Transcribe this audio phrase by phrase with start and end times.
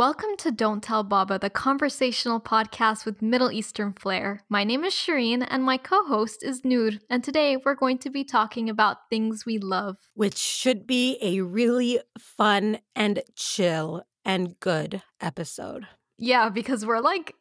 [0.00, 4.42] Welcome to Don't Tell Baba, the conversational podcast with Middle Eastern flair.
[4.48, 8.08] My name is Shereen and my co host is Noor, and today we're going to
[8.08, 9.98] be talking about things we love.
[10.14, 15.86] Which should be a really fun and chill and good episode.
[16.16, 17.34] Yeah, because we're like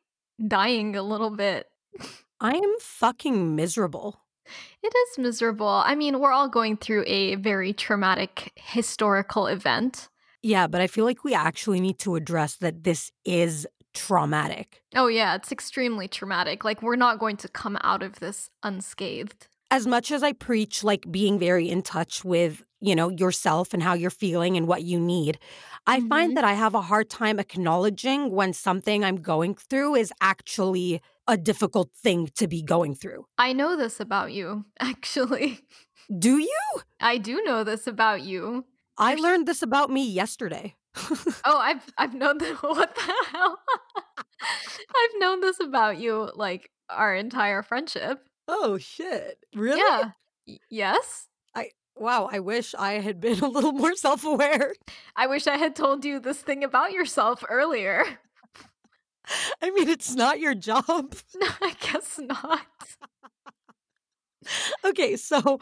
[0.45, 1.67] dying a little bit.
[2.41, 4.19] I am fucking miserable.
[4.83, 5.81] It is miserable.
[5.85, 10.09] I mean, we're all going through a very traumatic historical event.
[10.41, 14.81] Yeah, but I feel like we actually need to address that this is traumatic.
[14.95, 16.63] Oh, yeah, it's extremely traumatic.
[16.63, 19.47] Like, we're not going to come out of this unscathed.
[19.71, 23.83] As much as I preach like being very in touch with, you know, yourself and
[23.83, 25.37] how you're feeling and what you need,
[25.85, 26.09] I Mhm.
[26.09, 31.01] find that I have a hard time acknowledging when something I'm going through is actually
[31.27, 33.25] a difficult thing to be going through.
[33.37, 35.59] I know this about you, actually.
[36.17, 36.61] Do you?
[36.99, 38.65] I do know this about you.
[38.99, 40.75] I learned this about me yesterday.
[41.45, 42.57] Oh, I've I've known that.
[42.61, 43.57] What the hell?
[44.41, 48.27] I've known this about you like our entire friendship.
[48.47, 49.37] oh shit.
[49.55, 49.79] Really?
[49.79, 50.11] Yeah.
[50.47, 51.27] Y- yes.
[51.55, 54.73] I wow, I wish I had been a little more self-aware.
[55.15, 58.03] I wish I had told you this thing about yourself earlier.
[59.61, 61.15] I mean, it's not your job.
[61.35, 62.65] No, I guess not.
[64.85, 65.59] okay, so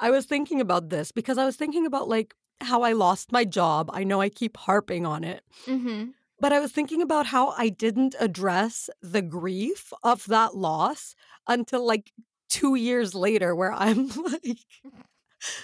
[0.00, 3.44] I was thinking about this because I was thinking about like how I lost my
[3.44, 3.90] job.
[3.92, 6.10] I know I keep harping on it, Mm-hmm.
[6.40, 11.14] but I was thinking about how I didn't address the grief of that loss
[11.48, 12.12] until like
[12.48, 14.58] 2 years later where I'm like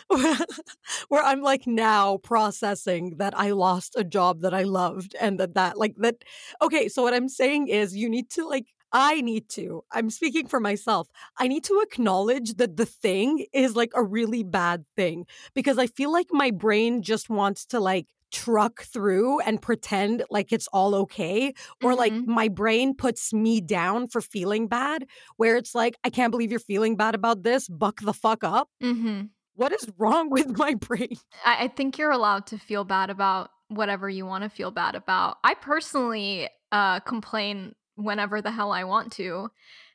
[0.08, 0.36] where,
[1.08, 5.54] where I'm like now processing that I lost a job that I loved and that
[5.54, 6.24] that like that
[6.62, 10.46] okay so what I'm saying is you need to like I need to I'm speaking
[10.48, 15.26] for myself I need to acknowledge that the thing is like a really bad thing
[15.54, 20.52] because I feel like my brain just wants to like truck through and pretend like
[20.52, 21.52] it's all okay
[21.82, 22.26] or like Mhm.
[22.28, 25.06] my brain puts me down for feeling bad
[25.36, 28.68] where it's like I can't believe you're feeling bad about this buck the fuck up
[28.82, 29.26] Mm-hmm.
[29.54, 31.16] what is wrong with my brain?
[31.44, 34.94] I, I think you're allowed to feel bad about whatever you want to feel bad
[34.94, 35.38] about.
[35.44, 39.50] I personally uh, complain whenever the hell I want to,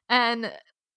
[0.09, 0.51] and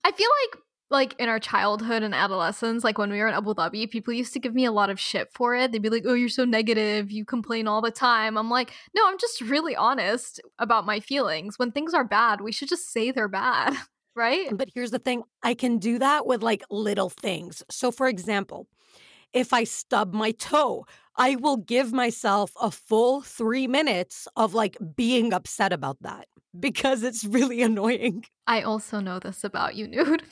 [0.05, 3.53] I feel like like in our childhood and adolescence, like when we were in Abu
[3.55, 5.71] Dhabi, people used to give me a lot of shit for it.
[5.71, 7.11] They'd be like, "Oh, you're so negative.
[7.11, 11.59] You complain all the time." I'm like, "No, I'm just really honest about my feelings.
[11.59, 13.75] When things are bad, we should just say they're bad."
[14.17, 14.49] Right?
[14.51, 17.63] But here's the thing I can do that with like little things.
[17.71, 18.67] So, for example,
[19.33, 20.85] if I stub my toe,
[21.17, 26.29] I will give myself a full three minutes of like being upset about that
[26.59, 28.25] because it's really annoying.
[28.47, 30.23] I also know this about you, Nude.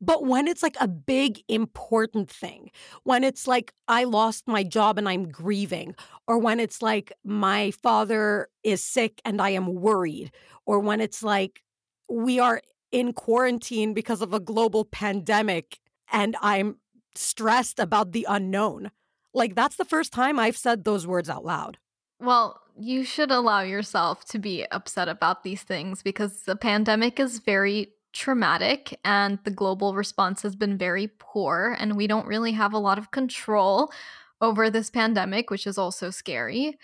[0.00, 2.70] But when it's like a big important thing,
[3.02, 5.94] when it's like I lost my job and I'm grieving,
[6.26, 10.32] or when it's like my father is sick and I am worried,
[10.64, 11.62] or when it's like
[12.08, 15.78] we are in quarantine because of a global pandemic
[16.12, 16.76] and I'm
[17.14, 18.90] stressed about the unknown.
[19.32, 21.78] Like that's the first time I've said those words out loud.
[22.20, 27.38] Well, you should allow yourself to be upset about these things because the pandemic is
[27.38, 32.72] very traumatic and the global response has been very poor, and we don't really have
[32.72, 33.92] a lot of control
[34.40, 36.78] over this pandemic, which is also scary.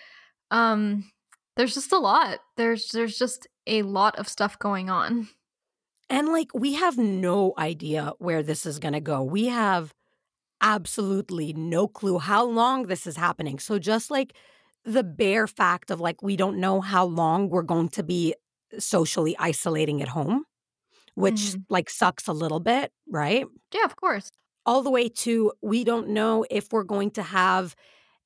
[0.51, 1.11] Um,
[1.55, 2.39] there's just a lot.
[2.55, 5.27] There's there's just a lot of stuff going on.
[6.09, 9.21] And like, we have no idea where this is going to go.
[9.23, 9.93] We have
[10.61, 13.59] absolutely no clue how long this is happening.
[13.59, 14.35] So, just like
[14.85, 18.35] the bare fact of like, we don't know how long we're going to be
[18.79, 20.45] socially isolating at home,
[21.15, 21.65] which Mhm.
[21.69, 23.45] like sucks a little bit, right?
[23.73, 24.29] Yeah, of course.
[24.65, 27.75] All the way to we don't know if we're going to have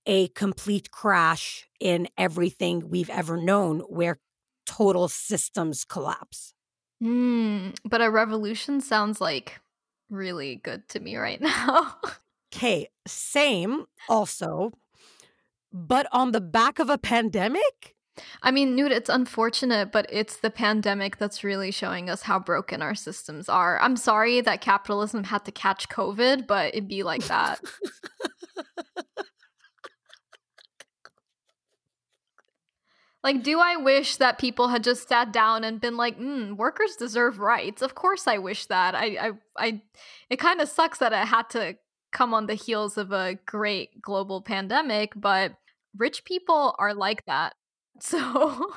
[0.08, 4.20] a complete crash in everything we've ever known where
[4.66, 6.54] total systems collapse.
[7.02, 9.60] Mm, but a revolution sounds like
[10.10, 12.00] really good to me right now.
[12.54, 14.72] Okay, same also.
[15.72, 17.96] But on the back of a pandemic?
[18.44, 22.82] I mean, Nude, it's unfortunate, but it's the pandemic that's really showing us how broken
[22.82, 23.80] our systems are.
[23.82, 27.62] I'm sorry that capitalism had to catch COVID, but it'd be like that.
[33.24, 36.98] like, do I wish that people had just sat down and been like, mm, workers
[36.98, 37.82] deserve rights?
[37.82, 38.94] Of course I wish that.
[38.94, 39.82] I I, I
[40.30, 41.78] it kind of sucks that it had to
[42.12, 45.54] come on the heels of a great global pandemic, but
[45.98, 47.56] rich people are like that.
[48.02, 48.74] So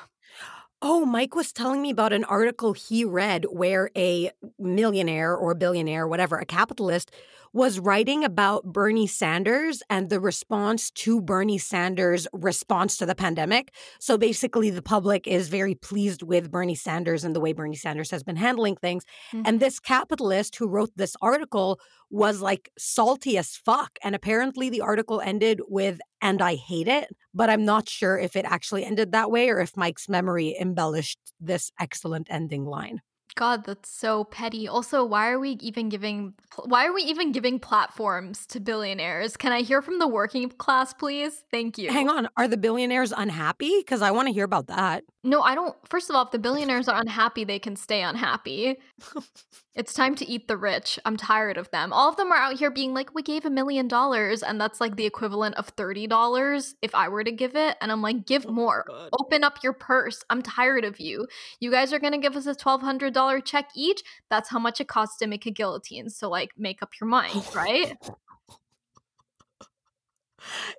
[0.81, 6.07] Oh, Mike was telling me about an article he read where a millionaire or billionaire,
[6.07, 7.11] whatever, a capitalist
[7.55, 13.73] was writing about Bernie Sanders and the response to Bernie Sanders' response to the pandemic.
[13.97, 18.11] So basically, the public is very pleased with Bernie Sanders and the way Bernie Sanders
[18.11, 19.05] has been handling things.
[19.31, 19.43] Mm-hmm.
[19.45, 21.79] And this capitalist who wrote this article
[22.09, 23.97] was like salty as fuck.
[24.03, 27.07] And apparently, the article ended with, and I hate it.
[27.33, 31.19] But I'm not sure if it actually ended that way or if Mike's memory embellished
[31.39, 32.99] this excellent ending line.
[33.35, 34.67] God, that's so petty.
[34.67, 36.33] Also, why are we even giving
[36.63, 39.35] why are we even giving platforms to billionaires?
[39.35, 41.43] Can I hear from the working class, please?
[41.51, 41.91] Thank you.
[41.91, 43.83] Hang on, are the billionaires unhappy?
[43.83, 45.03] Cuz I want to hear about that.
[45.25, 45.75] No, I don't.
[45.89, 48.77] First of all, if the billionaires are unhappy, they can stay unhappy.
[49.75, 50.99] it's time to eat the rich.
[51.03, 51.91] I'm tired of them.
[51.91, 54.79] All of them are out here being like, we gave a million dollars, and that's
[54.79, 57.75] like the equivalent of $30 if I were to give it.
[57.81, 58.85] And I'm like, give oh more.
[59.19, 60.23] Open up your purse.
[60.29, 61.25] I'm tired of you.
[61.59, 64.01] You guys are going to give us a $1,200 check each.
[64.29, 66.09] That's how much it costs to make a guillotine.
[66.09, 67.97] So, like, make up your mind, right?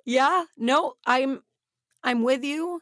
[0.05, 1.41] yeah, no, I'm
[2.03, 2.81] I'm with you.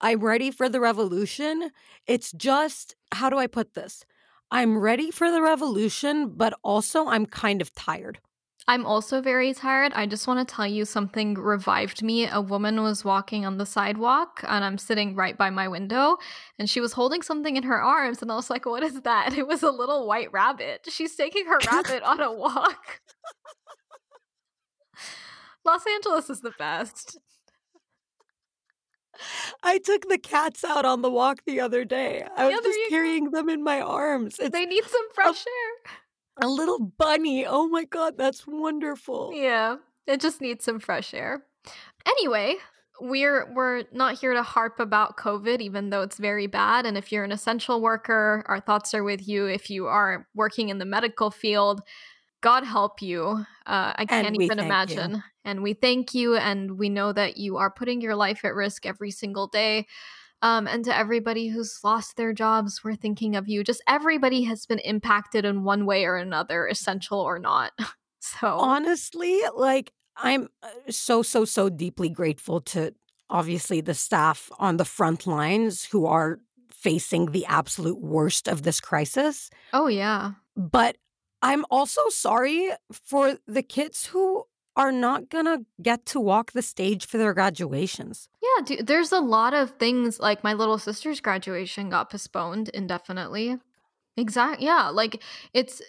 [0.00, 1.70] I'm ready for the revolution.
[2.06, 4.04] It's just, how do I put this?
[4.50, 8.20] I'm ready for the revolution, but also I'm kind of tired.
[8.68, 9.92] I'm also very tired.
[9.94, 12.28] I just want to tell you something revived me.
[12.28, 16.16] A woman was walking on the sidewalk and I'm sitting right by my window
[16.58, 19.34] and she was holding something in her arms and I was like, "What is that?"
[19.38, 20.86] It was a little white rabbit.
[20.88, 23.00] She's taking her rabbit on a walk.
[25.64, 27.18] Los Angeles is the best.
[29.62, 32.24] I took the cats out on the walk the other day.
[32.36, 34.38] I was just carrying them in my arms.
[34.38, 35.96] It's they need some fresh a, air.
[36.38, 37.46] A little bunny.
[37.46, 39.32] Oh my god, that's wonderful.
[39.34, 41.46] Yeah, it just needs some fresh air.
[42.06, 42.56] Anyway,
[43.00, 46.84] we're we're not here to harp about COVID, even though it's very bad.
[46.84, 49.46] And if you're an essential worker, our thoughts are with you.
[49.46, 51.80] If you are working in the medical field,
[52.42, 53.44] God help you.
[53.66, 55.16] Uh, I can't even imagine.
[55.16, 55.22] You.
[55.44, 58.84] And we thank you, and we know that you are putting your life at risk
[58.84, 59.86] every single day.
[60.42, 63.64] Um, and to everybody who's lost their jobs, we're thinking of you.
[63.64, 67.72] Just everybody has been impacted in one way or another, essential or not.
[68.20, 72.94] so honestly, like I'm uh, so so so deeply grateful to
[73.28, 76.38] obviously the staff on the front lines who are
[76.70, 79.50] facing the absolute worst of this crisis.
[79.72, 80.32] Oh yeah.
[80.56, 80.96] But
[81.42, 84.44] I'm also sorry for the kids who
[84.76, 88.28] are not gonna get to walk the stage for their graduations.
[88.42, 93.58] Yeah, dude, there's a lot of things like my little sister's graduation got postponed indefinitely.
[94.16, 94.66] Exactly.
[94.66, 95.22] Yeah, like
[95.54, 95.82] it's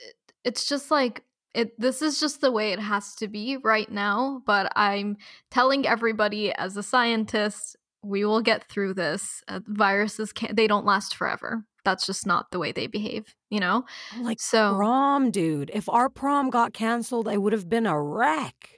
[0.44, 1.24] it's just like
[1.54, 5.18] it this is just the way it has to be right now, but I'm
[5.52, 9.44] telling everybody as a scientist, we will get through this.
[9.48, 13.62] Uh, viruses can't they don't last forever that's just not the way they behave, you
[13.62, 13.86] know?
[14.20, 15.72] Like so prom, dude.
[15.74, 18.77] If our prom got canceled, I would have been a wreck.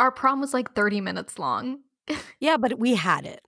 [0.00, 1.80] Our prom was like 30 minutes long.
[2.40, 3.42] yeah, but we had it.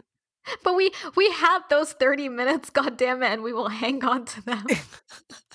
[0.62, 4.24] But we we had those 30 minutes, god damn it, and we will hang on
[4.26, 4.66] to them.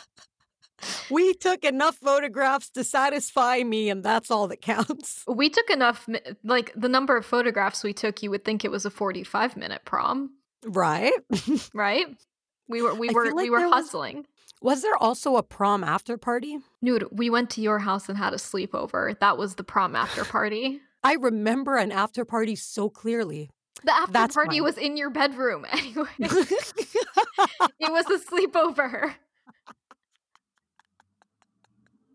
[1.10, 5.24] we took enough photographs to satisfy me and that's all that counts.
[5.28, 6.08] We took enough
[6.44, 9.82] like the number of photographs we took, you would think it was a 45 minute
[9.86, 10.32] prom.
[10.66, 11.14] Right?
[11.74, 12.08] right?
[12.68, 14.18] We were we were like we were hustling.
[14.18, 14.26] Was,
[14.62, 16.58] was, there also a prom after party?
[16.84, 19.20] Dude, we went to your house and had a sleepover.
[19.20, 20.82] That was the prom after party.
[21.08, 23.50] I remember an after party so clearly.
[23.86, 26.10] The after That's party was in your bedroom anyway.
[26.20, 26.34] it
[27.80, 29.14] was a sleepover.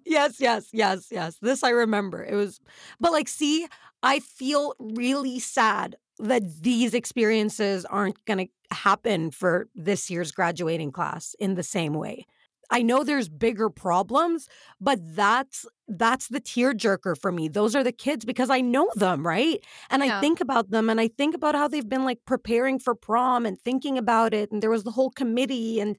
[0.05, 1.39] Yes, yes, yes, yes.
[1.41, 2.23] This I remember.
[2.23, 2.61] It was,
[3.01, 3.67] but like, see,
[4.03, 10.93] I feel really sad that these experiences aren't going to happen for this year's graduating
[10.93, 12.27] class in the same way.
[12.73, 14.49] I know there's bigger problems,
[14.81, 17.49] but that's that's the tearjerker for me.
[17.49, 19.62] Those are the kids because I know them, right?
[19.91, 20.17] And yeah.
[20.17, 23.45] I think about them and I think about how they've been like preparing for prom
[23.45, 25.99] and thinking about it and there was the whole committee and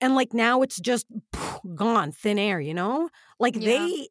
[0.00, 1.06] and like now it's just
[1.74, 3.10] gone thin air, you know?
[3.38, 3.78] Like yeah.
[3.78, 4.08] they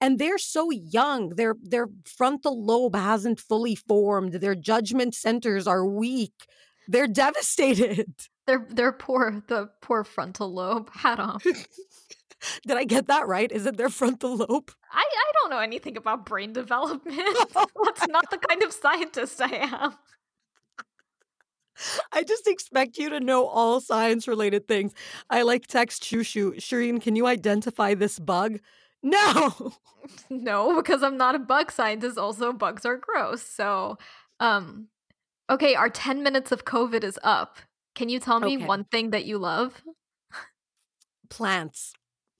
[0.00, 5.84] and they're so young their their frontal lobe hasn't fully formed their judgment centers are
[5.84, 6.46] weak
[6.88, 8.12] they're devastated
[8.46, 11.38] they're they're poor the poor frontal lobe hat on
[12.66, 15.96] did i get that right is it their frontal lobe i i don't know anything
[15.96, 17.16] about brain development
[17.54, 19.94] that's not the kind of scientist i am
[22.12, 24.92] I just expect you to know all science related things.
[25.28, 26.56] I like text Shushu.
[26.56, 28.58] Shereen, can you identify this bug?
[29.02, 29.72] No.
[30.30, 32.18] no, because I'm not a bug scientist.
[32.18, 33.42] Also, bugs are gross.
[33.42, 33.96] So,
[34.40, 34.88] um,
[35.50, 37.58] okay, our 10 minutes of COVID is up.
[37.94, 38.64] Can you tell me okay.
[38.66, 39.82] one thing that you love?
[41.28, 41.92] Plants.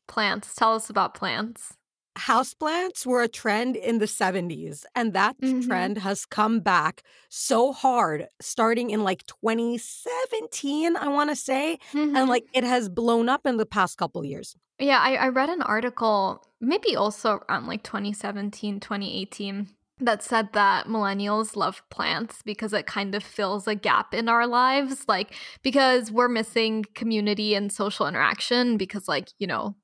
[0.09, 0.55] Plants.
[0.55, 1.75] Tell us about plants.
[2.19, 5.65] houseplants were a trend in the 70s and that Mhm.
[5.67, 12.17] trend has come back so hard starting in like 2017 i want to say Mhm.
[12.19, 15.51] and like it has blown up in the past couple years Yeah, I, I read
[15.51, 19.69] an article, maybe also around like 2017, 2018,
[20.01, 24.47] that said that millennials love plants because it kind of fills a gap in our
[24.47, 25.05] lives.
[25.09, 29.77] Like, because we're missing community and social interaction because, like, you know,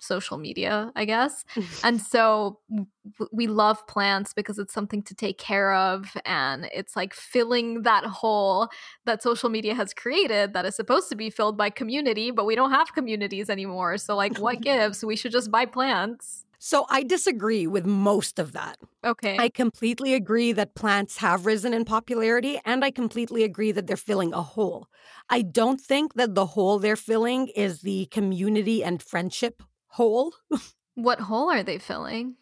[0.00, 1.44] social media, I guess.
[1.84, 2.86] And so w-
[3.32, 8.04] we love plants because it's something to take care of and it's like filling that
[8.04, 8.68] hole
[9.04, 12.54] that social media has created that is supposed to be filled by community, but we
[12.54, 13.98] don't have communities anymore.
[13.98, 15.04] So like what gives?
[15.04, 16.44] We should just buy plants.
[16.60, 19.38] So i disagree with most of that Okay.
[19.38, 23.96] i completely agree that plants have risen in popularity and i completely agree that they're
[23.96, 24.88] filling a hole
[25.30, 30.34] i don't think that the hole they're filling is the community and friendship hole
[30.94, 32.36] what hole are they filling?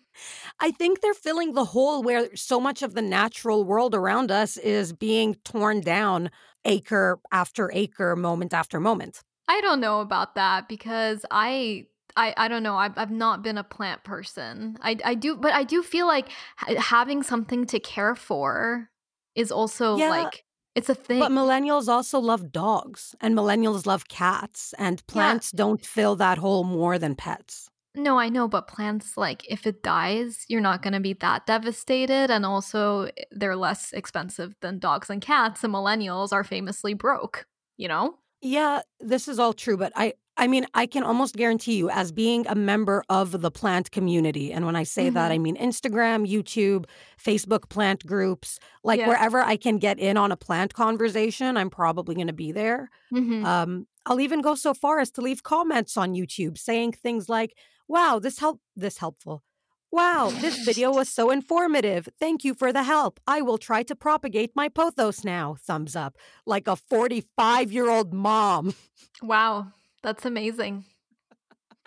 [0.61, 4.57] I think they're filling the hole where so much of the natural world around us
[4.57, 6.31] is being torn down
[6.65, 9.23] acre after acre, moment after moment.
[9.47, 11.87] I don't know about that because I
[12.19, 12.77] I, I don't know.
[12.77, 14.77] I've, I've not been a plant person.
[14.83, 16.29] I, I do, but I do feel like
[16.77, 18.91] having something to care for
[19.35, 20.45] is also Yeah, like
[20.75, 21.21] it's a thing.
[21.21, 26.65] But millennials also love dogs and millennials love cats, and plants don't fill that hole
[26.65, 27.71] more than pets.
[27.95, 31.47] No, I know, but plants, like, if it dies, you're not going to be that
[31.47, 32.31] devastated.
[32.31, 35.65] And also, eh, they're less expensive than dogs and cats.
[35.65, 37.47] And millennials are famously broke,
[37.77, 38.19] you know?
[38.41, 42.13] Yeah, this is all true, but I I mean, I can almost guarantee you as
[42.13, 45.35] being a member of the plant community, and when I say that, Mhm.
[45.35, 46.85] I mean Instagram, YouTube,
[47.23, 49.09] Facebook plant groups, like Yeah.
[49.09, 52.89] wherever I can get in on a plant conversation, I'm probably going to be there.
[53.13, 53.45] Mm-hmm.
[53.45, 57.51] Um, I'll even go so far as to leave comments on YouTube saying things like,
[57.89, 59.43] "Wow, this help this helpful.
[59.91, 62.09] Wow, this video was so informative.
[62.21, 63.19] Thank you for the help.
[63.27, 66.17] I will try to propagate my pothos now." Thumbs up.
[66.47, 68.75] Like a 45-year-old mom.
[69.23, 69.73] wow.
[70.03, 70.85] That's amazing.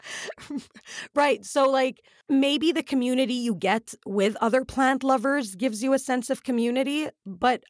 [1.16, 1.46] right.
[1.46, 6.30] So like maybe the community you get with other plant lovers gives you a sense
[6.30, 7.64] of community, but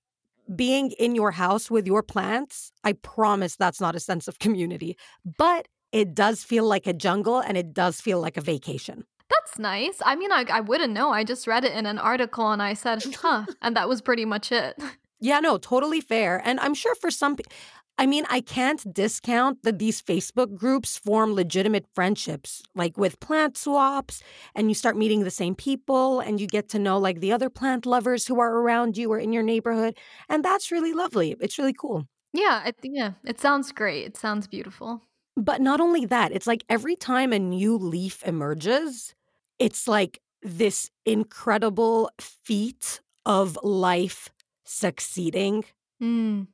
[0.56, 4.98] being in your house with your plants, I promise that's not a sense of community.
[5.38, 9.06] But it does feel like a jungle and it does feel like a vacation.
[9.30, 10.02] That's nice.
[10.06, 11.12] I mean, I, I wouldn't know.
[11.12, 13.46] I just read it in an article and I said, huh.
[13.62, 14.78] And that was pretty much it.
[15.20, 16.42] Yeah, no, totally fair.
[16.44, 17.52] And I'm sure for some people,
[17.98, 23.58] I mean, I can't discount that these Facebook groups form legitimate friendships, like with plant
[23.58, 24.24] swaps,
[24.56, 27.50] and you start meeting the same people and you get to know like the other
[27.50, 29.98] plant lovers who are around you or in your neighborhood.
[30.30, 31.36] And that's really lovely.
[31.40, 32.08] It's really cool.
[32.34, 32.66] yeah.
[32.68, 33.12] It, yeah.
[33.24, 34.06] It sounds great.
[34.06, 35.02] It sounds beautiful.
[35.38, 39.14] But not only that, it's like every time a new leaf emerges,
[39.60, 44.30] it's like this incredible feat of life
[44.66, 45.66] succeeding.
[46.02, 46.48] Mm.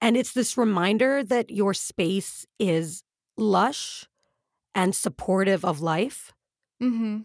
[0.00, 3.02] And it's this reminder that your space is
[3.36, 4.06] lush
[4.74, 6.32] and supportive of life.
[6.80, 7.18] hmm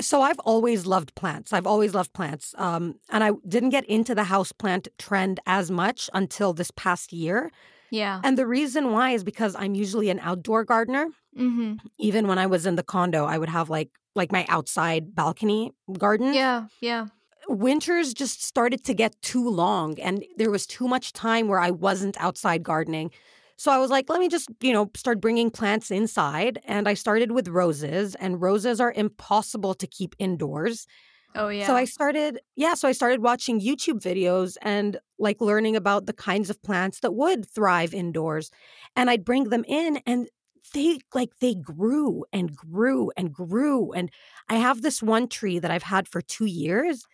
[0.00, 1.52] So I've always loved plants.
[1.52, 2.54] I've always loved plants.
[2.58, 7.50] Um, and I didn't get into the houseplant trend as much until this past year.
[7.90, 8.20] Yeah.
[8.24, 11.08] And the reason why is because I'm usually an outdoor gardener.
[11.36, 15.14] hmm Even when I was in the condo, I would have like like my outside
[15.14, 16.32] balcony garden.
[16.34, 16.66] Yeah.
[16.80, 17.06] Yeah.
[17.48, 21.70] Winters just started to get too long and there was too much time where I
[21.70, 23.10] wasn't outside gardening.
[23.56, 26.60] So I was like, let me just, you know, start bringing plants inside.
[26.66, 30.86] And I started with roses, and roses are impossible to keep indoors.
[31.34, 31.66] Oh, yeah.
[31.66, 36.12] So I started, yeah, so I started watching YouTube videos and like learning about the
[36.12, 38.50] kinds of plants that would thrive indoors.
[38.94, 40.28] And I'd bring them in and
[40.74, 43.92] they like they grew and grew and grew.
[43.92, 44.10] And
[44.48, 47.04] I have this one tree that I've had for two years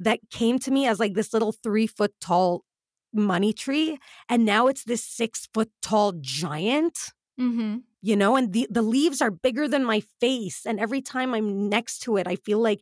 [0.00, 2.64] that came to me as like this little three foot tall
[3.12, 3.98] money tree.
[4.28, 9.20] And now it's this six foot tall giant hmm you know and the the leaves
[9.20, 12.80] are bigger than my face and every time i'm next to it i feel like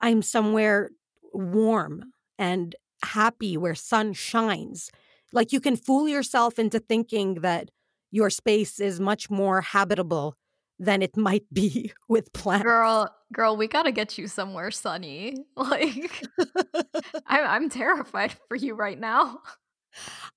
[0.00, 0.90] i'm somewhere
[1.32, 4.90] warm and happy where sun shines
[5.32, 7.70] like you can fool yourself into thinking that
[8.10, 10.36] your space is much more habitable
[10.80, 15.36] than it might be with plants Girl, girl, we gotta get you somewhere sunny.
[15.56, 16.26] Like,
[17.26, 19.40] I, I'm terrified for you right now.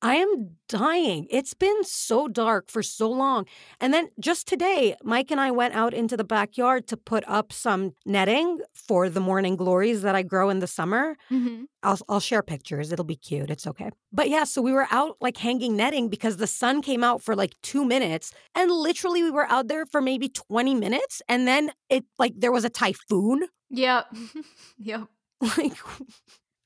[0.01, 1.27] I am dying.
[1.29, 3.45] It's been so dark for so long.
[3.79, 7.53] And then just today, Mike and I went out into the backyard to put up
[7.53, 11.15] some netting for the morning glories that I grow in the summer.
[11.29, 12.93] hmm I'll, I'll share pictures.
[12.93, 13.50] It'll be cute.
[13.50, 13.89] It's okay.
[14.13, 17.36] But yeah, so we were out like hanging netting because the sun came out for
[17.36, 18.31] like two minutes.
[18.55, 21.22] And literally, we were out there for maybe 20 minutes.
[21.27, 24.15] And then it like there was a typhoon Yep.
[24.77, 25.07] yep.
[25.57, 25.74] Like,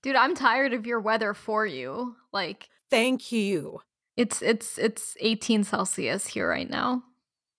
[0.04, 2.16] Dude, I'm tired of your weather for you.
[2.32, 3.82] Like thank you.
[4.16, 7.04] it's it's it's 18 Celsius here right now.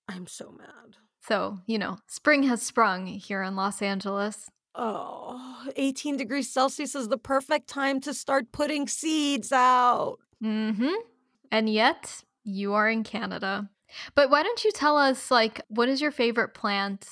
[0.08, 0.97] I'm so mad.
[1.20, 4.50] So, you know, spring has sprung here in Los Angeles.
[4.75, 10.18] Oh, 18 degrees Celsius is the perfect time to start putting seeds out.
[10.42, 10.94] Mm-hmm.
[11.50, 13.68] And yet, you are in Canada.
[14.14, 17.06] But why don't you tell us like what is your favorite plant?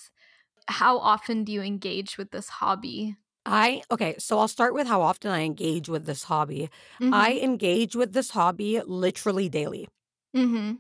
[0.69, 3.17] How often do you engage with this hobby?
[3.47, 6.69] I, okay, so I'll start with how often I engage with this hobby.
[7.01, 7.15] Mhm.
[7.15, 9.89] I engage with this hobby literally daily.
[10.37, 10.75] Mm-hmm.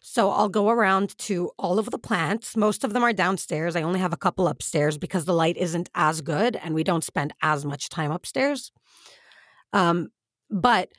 [0.00, 2.56] So I'll go around to all of the plants.
[2.56, 3.74] Most of them are downstairs.
[3.74, 7.02] I only have a couple upstairs because the light isn't as good and we don't
[7.02, 8.70] spend as much time upstairs.
[9.72, 10.10] Um,
[10.50, 10.90] but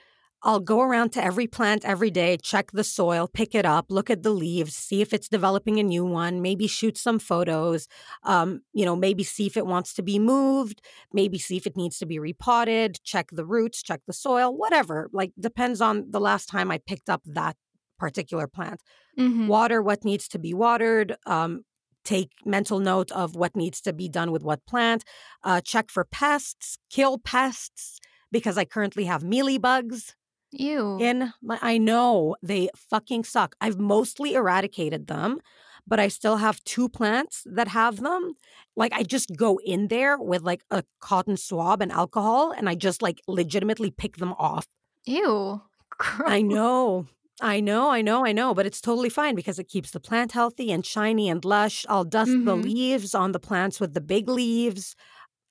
[0.46, 4.12] I'll go around to every plant every day, check the soil, pick it up, look
[4.12, 7.88] at the leaves, see if it's developing a new one, maybe shoot some photos,
[8.24, 11.76] um, you know, maybe see if it wants to be moved, maybe see if it
[11.76, 15.10] needs to be repotted, check the roots, check the soil, whatever.
[15.12, 17.58] Like depends on the last time I picked up that
[17.98, 18.82] particular plant
[19.18, 19.48] Mhm.
[19.48, 21.64] water what needs to be watered um,
[22.04, 25.04] take mental note of what needs to be done with what plant
[25.44, 28.00] uh, check for pests kill pests
[28.32, 30.16] because i currently have mealy bugs
[30.60, 30.98] Ew.
[31.00, 35.40] in my i know they fucking suck i've mostly eradicated them
[35.88, 38.34] but i still have two plants that have them
[38.76, 42.76] like i just go in there with like a cotton swab and alcohol and i
[42.76, 44.66] just like legitimately pick them off
[45.06, 45.62] Ew.
[46.26, 47.08] I know.
[47.42, 50.32] I know, I know, I know, but it's totally fine because it keeps the plant
[50.32, 51.86] healthy and shiny and lush.
[51.90, 52.64] I'll dust the Mhm.
[52.64, 54.96] leaves on the plants with the big leaves.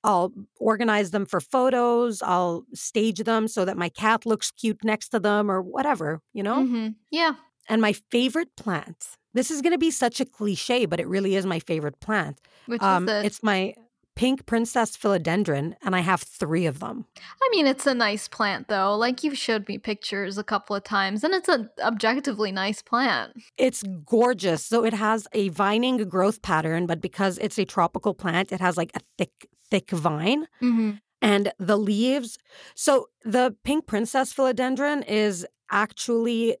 [0.05, 2.21] I'll organize them for photos.
[2.21, 6.43] I'll stage them so that my cat looks cute next to them or whatever, you
[6.43, 6.57] know?
[6.63, 6.95] Mhm.
[7.11, 7.33] Yeah.
[7.67, 8.99] And my favorite plant,
[9.33, 12.39] this is going to be such a cliche, but it really is my favorite plant.
[12.67, 13.25] Which Um, is it?
[13.25, 13.73] it's my
[14.15, 17.05] pink princess philodendron, and I have three of them.
[17.43, 18.95] I mean, it's a nice plant though.
[18.95, 23.33] Like you've showed me pictures a couple of times, and it's an objectively nice plant.
[23.57, 24.63] It's gorgeous.
[24.65, 28.77] So it has a vining growth pattern, but because it's a tropical plant, it has
[28.77, 30.47] like a thick, thick vine.
[30.61, 30.91] Mm-hmm.
[31.21, 32.37] And the leaves.
[32.75, 36.57] So the pink princess philodendron is actually,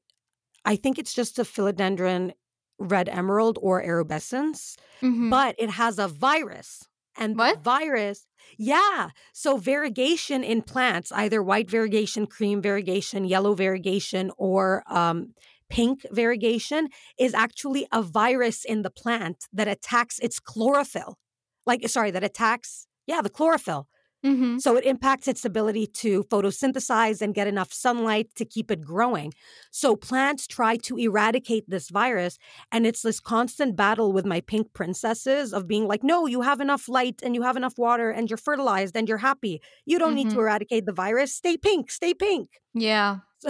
[0.63, 2.31] I think it's just a philodendron
[2.79, 5.29] red emerald or erubescens, Mm-hmm.
[5.29, 6.87] but it has a virus.
[7.17, 7.57] And What?
[7.57, 8.25] the virus,
[8.57, 9.09] yeah.
[9.33, 15.33] So variegation in plants, either white variegation, cream variegation, yellow variegation, or um,
[15.69, 16.89] pink variegation,
[17.19, 21.17] is actually a virus in the plant that attacks its chlorophyll.
[21.65, 23.87] Like, sorry, that attacks, yeah, the chlorophyll.
[24.25, 24.57] mm-hmm.
[24.57, 29.33] So it impacts its ability to photosynthesize and get enough sunlight to keep it growing.
[29.71, 32.37] So plants try to eradicate this virus.
[32.71, 36.59] And it's this constant battle with my pink princesses of being like, no, you have
[36.61, 39.61] enough light and you have enough water and you're fertilized and you're happy.
[39.85, 40.41] You don't need to Mhm.
[40.45, 41.35] eradicate the virus.
[41.35, 42.49] Stay pink, stay pink.
[42.73, 43.17] Yeah.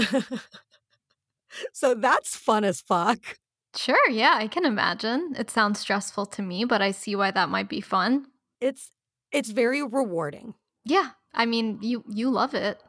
[1.73, 3.37] so that's fun as fuck.
[3.75, 4.09] Sure.
[4.09, 5.35] Yeah, I can imagine.
[5.37, 8.27] It sounds stressful to me, but I see why that might be fun.
[8.61, 8.91] It's
[9.35, 10.55] it's very rewarding.
[10.85, 11.09] Yeah.
[11.33, 12.81] I mean, you you love it.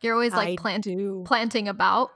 [0.00, 0.86] You're always like plant
[1.24, 2.10] planting about.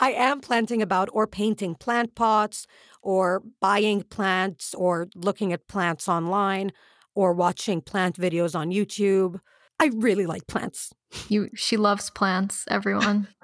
[0.00, 2.66] I am planting about or painting plant pots
[3.00, 6.72] or buying plants or looking at plants online
[7.14, 9.40] or watching plant videos on YouTube.
[9.80, 10.92] I really like plants.
[11.28, 13.28] You she loves plants, everyone.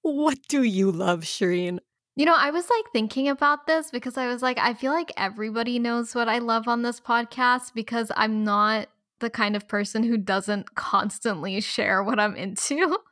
[0.00, 1.78] What do you love, Shereen?
[2.16, 5.12] You know, I was like thinking about this because I was like, I feel like
[5.16, 8.88] everybody knows what I love on this podcast because I'm not
[9.20, 12.98] the kind of person who doesn't constantly share what I'm into.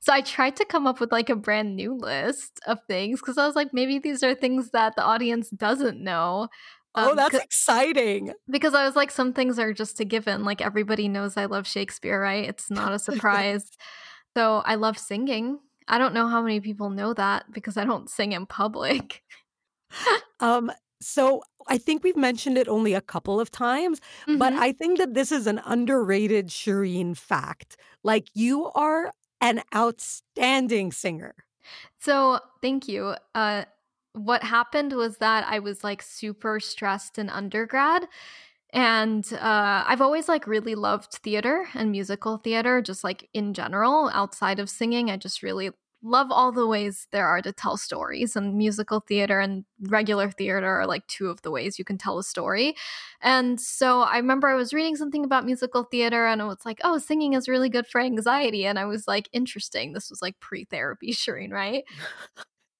[0.00, 3.36] So I tried to come up with like a brand new list of things because
[3.36, 6.48] I was like, maybe these are things that the audience doesn't know.
[6.94, 8.32] oh, Um, that's exciting.
[8.48, 10.44] because I was like, some things are just a given.
[10.44, 12.48] Like everybody knows I love Shakespeare, right?
[12.48, 13.68] It's not a surprise.
[14.34, 15.58] so I love singing.
[15.86, 19.22] I don't know how many people know that because I don't sing in public.
[20.40, 24.00] Um so I think we've mentioned it only a couple of times,
[24.32, 24.58] but Mhm.
[24.58, 27.76] I think that this is an underrated Shereen fact.
[28.02, 31.34] Like you are an outstanding singer.
[31.98, 33.14] So thank you.
[33.34, 33.64] Uh,
[34.14, 38.08] what happened was that I was like super stressed in undergrad.
[38.72, 44.10] And uh, I've always like really loved theater and musical theater, just like in general,
[44.14, 45.10] outside of singing.
[45.10, 45.70] I just really
[46.02, 48.36] love all the ways there are to tell stories.
[48.36, 52.18] And musical theater and regular theater are like two of the ways you can tell
[52.18, 52.74] a story.
[53.20, 56.80] And so I remember I was reading something about musical theater and it was like,
[56.84, 58.64] oh, singing is really good for anxiety.
[58.64, 59.92] And I was like, interesting.
[59.92, 61.84] This was like pre therapy, Shereen, right?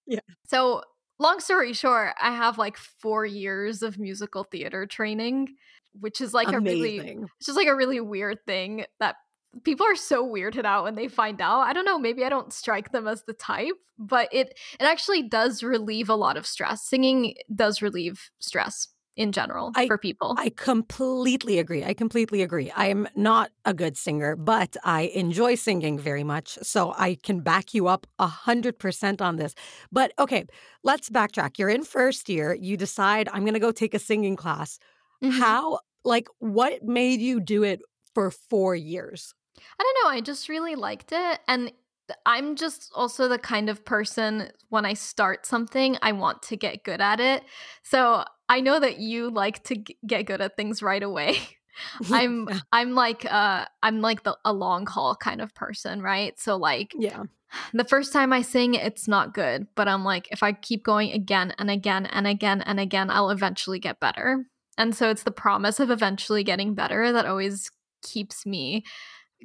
[0.06, 0.18] Yeah.
[0.48, 0.83] So
[1.20, 5.54] long story short, I have like four years of musical theater training,
[6.00, 6.59] which is like Amazing.
[6.59, 9.14] a really, it's just like a really weird thing that
[9.65, 11.61] people are so weirded out when they find out.
[11.61, 15.23] I don't know, maybe I don't strike them as the type, but it it actually
[15.23, 16.83] does relieve a lot of stress.
[16.83, 20.35] Singing does relieve stress in general I, for people.
[20.39, 21.85] I completely agree.
[21.85, 22.71] I completely agree.
[22.71, 26.59] I am not a good singer, but I enjoy singing very much.
[26.63, 29.55] So I can back you up 100% on this.
[29.93, 30.47] But okay,
[30.85, 31.59] let's backtrack.
[31.59, 32.55] You're in first year.
[32.55, 34.79] You decide, I'm going to go take a singing class.
[35.23, 35.39] Mm-hmm.
[35.39, 37.81] How, like, what made you do it
[38.15, 39.35] for four years?
[39.79, 40.16] I don't know.
[40.16, 41.40] I just really liked it.
[41.49, 41.73] And
[42.27, 46.85] I'm just also the kind of person when I start something, I want to get
[46.85, 47.44] good at it.
[47.83, 51.38] So I know that you like to g- get good at things right away.
[52.11, 56.38] I'm I'm like uh I'm like the a long haul kind of person, right?
[56.38, 57.25] So like yeah.
[57.73, 61.12] The first time I sing, it's not good, but I'm like if I keep going
[61.12, 64.46] again and again and again and again, I'll eventually get better.
[64.79, 67.70] And so it's the promise of eventually getting better that always
[68.03, 68.85] keeps me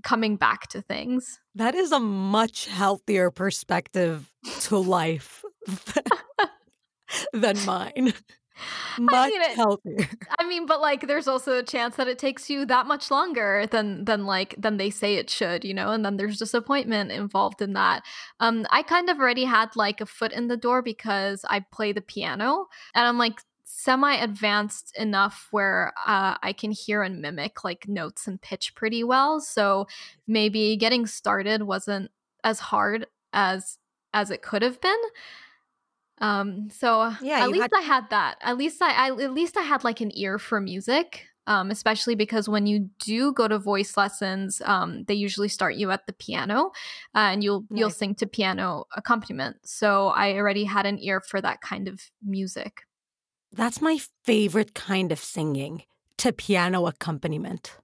[0.04, 1.40] coming back to things.
[1.56, 4.32] That is a much healthier perspective
[4.62, 5.44] to life
[7.34, 8.14] than mine.
[8.98, 10.10] Much I mean it, healthier.
[10.40, 13.68] I mean, but like there's also a chance that it takes you that much longer
[13.70, 17.62] than than like than they say it should, you know, and then there's disappointment involved
[17.62, 18.04] in that.
[18.40, 21.92] Um I kind of already had like a foot in the door because I play
[21.92, 23.42] the piano and I'm like
[23.86, 29.04] semi advanced enough where uh, I can hear and mimic like notes and pitch pretty
[29.04, 29.40] well.
[29.40, 29.88] So
[30.28, 32.10] maybe getting started wasn't
[32.44, 33.78] as hard as
[34.14, 35.02] as it could have been.
[36.20, 38.38] Um, so yeah, at least had- I had that.
[38.42, 41.28] At least I, I at least I had like an ear for music.
[41.48, 45.92] Um, especially because when you do go to voice lessons, um, they usually start you
[45.92, 46.72] at the piano,
[47.14, 47.80] uh, and you'll nice.
[47.80, 49.58] you'll sing to piano accompaniment.
[49.64, 52.82] So I already had an ear for that kind of music.
[53.56, 55.84] That's my favorite kind of singing
[56.18, 57.78] to piano accompaniment.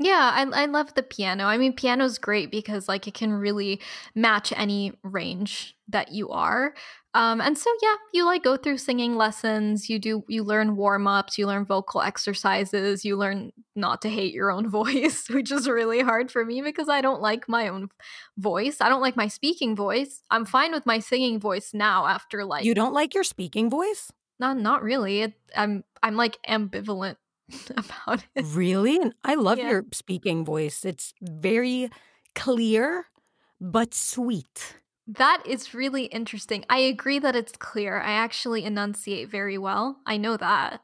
[0.00, 1.44] Yeah, I, I love the piano.
[1.44, 3.80] I mean, piano's great because like it can really
[4.16, 6.74] match any range that you are.
[7.14, 9.88] Um, and so yeah, you like go through singing lessons.
[9.88, 11.38] You do you learn warm ups.
[11.38, 13.04] You learn vocal exercises.
[13.04, 16.88] You learn not to hate your own voice, which is really hard for me because
[16.88, 17.88] I don't like my own
[18.36, 18.78] voice.
[18.80, 20.22] I don't like my speaking voice.
[20.28, 24.10] I'm fine with my singing voice now after like you don't like your speaking voice.
[24.38, 25.22] Not not really.
[25.22, 27.16] It, I'm I'm like ambivalent
[27.76, 28.44] about it.
[28.48, 28.96] Really?
[28.96, 29.70] And I love yeah.
[29.70, 30.84] your speaking voice.
[30.84, 31.90] It's very
[32.34, 33.06] clear
[33.60, 34.76] but sweet.
[35.06, 36.64] That is really interesting.
[36.70, 38.00] I agree that it's clear.
[38.00, 39.98] I actually enunciate very well.
[40.06, 40.80] I know that.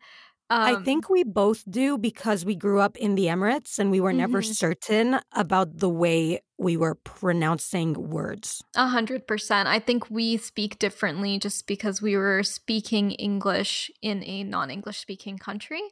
[0.51, 4.01] Um, I think we both do because we grew up in the Emirates and we
[4.01, 4.19] were mm-hmm.
[4.19, 8.61] never certain about the way we were pronouncing words.
[8.75, 9.69] A hundred percent.
[9.69, 14.99] I think we speak differently just because we were speaking English in a non English
[14.99, 15.83] speaking country.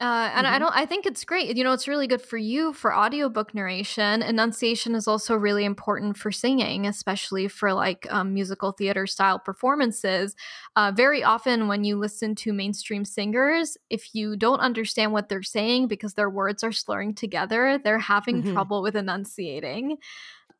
[0.00, 0.54] Uh, and mm-hmm.
[0.54, 0.74] I don't.
[0.74, 1.54] I think it's great.
[1.54, 4.22] You know, it's really good for you for audiobook narration.
[4.22, 10.34] Enunciation is also really important for singing, especially for like um, musical theater style performances.
[10.74, 15.42] Uh, very often, when you listen to mainstream singers, if you don't understand what they're
[15.42, 18.54] saying because their words are slurring together, they're having mm-hmm.
[18.54, 19.98] trouble with enunciating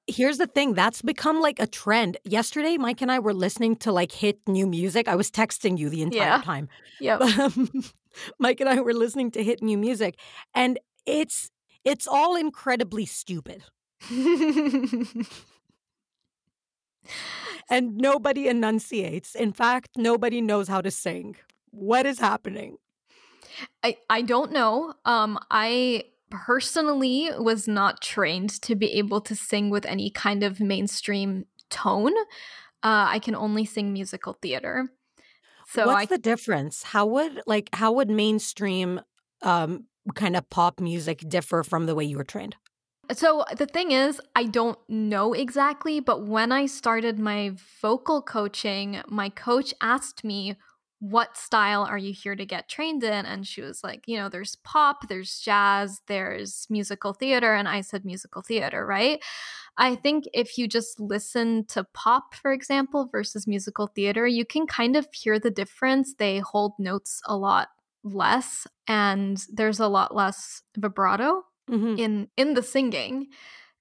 [0.07, 3.93] here's the thing that's become like a trend yesterday mike and i were listening to
[3.93, 6.43] like hit new music i was texting you the entire yeah.
[6.43, 6.69] time
[7.01, 7.69] yeah um,
[8.39, 10.19] mike and i were listening to hit new music
[10.55, 11.51] and it's
[11.85, 13.65] it's all incredibly stupid.
[17.73, 19.37] And nobody enunciates.
[19.37, 21.37] In fact nobody knows how to sing.
[21.71, 22.79] What is happening?
[23.85, 24.95] I i don't know.
[25.05, 30.61] Um i personally was not trained to be able to sing with any kind of
[30.61, 32.15] mainstream tone.
[32.83, 34.91] Uh, I can only sing musical theater.
[35.73, 36.83] So what's I, the difference?
[36.83, 39.01] How would like how would mainstream
[39.43, 42.57] um, kind of pop music differ from the way you were trained?
[43.13, 49.01] So the thing is, I don't know exactly, but when I started my vocal coaching,
[49.09, 50.57] my coach asked me
[51.01, 53.25] what style are you here to get trained in?
[53.27, 57.55] And she was like, you know, there's pop, there's jazz, there's musical theater.
[57.55, 59.19] And I said musical theater, right?
[59.79, 64.67] I think if you just listen to pop, for example, versus musical theater, you can
[64.67, 66.15] kind of hear the difference.
[66.19, 67.69] They hold notes a lot
[68.05, 71.99] less and there's a lot less vibrato mm-hmm.
[71.99, 73.29] in in the singing.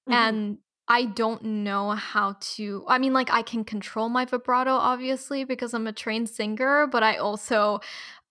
[0.08, 0.14] Mm-hmm.
[0.14, 0.58] And
[0.90, 2.84] I don't know how to.
[2.88, 7.04] I mean, like, I can control my vibrato, obviously, because I'm a trained singer, but
[7.04, 7.80] I also,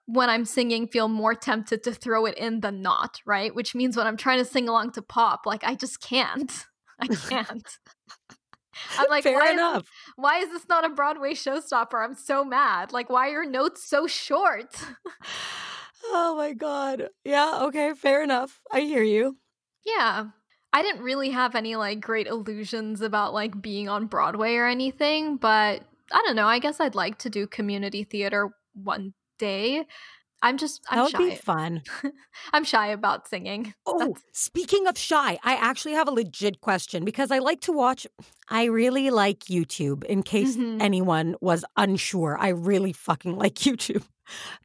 [0.07, 3.55] when I'm singing, feel more tempted to throw it in than not, right?
[3.55, 6.51] Which means when I'm trying to sing along to pop, like, I just can't.
[6.99, 7.79] I can't.
[8.97, 9.83] I'm like, Fair why enough.
[9.83, 12.03] Is, why is this not a Broadway showstopper?
[12.03, 12.91] I'm so mad.
[12.91, 14.75] Like, why are your notes so short?
[16.05, 17.09] oh my god.
[17.23, 18.61] Yeah, okay, fair enough.
[18.71, 19.37] I hear you.
[19.85, 20.27] Yeah.
[20.71, 25.37] I didn't really have any like great illusions about like being on Broadway or anything,
[25.37, 26.47] but I don't know.
[26.47, 29.85] I guess I'd like to do community theater one day.
[30.41, 31.29] I'm just I'm that would shy.
[31.31, 31.81] be fun.
[32.53, 33.73] I'm shy about singing.
[33.85, 37.73] Oh, That's- speaking of shy, I actually have a legit question because I like to
[37.73, 38.07] watch.
[38.47, 40.03] I really like YouTube.
[40.05, 40.81] In case Mhm.
[40.81, 44.03] anyone was unsure, I really fucking like YouTube.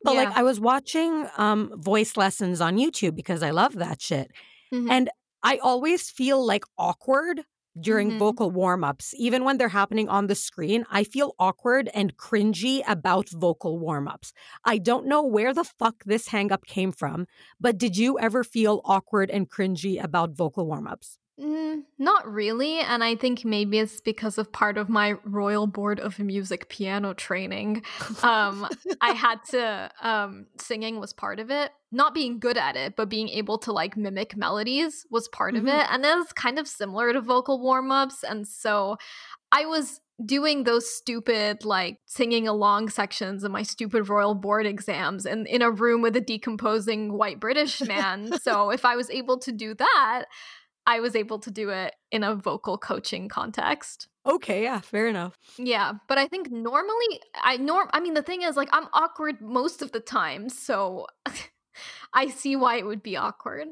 [0.05, 4.31] But like, I was watching um voice lessons on YouTube because I love that shit.
[4.73, 4.90] Mhm.
[4.90, 5.11] And
[5.44, 7.44] I always feel like awkward
[7.80, 8.18] during Mhm.
[8.18, 10.87] vocal warm ups, even when they're happening on the screen.
[10.90, 14.33] I feel awkward and cringy about vocal warm ups.
[14.64, 17.26] I don't know where the fuck this hang up came from,
[17.61, 21.18] but did you ever feel awkward and cringy about vocal warm ups?
[21.40, 25.99] Mm, not really, and I think maybe it's because of part of my Royal Board
[25.99, 27.83] of Music piano training.
[28.23, 28.68] Um,
[29.01, 31.73] I had to um, singing was part of it.
[31.90, 35.64] Not being good at it, but being able to like mimic melodies was part of
[35.64, 35.81] Mhm.
[35.81, 38.23] it, and it was kind of similar to vocal warm ups.
[38.23, 38.97] And so,
[39.51, 45.27] I was doing those stupid like singing along sections of my stupid royal board exams
[45.27, 49.37] and in a room with a decomposing white british man so if i was able
[49.37, 50.27] to do that
[50.87, 54.09] I was able to do it in a vocal coaching context.
[54.27, 55.38] Okay, yeah, fair enough.
[55.59, 59.40] Yeah, but I think normally I norm I mean the thing is like I'm awkward
[59.40, 61.07] most of the time, so
[62.14, 63.68] I see why it would be awkward.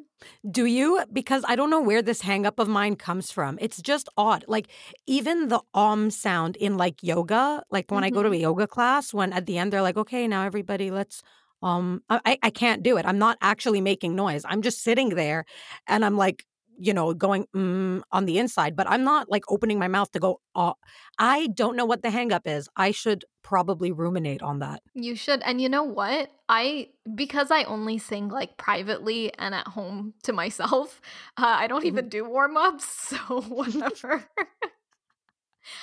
[0.51, 1.03] Do you?
[1.13, 3.59] Because I don't know where this hang up of mine comes from.
[3.61, 4.45] It's just odd.
[4.49, 4.69] Like
[5.07, 9.15] even the om sound in like yoga, like when I go to a yoga class,
[9.15, 11.23] when at the end they're like, okay, now everybody let's
[11.63, 13.07] um I, I can't do it.
[13.07, 14.45] I'm not actually making noise.
[14.47, 15.45] I'm just sitting there
[15.87, 16.45] and I'm like,
[16.79, 20.19] you know, going mm, on the inside, but I'm not like opening my mouth to
[20.19, 20.75] go, oh,
[21.19, 22.69] I don't know what the hangup is.
[22.77, 24.83] I should probably ruminate on that.
[24.95, 25.43] You should.
[25.43, 26.31] And you know what?
[26.49, 31.01] I because I only sing like privately and at home to myself,
[31.37, 34.25] uh, I don't even do warm-ups, so whatever.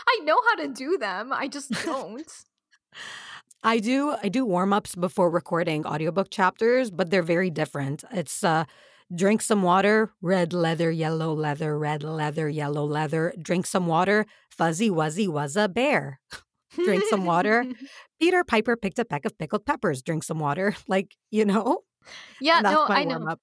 [0.08, 1.32] I know how to do them.
[1.32, 2.32] I just don't.
[3.64, 8.04] I do I do warm-ups before recording audiobook chapters, but they're very different.
[8.12, 8.66] It's uh
[9.14, 14.90] drink some water, red leather, yellow leather, red leather, yellow leather, drink some water, fuzzy
[14.90, 16.20] wuzzy was a bear.
[16.86, 17.66] Drink some water.
[18.22, 20.76] Peter Piper picked a peck of pickled peppers, drink some water.
[20.88, 21.80] Like, you know?
[22.40, 23.18] yeah, That's no, my I know.
[23.18, 23.40] warm-up.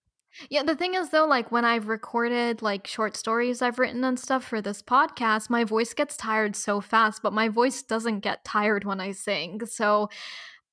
[0.49, 4.19] Yeah, the thing is though, like when I've recorded like short stories I've written and
[4.19, 8.45] stuff for this podcast, my voice gets tired so fast, but my voice doesn't get
[8.45, 9.65] tired when I sing.
[9.67, 10.09] So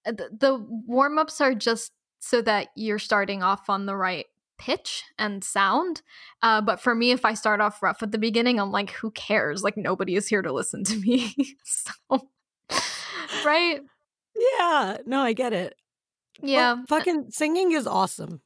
[0.05, 4.25] uh, th- the warm ups are just so that you're starting off on the right
[4.65, 6.01] pitch and sound.
[6.41, 9.11] Uh, but for me, if I start off rough at the beginning, I'm like, who
[9.11, 9.61] cares?
[9.63, 11.35] Like nobody is here to listen to me.
[11.63, 12.29] so,
[13.45, 13.81] right?
[14.59, 15.75] Yeah, no, I get it.
[16.41, 16.75] Well, Yeah.
[16.87, 18.41] fucking singing is awesome.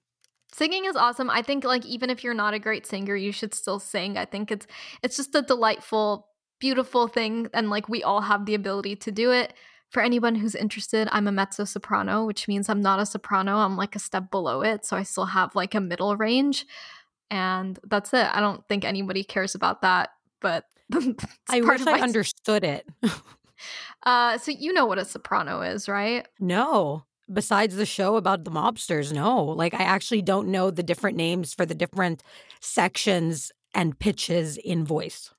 [0.54, 3.54] singing is awesome i think like even if you're not a great singer you should
[3.54, 4.66] still sing i think it's
[5.04, 6.28] it's just a delightful
[6.60, 9.54] beautiful thing and like we all have the ability to do it
[9.90, 13.78] for anyone who's interested i'm a mezzo soprano which means i'm not a soprano i'm
[13.78, 16.66] like a step below it so i still have like a middle range
[17.30, 20.10] and that's it i don't think anybody cares about that
[20.42, 20.66] but
[21.50, 22.88] I wish I understood it.
[24.06, 27.04] uh so you know what a soprano is right No.
[27.32, 29.44] Besides the show about the mobsters, no.
[29.44, 32.24] Like I actually don't know the different names for the different
[32.62, 35.34] sections and pitches in voice.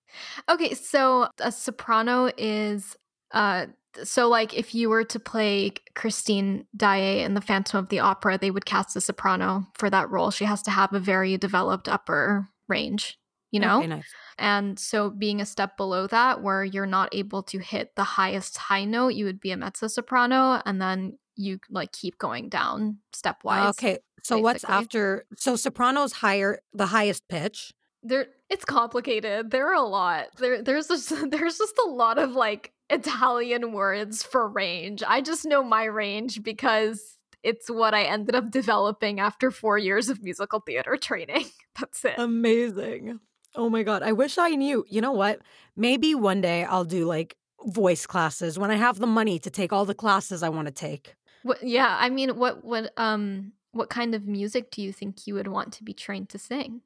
[0.50, 2.94] Okay, so a soprano is
[3.32, 3.66] uh
[4.04, 8.38] so like if you were to play Christine Daae in the Phantom of the Opera,
[8.38, 10.30] they would cast a soprano for that role.
[10.30, 13.18] She has to have a very developed upper range,
[13.50, 13.78] you know?
[13.78, 14.12] Okay, nice.
[14.38, 18.58] And so being a step below that where you're not able to hit the highest
[18.58, 22.98] high note, you would be a mezzo soprano and then you like keep going down
[23.14, 23.70] stepwise.
[23.70, 23.98] Okay.
[24.22, 27.72] So what's after so soprano's higher the highest pitch.
[28.02, 32.32] there it's complicated there are a lot there there's just there's just a lot of
[32.32, 38.34] like italian words for range i just know my range because it's what i ended
[38.34, 41.44] up developing after four years of musical theater training
[41.78, 43.20] that's it Amazing.
[43.54, 44.02] Oh my god.
[44.02, 44.84] I wish I knew.
[44.88, 45.40] You know what?
[45.74, 49.72] Maybe one day I'll do like voice classes when I have the money to take
[49.72, 51.16] all the classes I want to take.
[51.42, 55.34] what, yeah i mean what what um what kind of music do you think you
[55.34, 56.82] would want to be trained to sing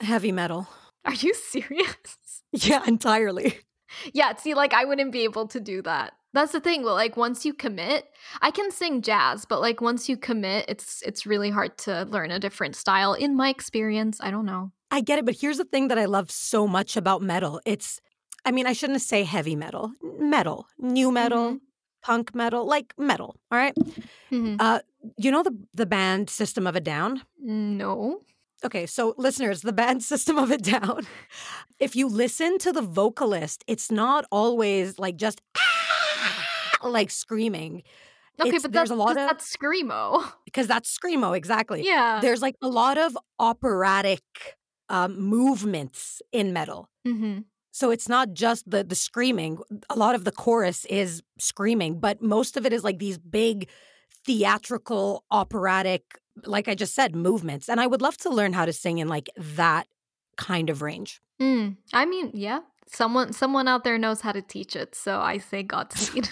[0.00, 0.68] Heavy metal.
[1.04, 3.58] are you serious Yeah, entirely.
[4.12, 6.12] Yeah, see, like I wouldn't be able to do that.
[6.32, 6.82] That's the thing.
[6.82, 8.06] Well, like once you commit,
[8.42, 12.30] I can sing jazz, but like once you commit, it's it's really hard to learn
[12.32, 13.14] a different style.
[13.14, 14.72] In my experience, I don't know.
[14.90, 17.60] I get it, but here's the thing that I love so much about metal.
[17.64, 18.00] It's
[18.44, 21.60] I mean, I shouldn't say heavy metal, metal, nu metal, Mhm.
[22.02, 23.36] punk metal, like metal.
[23.50, 23.74] All right.
[24.30, 24.56] Mhm.
[24.60, 24.80] Uh,
[25.16, 27.22] you know the the band System of a Down.
[27.40, 28.20] No.
[28.64, 31.06] Okay, so listeners, the band System of a Down.
[31.78, 35.40] If you listen to the vocalist, it's not always like just
[36.82, 37.82] like screaming
[38.40, 40.24] Okay, It's- but there's that's a lot of- that's screamo.
[40.44, 41.84] because that's screamo exactly.
[41.86, 42.18] Yeah.
[42.20, 44.22] There's like a lot of operatic
[44.88, 46.88] um, movements in metal.
[47.06, 47.38] hmm
[47.70, 49.58] So it's not just the the screaming.
[49.88, 53.68] A lot of the chorus is screaming, but most of it is like these big
[54.26, 56.02] theatrical operatic
[56.44, 57.68] like I just said movements.
[57.68, 59.86] And I would love to learn how to sing in like that
[60.36, 61.20] kind of range.
[61.40, 61.76] Mm.
[61.92, 62.60] I mean, yeah.
[62.86, 66.28] Someone someone out there knows how to teach it, so I say Godspeed.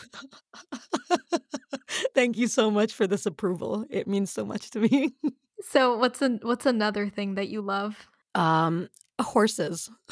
[2.14, 3.86] Thank you so much for this approval.
[3.90, 5.14] It means so much to me.
[5.62, 8.06] so what's an, what's another thing that you love?
[8.34, 9.90] Um horses.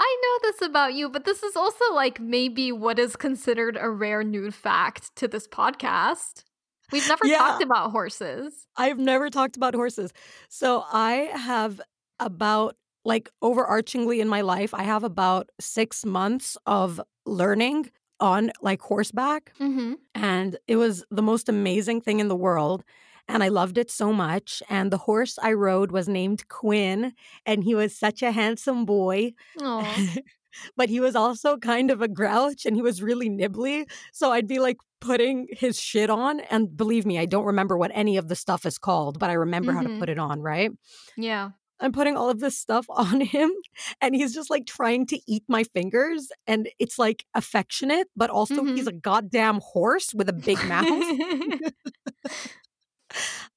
[0.00, 3.90] I know this about you, but this is also like maybe what is considered a
[3.90, 6.44] rare Noor fact to this podcast.
[6.90, 7.38] We've never Yeah.
[7.38, 8.66] talked about horses.
[8.76, 10.12] I've never talked about horses.
[10.48, 11.80] So I have
[12.20, 18.80] about like overarchingly in my life, I have about 6 months of learning on like
[18.82, 19.94] horseback Mm-hmm.
[20.14, 22.84] and it was the most amazing thing in the world
[23.28, 27.14] and I loved it so much and the horse I rode was named Quinn
[27.46, 30.08] and he was such a handsome boy Oh,
[30.76, 33.86] but he was also kind of a grouch and he was really nibbly.
[34.12, 36.40] So I'd be like putting his shit on.
[36.40, 39.34] And believe me, I don't remember what any of the stuff is called, but I
[39.34, 39.98] remember how to Mhm.
[39.98, 40.70] put it on, right?
[41.16, 41.50] yeah.
[41.80, 43.52] I'm putting all of this stuff on him
[44.00, 46.28] and he's just like trying to eat my fingers.
[46.48, 50.88] And it's like affectionate, but also he's a goddamn horse with a big mouth.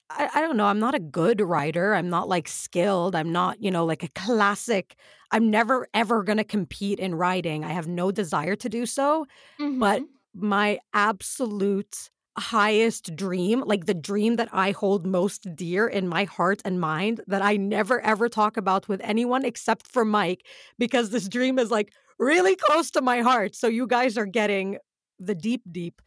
[0.09, 0.65] I, I don't know.
[0.65, 1.93] I'm not a good writer.
[1.95, 3.15] I'm not like skilled.
[3.15, 4.95] I'm not, you know, like a classic.
[5.31, 7.63] I'm never ever going to compete in writing.
[7.63, 9.25] I have no desire to do so.
[9.57, 10.05] But Mhm.
[10.33, 16.61] My absolute highest dream, like the dream that I hold most dear in my heart
[16.63, 20.45] and mind, that I never ever talk about with anyone except for Mike,
[20.79, 23.55] because this dream is like really close to my heart.
[23.55, 24.77] So you guys are getting
[25.19, 26.01] the deep, deep,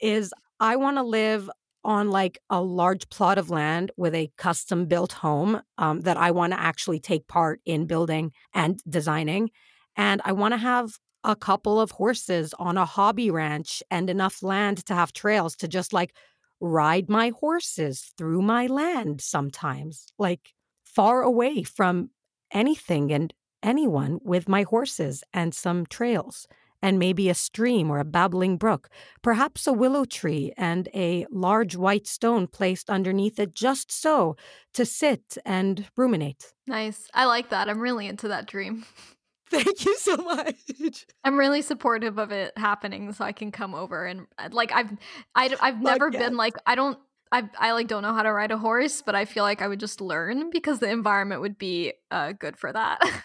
[0.00, 1.48] is I want to live
[1.84, 6.30] on like a large plot of land with a custom built home um, that I
[6.30, 9.50] want to actually take part in building and designing.
[9.96, 10.92] And I want to have
[11.24, 15.68] a couple of horses on a hobby ranch and enough land to have trails to
[15.68, 16.14] just like
[16.60, 20.54] ride my horses through my land sometimes, like
[20.84, 22.10] far away from
[22.52, 23.32] anything and
[23.62, 26.46] anyone with my horses and some trails
[26.82, 28.88] and maybe a stream or a babbling brook,
[29.22, 34.36] perhaps a willow tree and a large white stone placed underneath it just so
[34.74, 36.52] to sit and ruminate.
[36.66, 37.08] Nice.
[37.14, 37.68] I like that.
[37.68, 38.84] I'm really into that dream.
[39.52, 41.06] Thank you so much.
[41.24, 44.90] I'm really supportive of it happening, so I can come over and uh, like I've
[45.34, 46.22] I, I've never yes.
[46.22, 46.98] been like I don't
[47.30, 49.68] I I like don't know how to ride a horse, but I feel like I
[49.68, 53.00] would just learn because the environment would be uh good for that.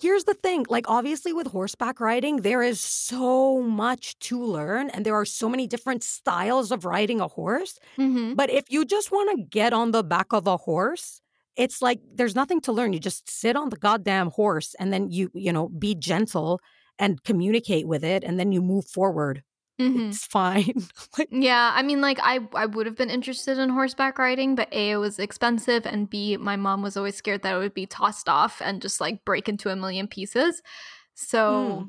[0.00, 5.06] Here's the thing like, obviously, with horseback riding, there is so much to learn, and
[5.06, 7.78] there are so many different styles of riding a horse.
[7.98, 8.34] mm-hmm.
[8.34, 11.22] But if you just want to get on the back of a horse,
[11.56, 12.92] it's like there's nothing to learn.
[12.92, 16.60] You just sit on the goddamn horse and then you, you know, be gentle
[16.98, 19.42] and communicate with it, and then you move forward.
[19.80, 20.08] Mm-hmm.
[20.08, 20.86] It's fine.
[21.18, 24.72] like, Yeah, I mean, like I I would have been interested in horseback riding, but
[24.72, 27.86] a it was expensive, and b my mom was always scared that it would be
[27.86, 30.62] tossed off and just like break into a million pieces.
[31.14, 31.88] So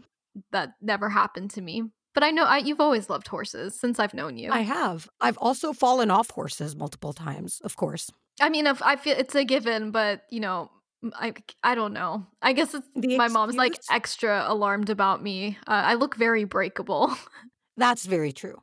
[0.51, 1.83] that never happened to me.
[2.13, 4.51] But I know I, you've always loved horses since I've known you.
[4.51, 5.07] I have.
[5.21, 8.09] I've also fallen off horses multiple times, of course.
[8.41, 10.69] I mean, if I feel it's a given, but you know,
[11.15, 12.25] I I don't know.
[12.41, 15.57] I guess it's The my mom's like extra alarmed about me.
[15.67, 17.15] Uh, I look very breakable.
[17.77, 18.61] That's very true.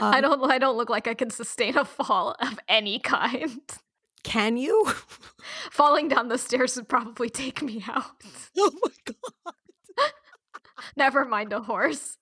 [0.00, 3.60] I Um, don't I don't look like I can sustain a fall of any kind.
[4.22, 4.84] Can you?
[5.70, 8.22] Falling down the stairs would probably take me out.
[8.58, 9.54] oh my god.
[10.94, 12.18] Never mind a horse.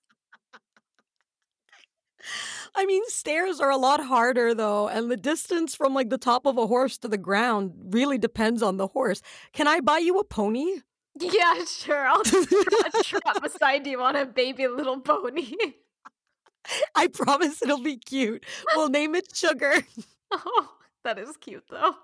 [2.75, 6.45] I mean, stairs are a lot harder though, and the distance from like the top
[6.45, 9.21] of a horse to the ground really depends on the horse.
[9.53, 10.81] Can I buy you a pony?
[11.19, 12.07] Yeah, sure.
[12.07, 12.23] I'll
[13.03, 15.53] trot beside you on a baby little pony.
[16.95, 18.45] I promise it'll be cute.
[18.75, 19.73] We'll name it Sugar.
[20.31, 20.69] oh,
[21.03, 21.95] that is cute though.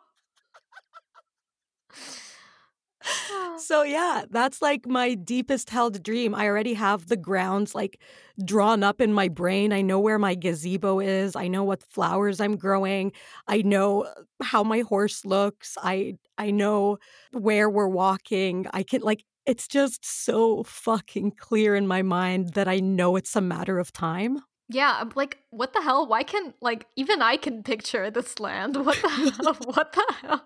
[3.31, 3.57] Oh.
[3.57, 6.35] So yeah, that's like my deepest held dream.
[6.35, 7.99] I already have the grounds like
[8.43, 9.71] drawn up in my brain.
[9.71, 11.35] I know where my gazebo is.
[11.35, 13.11] I know what flowers I'm growing.
[13.47, 15.77] I know how my horse looks.
[15.81, 16.97] I I know
[17.31, 18.67] where we're walking.
[18.73, 23.35] I can like it's just so fucking clear in my mind that I know it's
[23.35, 24.39] a matter of time.
[24.67, 26.07] Yeah, I'm like, what the hell?
[26.07, 28.75] Why can like even I can picture this land?
[28.85, 29.09] What the
[29.43, 29.53] hell?
[29.73, 30.43] what the hell?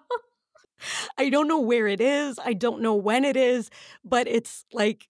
[1.17, 2.39] I don't know where it is.
[2.43, 3.69] I don't know when it is,
[4.03, 5.07] but it's like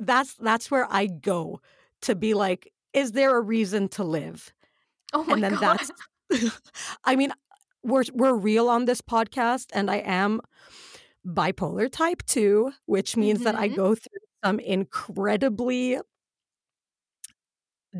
[0.00, 1.60] that's that's where I go
[2.02, 4.52] to be like, is there a reason to live?
[5.12, 5.78] Oh my and then god.
[5.78, 5.90] that's
[7.04, 7.32] I mean,
[7.82, 10.40] we're we're real on this podcast and I am
[11.26, 13.76] bipolar type 2, which means that I Mhm.
[13.76, 15.98] go through some incredibly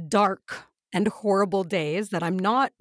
[0.08, 2.72] dark and horrible days that I'm not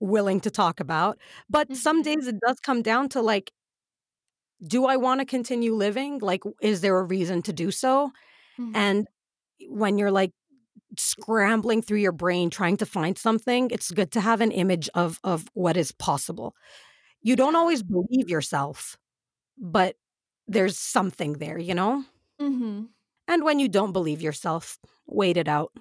[0.00, 1.18] willing to talk about,
[1.50, 2.02] but some Mhm.
[2.02, 3.52] days it does come down to like
[4.66, 6.18] do I want to continue living?
[6.18, 8.10] Like is there a reason to do so?
[8.58, 8.86] Mhm.
[8.90, 9.08] And
[9.68, 10.32] when you're like
[10.98, 15.20] scrambling through your brain trying to find something, it's good to have an image of
[15.24, 16.56] of what is possible.
[17.22, 18.98] You don't always believe yourself,
[19.58, 19.96] but
[20.48, 22.04] there's something there, you know?
[22.38, 22.88] Mhm.
[23.28, 25.72] And when you don't believe yourself, wait it out.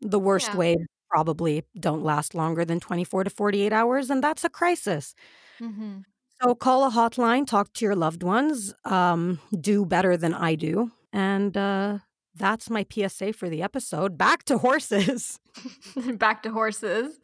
[0.00, 0.56] The worst Yeah.
[0.56, 5.14] waves probably don't last longer than 24 to 48 hours, and that's a crisis.
[5.60, 6.04] Mhm.
[6.42, 10.90] So call a hotline, talk to your loved ones, um, do better than I do.
[11.12, 11.98] And uh,
[12.34, 14.16] that's my PSA for the episode.
[14.16, 15.38] Back to horses.
[16.18, 17.18] Back to horses.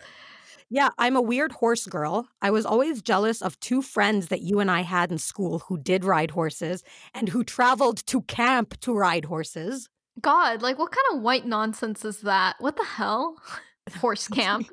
[0.69, 2.29] Yeah, I'm a weird horse girl.
[2.43, 5.79] I was always jealous of two friends that you and I had in school who
[5.79, 6.83] did ride horses
[7.15, 9.89] and who traveled to camp to ride horses.
[10.21, 12.57] God, like what kind of white nonsense is that?
[12.59, 13.37] What the hell?
[14.01, 14.69] Horse camp.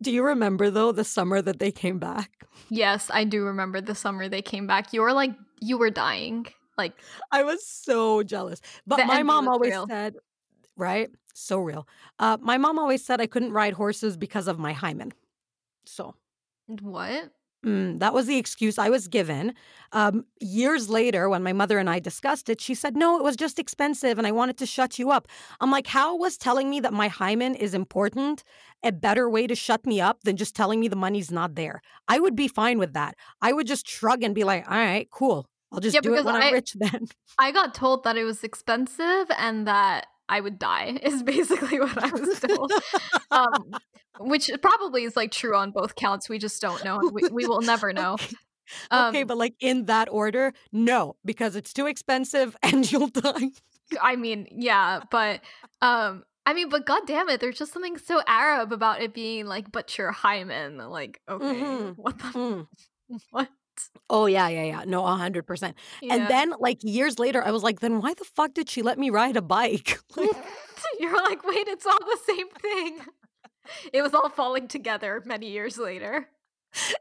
[0.00, 2.46] Do you remember though the summer that they came back?
[2.70, 4.92] Yes, I do remember the summer they came back.
[4.92, 6.46] You were like you were dying.
[6.78, 6.94] Like
[7.32, 8.60] I was so jealous.
[8.86, 9.86] But my mom always real.
[9.86, 10.16] said,
[10.76, 11.08] right?
[11.34, 11.86] So real.
[12.18, 15.12] Uh, my mom always said I couldn't ride horses because of my hymen.
[15.84, 16.14] So
[16.66, 17.30] what?
[17.66, 19.54] Mm, that was the excuse I was given.
[19.92, 23.36] Um, years later, when my mother and I discussed it, she said, no, it was
[23.36, 25.28] just expensive and I wanted to shut you up.
[25.60, 28.42] I'm like, how was telling me that my hymen is important
[28.82, 31.82] a better way to shut me up than just telling me the money's not there?
[32.08, 33.14] I would be fine with that.
[33.42, 35.46] I would just shrug and be like, all right, cool.
[35.72, 37.06] I'll just Yeah, do it when I- I'm rich then.
[37.38, 40.98] I got told that it was expensive and that I would die.
[41.02, 42.72] Is basically what I was told.
[43.30, 43.70] um,
[44.18, 46.28] which probably is like true on both counts.
[46.28, 47.10] We just don't know.
[47.12, 48.14] We, we will never know.
[48.14, 48.34] Okay.
[48.90, 53.50] Um, okay, but like in that order, no, because it's too expensive and you'll die.
[54.00, 55.40] I mean, yeah, but
[55.82, 59.46] um, I mean, but god damn it, there's just something so Arab about it being
[59.46, 60.78] like, but you're hymen.
[60.78, 61.94] Like, okay, Mhm.
[61.96, 62.66] what the Mm.
[63.30, 63.48] what?
[64.08, 64.84] Oh yeah, yeah, yeah.
[64.86, 65.76] No, a hundred percent.
[66.08, 68.98] And then like years later, I was like, then why the fuck did she let
[68.98, 69.98] me ride a bike?
[70.16, 70.30] Like,
[71.00, 73.00] you're like, wait, it's all the same thing.
[73.92, 76.28] It was all falling together many years later.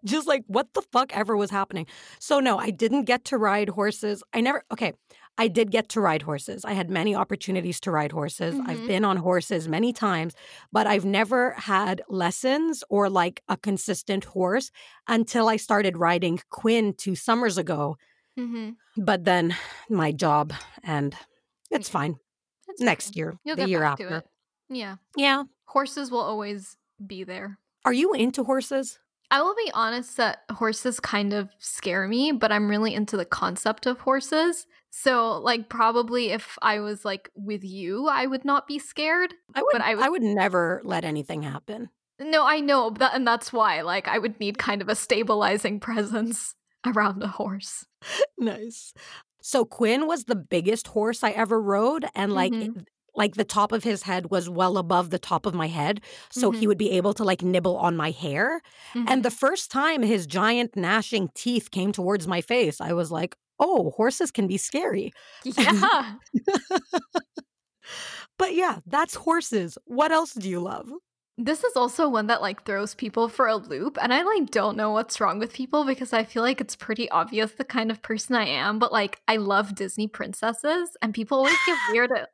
[0.04, 1.86] just like what the fuck ever was happening.
[2.20, 4.24] So no, I didn't get to ride horses.
[4.34, 4.94] I never okay.
[5.38, 6.64] I did get to ride horses.
[6.64, 8.56] I had many opportunities to ride horses.
[8.66, 8.88] I've Mhm.
[8.88, 10.34] been on horses many times,
[10.72, 14.72] but I've never had lessons or like a consistent horse
[15.08, 17.98] until I started riding Quinn two summers ago.
[18.40, 18.72] Mm-hmm.
[19.04, 19.56] But then
[19.90, 21.16] my job and
[21.70, 22.16] it's fine.
[22.80, 24.24] Next year, You'll the year after.
[24.70, 25.44] Yeah, Yeah.
[25.66, 27.60] horses will always be there.
[27.86, 29.00] Are you into horses?
[29.32, 33.26] I will be honest that horses kind of scare me, but I'm really into the
[33.26, 34.66] concept of horses.
[34.98, 39.34] So, like, probably if I was like with you, I would not be scared.
[39.54, 41.90] I would, But I I would- never let anything happen.
[42.18, 45.80] No, I know, that, and that's why, like, I would need kind of a stabilizing
[45.88, 47.86] presence around a horse.
[48.38, 48.94] Nice.
[49.42, 52.78] So Quinn was the biggest horse I ever rode, and like Mhm.
[52.78, 52.88] it-
[53.18, 56.52] like the top of his head was well above the top of my head, so
[56.52, 56.68] he Mhm.
[56.70, 58.62] would be able to like nibble on my hair.
[58.94, 59.06] Mhm.
[59.10, 63.38] And the first time his giant gnashing teeth came towards my face, I was like,
[63.60, 65.12] "Oh, horses can be scary."
[65.44, 66.16] yeah,
[68.38, 69.78] But yeah, that's horses.
[69.86, 70.90] What else do you love?
[71.38, 74.78] this is also one that like throws people for a loop, and I like don't
[74.78, 78.02] know what's wrong with people because I feel like it's pretty obvious the kind of
[78.02, 78.80] person I am.
[78.80, 82.26] But like, I love Disney princesses, and people always get weirded.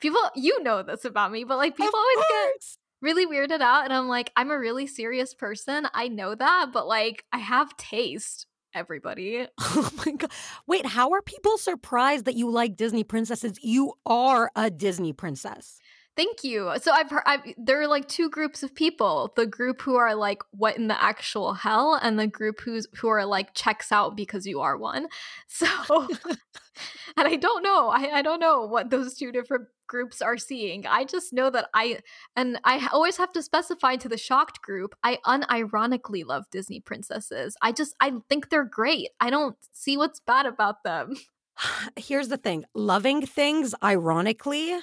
[0.00, 3.84] People, you know this about me, but like people Of always get really weirded out
[3.84, 7.76] and i'm like i'm a really serious person i know that but like i have
[7.76, 8.46] taste
[8.76, 10.30] everybody Oh my god.
[10.66, 13.58] Wait, how are people surprised that you like Disney princesses?
[13.62, 15.78] You are a Disney princess.
[16.16, 16.72] Thank you.
[16.80, 20.14] So i've heard I've, there are like two groups of people the group who are
[20.14, 24.16] like what in the actual hell and the group who's who are like checks out
[24.16, 25.08] because you are one.
[25.48, 26.08] So oh.
[27.16, 30.84] and i don't know I, I don't know what those two different groups are seeing.
[30.86, 32.00] I just know that i
[32.34, 37.56] and i always have to specify to the shocked group i unironically love disney princesses.
[37.62, 39.10] I just i think they're great.
[39.20, 41.14] I don't see what's bad about them.
[41.96, 44.78] Here's the thing loving things, ironically,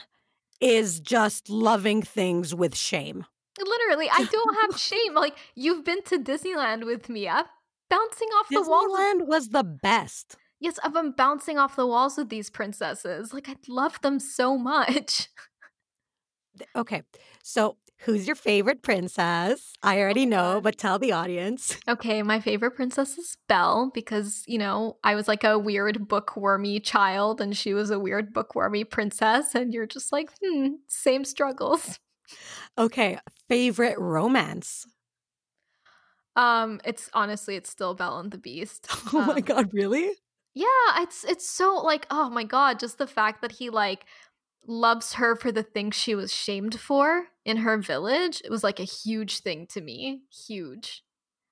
[0.63, 3.25] is just loving things with shame.
[3.59, 5.13] Literally, I don't have shame.
[5.13, 7.27] Like, you've been to Disneyland with me.
[7.27, 7.45] I'm
[7.89, 8.85] bouncing off the walls.
[8.97, 10.37] Disneyland was the best.
[10.59, 13.33] Yes, I've been bouncing off the walls with these princesses.
[13.33, 15.27] Like, I love them so much.
[16.75, 17.03] Okay,
[17.43, 19.73] so who's your favorite princess?
[19.81, 21.77] I already know, but tell the audience.
[21.87, 26.79] Okay, my favorite princess is Belle because, you know, I was like a weird bookwormy
[26.79, 29.53] child and she was a weird bookwormy princess.
[29.53, 31.99] And you're just like, hmm, same struggles.
[32.77, 33.17] Okay,
[33.49, 34.85] favorite romance.
[36.35, 38.87] Um, it's honestly, it's still Belle and the Beast.
[39.13, 40.11] Oh my Um, god, really?
[40.55, 40.67] Yeah,
[41.01, 44.05] it's it's so like, oh my god, just the fact that he like
[44.67, 48.41] loves her for the things she was shamed for in her village.
[48.45, 50.21] It was like a huge thing to me.
[50.47, 51.03] Huge.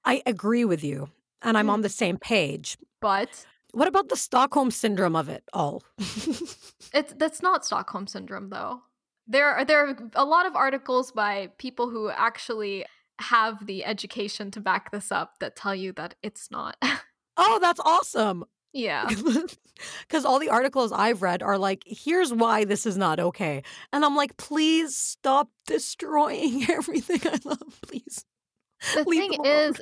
[0.06, 1.10] I agree with you,
[1.42, 1.72] and I'm Mm.
[1.74, 2.78] on the same page.
[3.02, 5.84] But What about the Stockholm syndrome of it all?
[5.98, 8.82] it's that's not Stockholm syndrome though.
[9.28, 12.86] There are there are a lot of articles by people who actually
[13.20, 16.76] have the education to back this up that tell you that it's not.
[17.38, 18.44] oh, that's awesome.
[18.74, 19.10] Yeah.
[20.08, 23.64] Because all the articles I've read are like, here's why this is not okay.
[23.92, 28.24] And I'm like, please stop destroying everything I love, please.
[28.94, 29.82] The Leave thing is,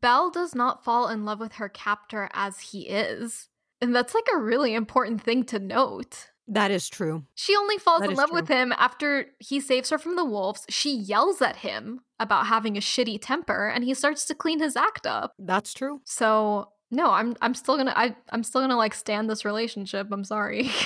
[0.00, 3.48] Belle does not fall in love with her captor as he is.
[3.80, 6.28] And that's like a really important thing to note.
[6.46, 7.24] That is true.
[7.34, 8.40] She only falls That in love true.
[8.40, 10.66] with him after he saves her from the wolves.
[10.68, 14.76] She yells at him about having a shitty temper and he starts to clean his
[14.76, 15.32] act up.
[15.38, 16.00] That's true.
[16.04, 20.08] So, no, I'm I'm still to I I'm still to like stand this relationship.
[20.10, 20.70] I'm sorry.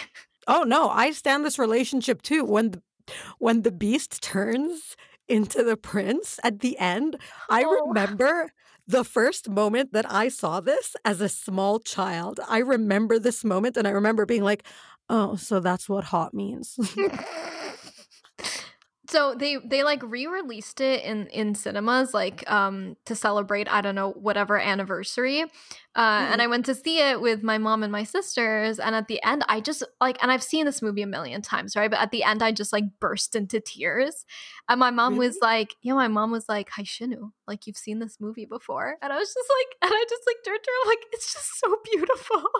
[0.46, 2.44] Oh no, I stand this relationship too.
[2.44, 2.82] When the,
[3.38, 4.96] when the beast turns
[5.28, 7.16] into the prince at the end,
[7.48, 7.86] I Oh.
[7.88, 8.52] remember
[8.86, 12.40] the first moment that I saw this as a small child.
[12.48, 14.64] I remember this moment and I remember being like,
[15.08, 16.78] "Oh, so that's what hot means."
[19.08, 23.94] so they they like re-released it in in cinemas like um to celebrate i don't
[23.94, 25.42] know whatever anniversary
[25.96, 29.08] uh and i went to see it with my mom and my sisters and at
[29.08, 31.90] the end i just like and i've seen this movie a million times right?
[31.90, 34.24] But at the end i just like burst into tears
[34.68, 37.98] and my mom was like yeah my mom was like hi shinu like you've seen
[37.98, 38.96] this movie before?
[39.02, 41.32] And i was just like and i just like turned to her I'm like it's
[41.32, 42.42] just so beautiful.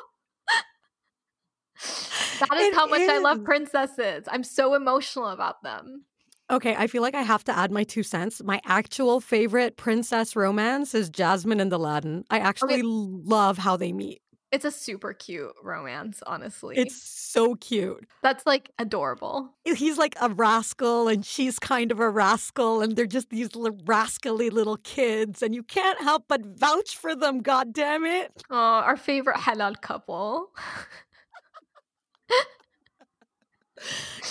[2.40, 4.24] That is It how much i love princesses.
[4.28, 6.04] I'm so emotional about them
[6.50, 8.42] Okay, I feel like I have to add my two cents.
[8.44, 12.24] My actual favorite princess romance is Jasmine and Aladdin.
[12.30, 14.20] I actually love how they meet.
[14.52, 16.76] It's a super cute romance, honestly.
[16.76, 18.06] It's so cute.
[18.22, 19.50] that's like adorable.
[19.64, 23.48] He's like a rascal and she's kind of a rascal and they're just these
[23.84, 28.30] rascally little kids and you can't help but vouch for them, god damn it.
[28.48, 30.50] Oh, our favorite halal couple.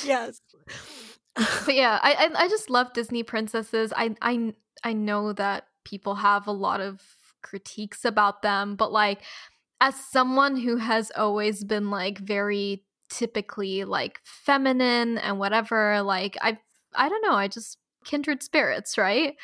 [0.05, 0.41] Yes.
[1.65, 3.91] but yeah, I, I just love Disney princesses.
[3.95, 4.53] I I
[4.83, 7.01] I know that people have a lot of
[7.41, 9.23] critiques about them, but like
[9.81, 16.59] as someone who has always been like very typically like feminine and whatever, like I
[16.95, 19.35] I don't know, I just kindred spirits, right?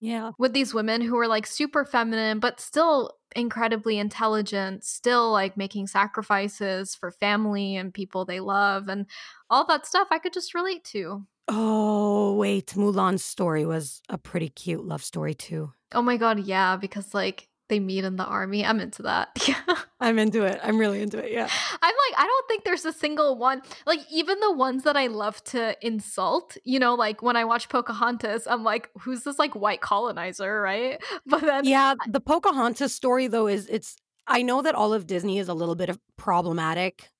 [0.00, 0.32] Yeah.
[0.38, 5.86] with these women who are like super feminine but still incredibly intelligent still like making
[5.86, 9.06] sacrifices for family and people they love and
[9.50, 12.74] all that stuff i could just relate to Oh, wait.
[12.76, 15.72] Mulan's story was a pretty cute love story too.
[15.94, 19.56] oh my god yeah because like they meet in the army i'm into that yeah
[19.98, 20.60] I'm into it.
[20.62, 21.32] I'm really into it.
[21.32, 21.48] Yeah.
[21.82, 25.06] i'm like i don't think there's a single one like even the ones that i
[25.06, 29.54] love to insult you know like when i watch pocahontas i'm like who's this like
[29.54, 33.96] white colonizer right but then Yeah, the Pocahontas story though is it's
[34.26, 37.10] I know that all of Disney is a little bit of problematic,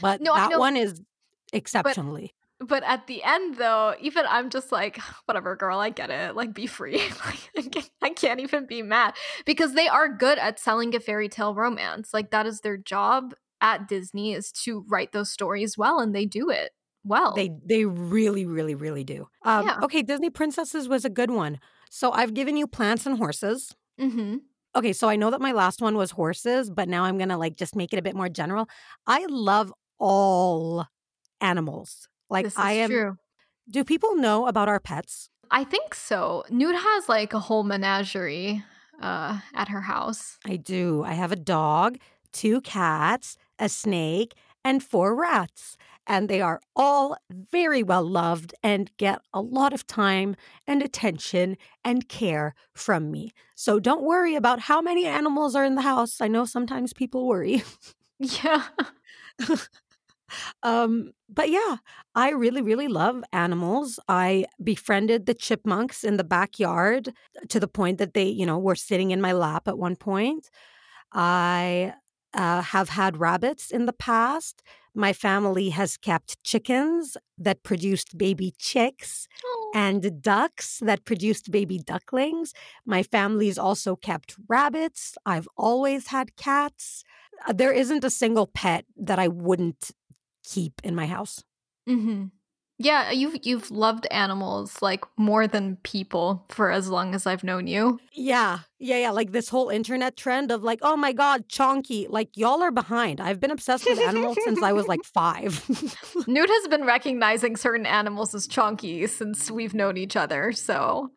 [0.00, 1.00] but No, that one is
[1.52, 2.34] exceptionally.
[2.60, 6.34] But at the end, though, even I'm just like, whatever, girl, I get it.
[6.34, 6.98] Like, be free.
[7.26, 9.14] like, I can't- I can't even be mad
[9.46, 12.12] because they are good at selling a fairy tale romance.
[12.12, 16.24] Like, that is their job at Disney is to write those stories well, and they
[16.26, 16.70] do it
[17.04, 17.34] well.
[17.34, 19.26] They they really really really do.
[19.44, 19.78] Um, Yeah.
[19.82, 21.58] Okay, Disney princesses was a good one.
[21.90, 23.74] So I've given you plants and horses.
[24.00, 24.36] mm-hmm.
[24.76, 27.56] Okay, so I know that my last one was horses, but now I'm gonna like
[27.56, 28.68] just make it a bit more general.
[29.06, 30.86] I love all
[31.40, 32.08] animals.
[32.30, 32.90] Like this is I am.
[32.90, 33.16] true.
[33.70, 35.30] Do people know about our pets?
[35.50, 36.44] I think so.
[36.50, 38.62] Noor has like a whole menagerie
[39.00, 40.38] uh, at her house.
[40.44, 41.04] I do.
[41.04, 41.98] I have a dog,
[42.32, 45.76] two cats, a snake, and four rats.
[46.06, 51.56] And they are all very well loved and get a lot of time and attention
[51.84, 53.32] and care from me.
[53.54, 56.22] So don't worry about how many animals are in the house.
[56.22, 57.62] I know sometimes people worry.
[58.20, 58.64] Yeah.
[60.62, 61.76] um, but yeah,
[62.14, 63.98] I really, really love animals.
[64.08, 67.12] I befriended the chipmunks in the backyard
[67.48, 70.50] to the point that they, you know, were sitting in my lap at one point.
[71.12, 71.94] I
[72.34, 74.62] uh, have had rabbits in the past.
[74.94, 79.72] My family has kept chickens that produced baby chicks Oh.
[79.74, 82.52] and ducks that produced baby ducklings.
[82.86, 85.16] My family's also kept rabbits.
[85.24, 87.04] I've always had cats.
[87.54, 89.90] There isn't a single pet that I wouldn't
[90.54, 91.44] keep in my house.
[91.86, 92.26] hmm
[92.78, 97.66] Yeah, you've you've loved animals like more than people for as long as I've known
[97.66, 97.98] you.
[98.12, 99.10] Yeah, yeah, yeah.
[99.10, 102.06] Like this whole internet trend of like, oh my God, chonky.
[102.08, 103.20] Like, y'all are behind.
[103.20, 105.50] I've been obsessed with animals since I was like five.
[106.28, 110.52] Noor has been recognizing certain animals as chonky since we've known each other.
[110.52, 111.10] So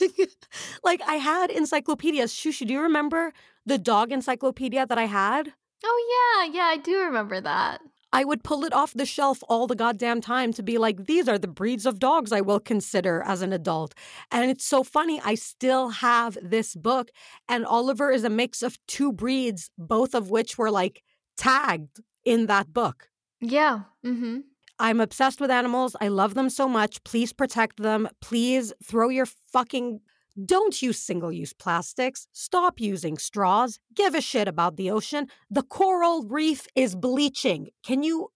[0.00, 0.30] like,
[0.84, 2.32] like, I had encyclopedias.
[2.32, 3.32] Shushu, do you remember
[3.66, 5.52] the dog encyclopedia that I had?
[5.84, 7.80] Oh yeah, yeah, I do remember that.
[8.12, 11.28] I would pull it off the shelf all the goddamn time to be like, these
[11.28, 13.94] are the breeds of dogs I will consider as an adult.
[14.30, 15.20] And it's so funny.
[15.24, 17.10] I still have this book,
[17.48, 21.02] and Oliver is a mix of two breeds, both of which were like
[21.36, 23.08] tagged in that book.
[23.40, 23.80] Yeah.
[24.04, 24.40] Mm-hmm.
[24.78, 25.96] I'm obsessed with animals.
[26.00, 27.02] I love them so much.
[27.04, 28.08] Please protect them.
[28.20, 30.00] Please throw your fucking.
[30.44, 32.26] Don't use single use plastics.
[32.32, 33.78] Stop using straws.
[33.94, 35.26] Give a shit about the ocean.
[35.50, 37.68] The coral reef is bleaching.
[37.84, 38.28] Can you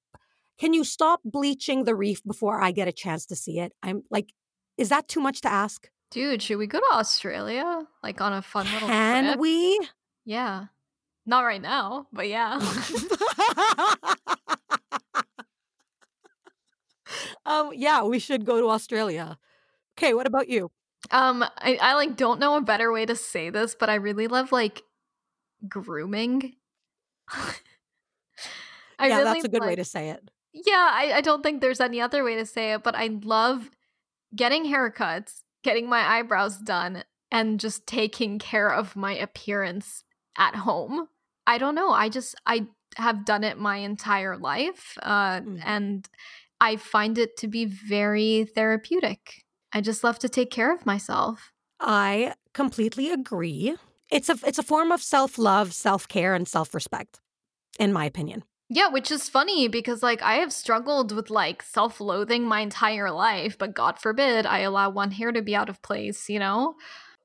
[0.59, 3.73] can you stop bleaching the reef before I get a chance to see it?
[3.83, 4.33] I'm like
[4.77, 5.89] is that too much to ask?
[6.11, 7.87] Dude, should we go to Australia?
[8.03, 9.39] Like on a fun little Can trip?
[9.39, 9.81] we?
[10.25, 10.67] Yeah.
[11.25, 12.61] Not right now, but yeah.
[17.47, 19.39] um yeah, we should go to Australia.
[19.99, 20.71] Okay, what about you?
[21.11, 24.29] Um, I, I like don't know a better way to say this, but I really
[24.29, 24.83] love like
[25.69, 26.55] grooming.
[28.99, 30.31] I yeah, really that's a good way to say it.
[30.53, 33.71] Yeah, I, I don't think there's any other way to say it, but I love
[34.37, 40.05] getting haircuts, getting my eyebrows done, and just taking care of my appearance
[40.39, 41.09] at home.
[41.47, 41.91] I don't know.
[41.93, 45.63] I just I have done it my entire life, uh, Mhm.
[45.65, 46.09] and
[46.61, 49.46] I find it to be very therapeutic.
[49.73, 51.53] I just love to take care of myself.
[51.81, 53.77] I completely agree.
[54.11, 57.21] It's a it's a form of self-love, self-care and self-respect
[57.79, 58.45] in my opinion.
[58.69, 63.57] Yeah, which is funny because like I have struggled with like self-loathing my entire life,
[63.59, 66.75] but God forbid I allow one hair to be out of place, you know?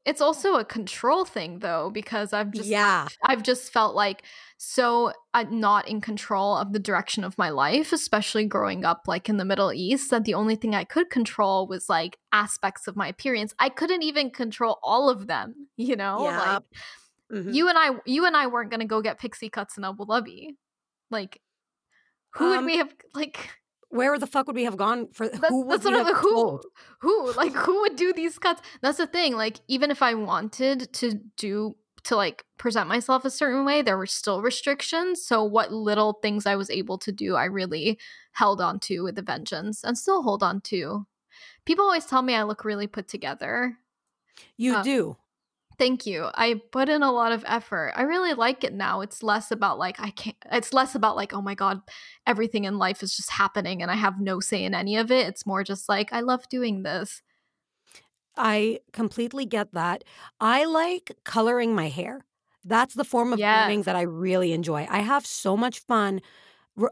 [0.04, 3.08] It's also a control thing though because I've just yeah.
[3.24, 4.24] I've just felt like
[4.58, 9.30] so uh, not in control of the direction of my life, especially growing up like
[9.30, 12.96] in the Middle East, that the only thing I could control was like aspects of
[12.96, 13.54] my appearance.
[13.60, 16.18] I couldn't even control all of them, you know?
[16.24, 16.64] Like
[17.32, 17.46] Yep.
[17.46, 17.54] Mhm.
[17.54, 20.06] you and I you and I weren't going to go get pixie cuts in Abu
[20.06, 20.56] Dhabi.
[21.12, 21.42] Like
[22.32, 23.50] who would Um, we have like
[23.92, 26.16] Where the fuck would we have gone for that, who would that's we have like,
[26.16, 26.62] who
[27.02, 28.62] who like who would do these cuts?
[28.82, 29.36] That's the thing.
[29.36, 33.98] Like even if I wanted to do to like present myself a certain way, there
[33.98, 35.24] were still restrictions.
[35.26, 38.00] So what little things I was able to do, I really
[38.34, 41.06] held on to with a vengeance and still hold on to.
[41.66, 43.78] People always tell me I look really put together.
[44.58, 45.18] You Uh, do.
[45.82, 46.28] Thank you.
[46.36, 47.94] I put in a lot of effort.
[47.96, 49.02] I really like it now.
[49.02, 51.82] It's less about like I can't it's less about like oh my god,
[52.28, 55.26] everything in life is just happening and I have no say in any of it.
[55.26, 57.24] It's more just like I love doing this.
[58.38, 60.04] I completely get that.
[60.40, 62.26] I like coloring my hair.
[62.64, 64.86] That's the form of grooming that I really enjoy.
[64.88, 66.22] I have so much fun.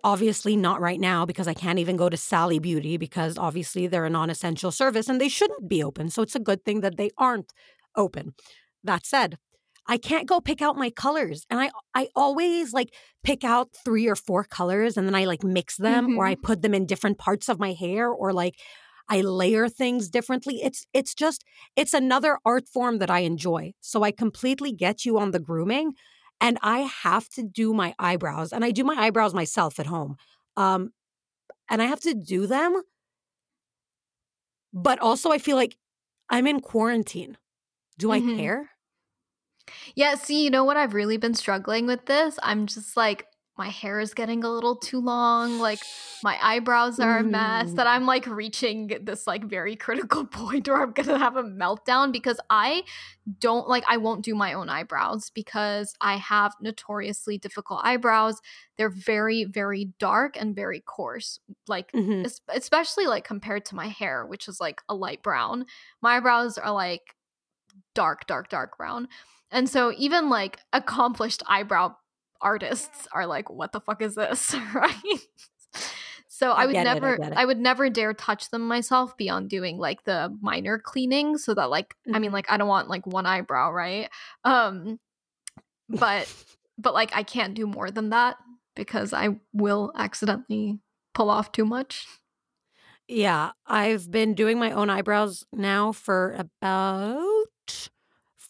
[0.03, 4.05] Obviously, not right now because I can't even go to Sally Beauty because obviously they're
[4.05, 6.09] a non essential service and they shouldn't be open.
[6.09, 7.53] So it's a good thing that they aren't
[7.95, 8.33] open.
[8.83, 9.37] That said,
[9.87, 11.45] I can't go pick out my colors.
[11.49, 15.43] And I I always like pick out three or four colors and then I like
[15.43, 18.55] mix them or I put them in different parts of my hair or like
[19.09, 20.61] I layer things differently.
[20.61, 21.43] It's it's just
[21.75, 23.73] it's another art form that I enjoy.
[23.81, 25.93] So I completely get you on the grooming
[26.39, 30.17] and I have to do my eyebrows and I do my eyebrows myself at home.
[30.55, 30.91] Um
[31.69, 32.81] and I have to do them
[34.73, 35.77] but also I feel like
[36.29, 37.37] I'm in quarantine.
[37.99, 38.31] Do I Mhm.
[38.35, 38.71] care?
[39.95, 42.37] Yeah, see, you know what I've really been struggling with this?
[42.43, 43.27] I'm just like
[43.57, 45.85] my hair is getting a little too long, like
[46.23, 47.87] my eyebrows are a mess that Mm.
[47.87, 52.13] I'm like reaching this like very critical point where I'm going to have a meltdown
[52.13, 52.83] because I
[53.39, 58.39] don't like I won't do my own eyebrows because I have notoriously difficult eyebrows.
[58.77, 61.39] They're very very dark and very coarse.
[61.67, 62.25] Like Mhm.
[62.25, 65.65] es- especially like compared to my hair, which is like a light brown.
[66.01, 67.15] My eyebrows are like
[67.99, 69.09] dark, dark, dark brown.
[69.51, 71.95] And so even like accomplished eyebrow
[72.41, 74.55] artists are like, what the fuck is this?
[74.73, 75.19] right?
[76.29, 77.17] So I, I would get it, I never.
[77.35, 81.69] I would never dare touch them myself beyond doing like the minor cleaning so that
[81.69, 82.33] like I mean Mhm.
[82.35, 84.09] like I don't want like one eyebrow, right?
[84.45, 84.99] Um
[85.89, 86.33] but
[86.77, 88.37] but like I can't do more than that
[88.75, 90.79] because I will accidentally
[91.13, 92.05] pull off too much.
[93.07, 97.47] Yeah, I've been doing my own eyebrows now for about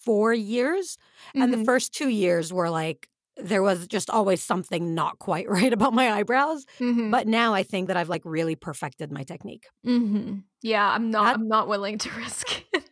[0.10, 0.98] 4 years,
[1.40, 1.70] and the Mhm.
[1.70, 3.08] first 2 years were like
[3.38, 7.16] there was just always something not quite right about my eyebrows, Mhm.
[7.16, 9.68] but now I think that I've, like, really perfected my technique.
[9.86, 10.44] Mhm.
[10.62, 12.90] Yeah, I'm not That I'm not willing to risk it.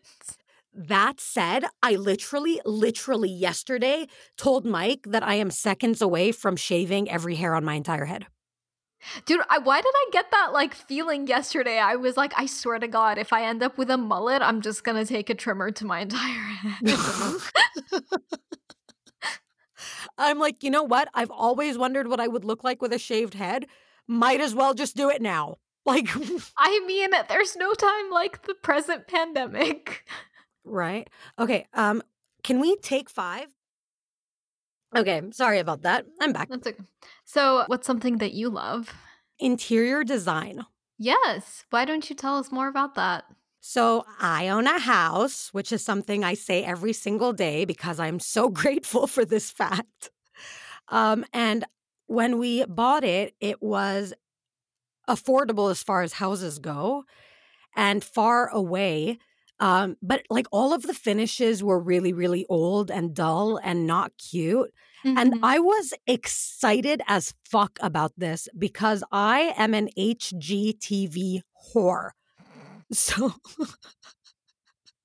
[0.73, 4.05] that said, I literally, literally yesterday
[4.37, 8.27] told Mike that I am seconds away from shaving every hair on my entire head.
[9.25, 11.79] Dude, I, why did I get that like feeling yesterday?
[11.79, 14.61] I was like, I swear to God, if I end up with a mullet, I'm
[14.61, 16.97] just gonna take a trimmer to my entire head.
[20.17, 21.09] I'm like, "You know what?
[21.13, 23.67] I've always wondered what I would look like with a shaved head.
[24.07, 26.09] Might as well just do it now." Like
[26.57, 30.03] I mean, there's no time like the present pandemic.
[30.65, 31.09] Right?
[31.39, 32.03] Okay, um,
[32.43, 33.47] can we take 5?
[34.97, 36.05] Okay, sorry about that.
[36.19, 36.49] I'm back.
[36.49, 36.83] That's okay.
[37.27, 38.93] So, what's something that you love?
[39.37, 40.65] Interior design.
[40.97, 41.65] Yes.
[41.71, 43.25] Why don't you tell us more about that?
[43.59, 48.21] So, I own a house, which is something I say every single day because I'm
[48.21, 50.09] so grateful for this fact.
[50.87, 51.65] Um, and
[52.05, 54.13] when we bought it, it was
[55.09, 57.03] affordable as far as houses go
[57.75, 59.19] and far away.
[59.59, 64.13] Um, but like all of the finishes were really, really old and dull and not
[64.17, 64.71] cute.
[65.15, 65.41] And Mhm.
[65.41, 71.41] I was excited as fuck about this because I am an HGTV
[71.73, 72.11] whore.
[72.93, 73.33] So,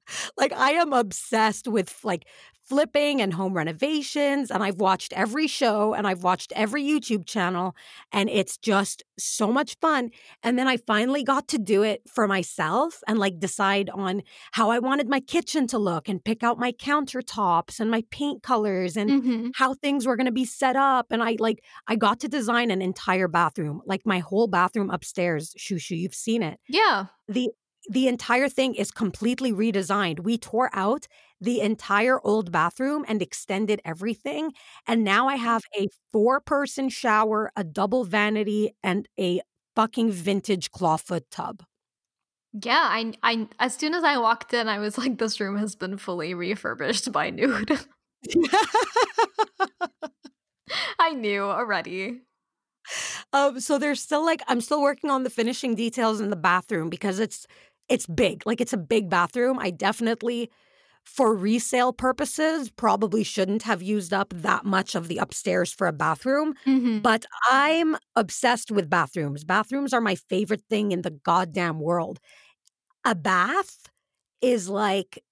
[0.36, 2.26] like, I am obsessed with like
[2.64, 4.50] flipping and home renovations.
[4.50, 7.74] And I've watched every show and I've watched every YouTube channel.
[8.12, 10.10] And it's just so much fun.
[10.42, 14.70] And then I finally got to do it for myself and like decide on how
[14.70, 18.96] I wanted my kitchen to look and pick out my countertops and my paint colors
[18.96, 19.50] and Mhm.
[19.54, 22.70] how things were going to be set up and i like i got to design
[22.70, 27.06] an entire bathroom like my whole bathroom upstairs shushu you've seen it Yeah.
[27.28, 27.50] the
[27.88, 31.06] the entire thing is completely redesigned we tore out
[31.42, 34.52] the entire old bathroom and extended everything
[34.86, 39.40] and now i have a four person shower a double vanity and a
[39.76, 41.62] fucking vintage clawfoot tub
[42.62, 45.74] Yeah, I I as soon as I walked in, I was like this room has
[45.74, 47.62] been fully refurbished by Noor.
[50.98, 52.22] I knew already.
[53.32, 56.88] um so there's still like i'm still working on the finishing details in the bathroom
[56.90, 57.46] because it's
[57.88, 60.50] it's big like it's a big bathroom i definitely
[61.04, 65.92] for resale purposes probably shouldn't have used up that much of the upstairs for a
[65.92, 67.02] bathroom Mhm.
[67.02, 72.20] but i'm obsessed with bathrooms bathrooms are my favorite thing in the goddamn world
[73.04, 73.88] a bath
[74.42, 75.22] is like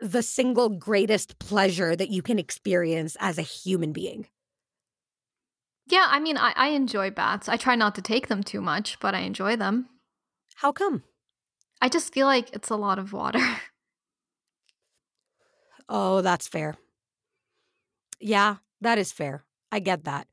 [0.00, 4.26] the single greatest pleasure that you can experience as a human being
[5.86, 7.48] Yeah, I mean, I, I enjoy baths.
[7.48, 9.88] I try not to take them too much, but I enjoy them.
[10.56, 11.04] how come
[11.80, 13.38] I just feel like it's a lot of water.
[15.88, 16.76] Oh, that's fair.
[18.20, 19.44] Yeah, that is fair.
[19.70, 20.26] I get that.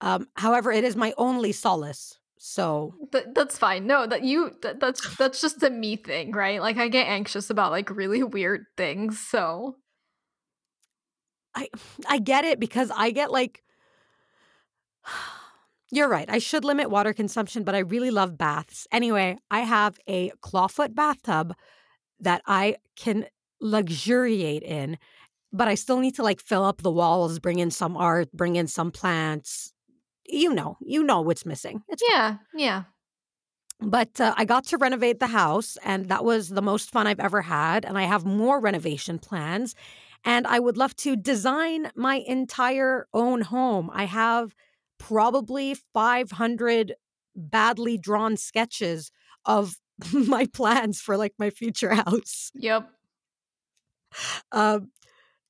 [0.00, 2.18] Um, however, it is my only solace.
[2.38, 3.86] So, but that's fine.
[3.86, 6.60] No, that you that, that's that's just a me thing, right?
[6.60, 9.20] Like I get anxious about like really weird things.
[9.20, 9.76] So
[11.54, 11.68] I
[12.08, 13.62] I get it because I get like
[15.94, 16.28] You're right.
[16.30, 18.86] I should limit water consumption, but I really love baths.
[18.90, 21.54] Anyway, I have a clawfoot bathtub
[22.18, 23.26] that I can
[23.62, 24.98] luxuriate in,
[25.52, 28.56] but I still need to like fill up the walls, bring in some art, bring
[28.56, 29.72] in some plants.
[30.26, 31.82] You know, you know what's missing.
[31.88, 32.84] It's yeah, yeah.
[33.80, 37.20] But uh, I got to renovate the house, and that was the most fun I've
[37.20, 37.84] ever had.
[37.84, 39.74] And I have more renovation plans.
[40.24, 43.90] And I would love to design my entire own home.
[43.92, 44.54] I have
[44.98, 46.94] probably 500
[47.34, 49.10] badly drawn sketches
[49.44, 49.76] of
[50.12, 52.52] my plans for like my future house.
[52.54, 52.88] Yep.
[54.52, 54.90] Um,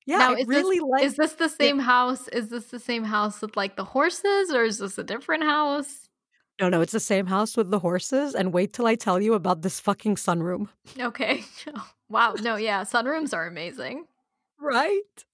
[0.07, 1.05] yeah, now I is really this like.
[1.05, 2.29] is this the same house?
[2.29, 6.09] Is this the same house with like the horses, or is this a different house?
[6.61, 8.35] no, no, it's the same house with the horses.
[8.35, 10.69] And wait till I tell you about this fucking sunroom.
[10.99, 11.45] Okay.
[12.09, 12.35] wow.
[12.41, 12.85] No, yeah.
[12.85, 14.07] Sunrooms are amazing.
[14.61, 15.25] right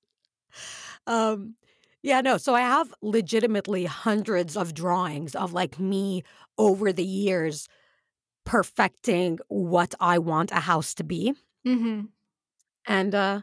[1.07, 1.55] um
[2.03, 6.22] yeah no so i have legitimately hundreds of drawings of like me
[6.57, 7.68] over the years
[8.45, 11.35] perfecting what i want a house to be
[11.66, 12.07] Mm-hmm.
[12.89, 13.43] And uh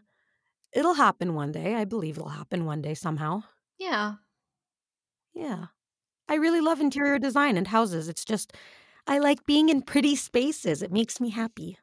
[0.73, 3.41] it'll happen one day i believe it'll happen one day somehow
[3.77, 4.15] Yeah.
[5.33, 5.65] Yeah.
[6.29, 8.09] I really love interior design and houses.
[8.09, 8.53] It's just
[9.07, 10.81] I like being in pretty spaces.
[10.81, 11.77] It makes me happy.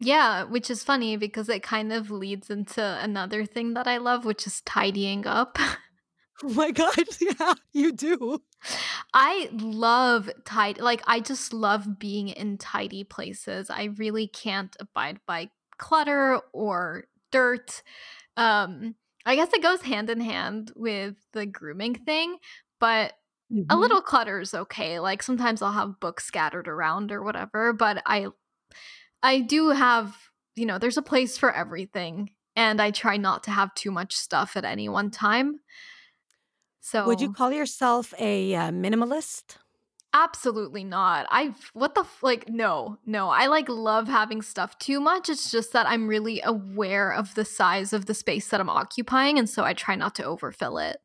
[0.00, 4.24] Yeah, which is funny because it kind of leads into another thing that I love,
[4.24, 5.58] which is tidying up.
[6.42, 8.42] Oh my god, yeah, you do.
[9.12, 13.70] I love tidy like I just love being in tidy places.
[13.70, 15.50] I really can't abide by
[15.84, 17.82] clutter or dirt.
[18.36, 22.38] Um I guess it goes hand in hand with the grooming thing,
[22.80, 23.14] but
[23.70, 23.78] a Mhm.
[23.78, 25.00] little clutter is okay.
[25.00, 28.28] Like sometimes I'll have books scattered around or whatever, but I
[29.22, 30.16] I do have,
[30.56, 34.14] you know, there's a place for everything and I try not to have too much
[34.16, 35.60] stuff at any one time.
[36.80, 39.58] So Would you call yourself a, uh, minimalist?
[40.14, 41.26] Absolutely not.
[41.30, 42.98] I've what the f- like no.
[43.04, 43.28] No.
[43.28, 45.28] I like love having stuff too much.
[45.28, 49.38] It's just that I'm really aware of the size of the space that I'm occupying
[49.38, 50.98] and so I try not to overfill it.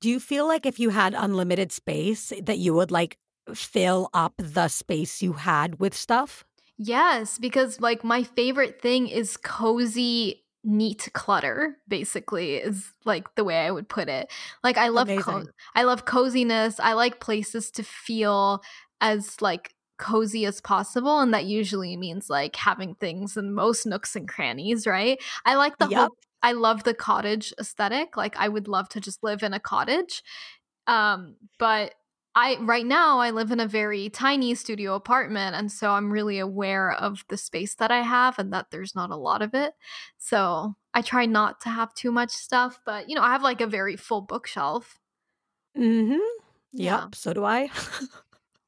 [0.00, 3.18] Do you feel like if you had unlimited space that you would, like,
[3.54, 6.44] fill up the space you had with stuff?
[6.78, 13.66] Yes, because like my favorite thing is cozy, neat clutter, basically, is like the way
[13.66, 14.30] I would put it.
[14.62, 15.44] Like I love co-
[15.74, 16.78] I love coziness.
[16.80, 18.62] I like places to feel
[19.00, 24.16] as like cozy as possible and that usually means like having things in most nooks
[24.16, 25.18] and crannies, right?
[25.44, 25.92] I like the Yep.
[25.94, 28.16] whole I love the cottage aesthetic.
[28.16, 30.22] Like I would love to just live in a cottage
[30.86, 31.94] um, but
[32.34, 36.38] I right now I live in a very tiny studio apartment and so I'm really
[36.38, 39.74] aware of the space that I have and that there's not a lot of it.
[40.18, 43.60] So I try not to have too much stuff, but you know, I have like
[43.60, 44.98] a very full bookshelf.
[45.76, 46.20] Mhm.
[46.72, 47.02] Yeah.
[47.02, 47.70] Yep, so do I.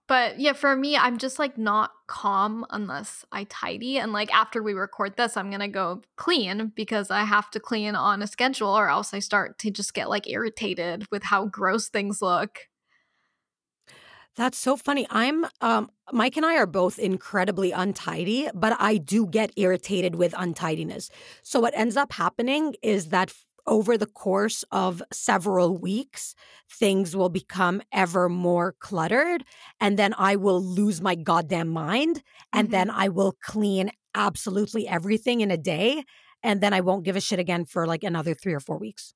[0.08, 3.98] But yeah, for me, I'm just like not calm unless I tidy.
[3.98, 7.94] And like after we record this, I'm gonna go clean because I have to clean
[7.94, 11.88] on a schedule or else I start to just get like irritated with how gross
[11.88, 12.68] things look.
[14.36, 15.06] That's so funny.
[15.10, 20.34] I'm um Mike and I are both incredibly untidy, but I do get irritated with
[20.36, 21.10] untidiness.
[21.42, 23.32] So what ends up happening is that
[23.66, 26.34] over the course of several weeks,
[26.70, 29.44] things will become ever more cluttered
[29.80, 32.22] and then I will lose my goddamn mind
[32.52, 32.94] and then Mhm.
[32.94, 36.04] I will clean absolutely everything in a day
[36.42, 39.14] and then I won't give a shit again for like another 3 or 4 weeks.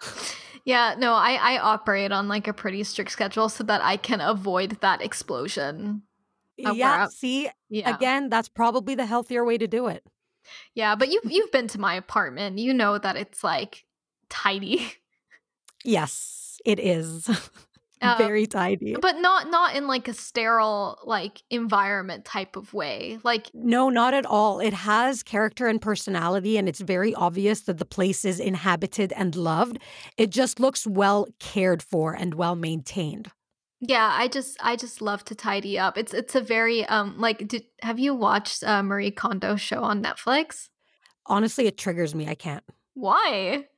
[0.64, 4.20] Yeah, no, I I operate on like a pretty strict schedule so that I can
[4.20, 6.02] avoid that explosion.
[6.64, 10.04] Uh, Yeah, see, yeah, again, that's probably the healthier way to do it.
[10.74, 12.58] yeah, but you've you've been to my apartment.
[12.58, 13.84] You know that it's like
[14.28, 14.92] tidy,
[15.84, 17.28] Yes, it is.
[18.02, 18.96] um, Very tidy.
[19.00, 23.18] but not not in like a sterile like environment type of way.
[23.22, 24.60] Like No, not at all.
[24.60, 29.34] It has character and personality, and it's very obvious that the place is inhabited and
[29.36, 29.78] loved.
[30.16, 33.30] It just looks well cared for and well maintained.
[33.80, 35.96] yeah, I just I just love to tidy up.
[35.96, 40.02] It's it's a very um like did, have you watched uh, Marie Kondo's show on
[40.02, 40.68] Netflix?
[41.26, 42.28] Honestly, it triggers me.
[42.28, 42.64] I can't.
[42.94, 43.66] Why?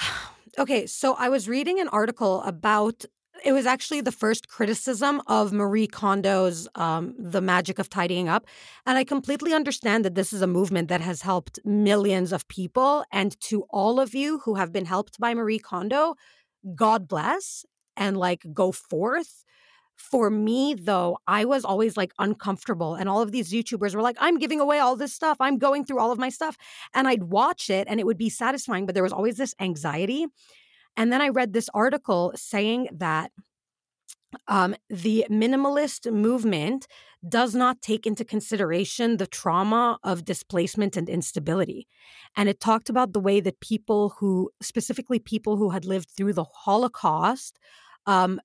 [0.58, 3.04] okay, so I was reading an article about
[3.44, 8.46] it was actually the first criticism of Marie Kondo's um, The Magic of Tidying Up.
[8.84, 13.04] And I completely understand that this is a movement that has helped millions of people.
[13.12, 16.16] And to all of you who have been helped by Marie Kondo,
[16.74, 17.64] God bless
[17.96, 19.44] and like go forth.
[19.98, 22.94] For me, though, I was always like uncomfortable.
[22.94, 25.36] And all of these YouTubers were like, I'm giving away all this stuff.
[25.40, 26.56] I'm going through all of my stuff.
[26.94, 30.26] And I'd watch it and it would be satisfying, but there was always this anxiety.
[30.96, 33.32] And then I read this article saying that
[34.46, 36.86] um, the minimalist movement
[37.28, 41.88] does not take into consideration the trauma of displacement and instability.
[42.36, 46.34] And it talked about the way that people who, specifically people who had lived through
[46.34, 47.58] the Holocaust,
[48.06, 48.40] um,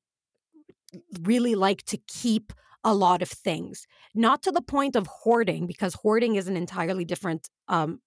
[1.21, 5.93] really like to keep a lot of things, not to the point of hoarding, because
[5.95, 7.49] hoarding is an entirely different.
[7.67, 8.01] Um,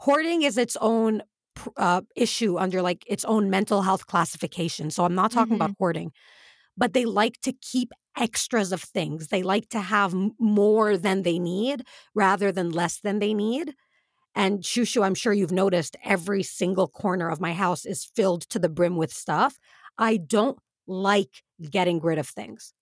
[0.00, 1.22] hoarding is its own
[1.76, 4.90] uh, issue under like its own mental health classification.
[4.90, 5.76] So I'm not talking about Mhm.
[5.78, 6.12] hoarding,
[6.76, 9.28] but they like to keep extras of things.
[9.28, 11.84] They like to have more than they need
[12.14, 13.74] rather than less than they need.
[14.34, 18.58] And Shushu, I'm sure you've noticed every single corner of my house is filled to
[18.58, 19.58] the brim with stuff.
[19.98, 22.72] I don't like getting rid of things.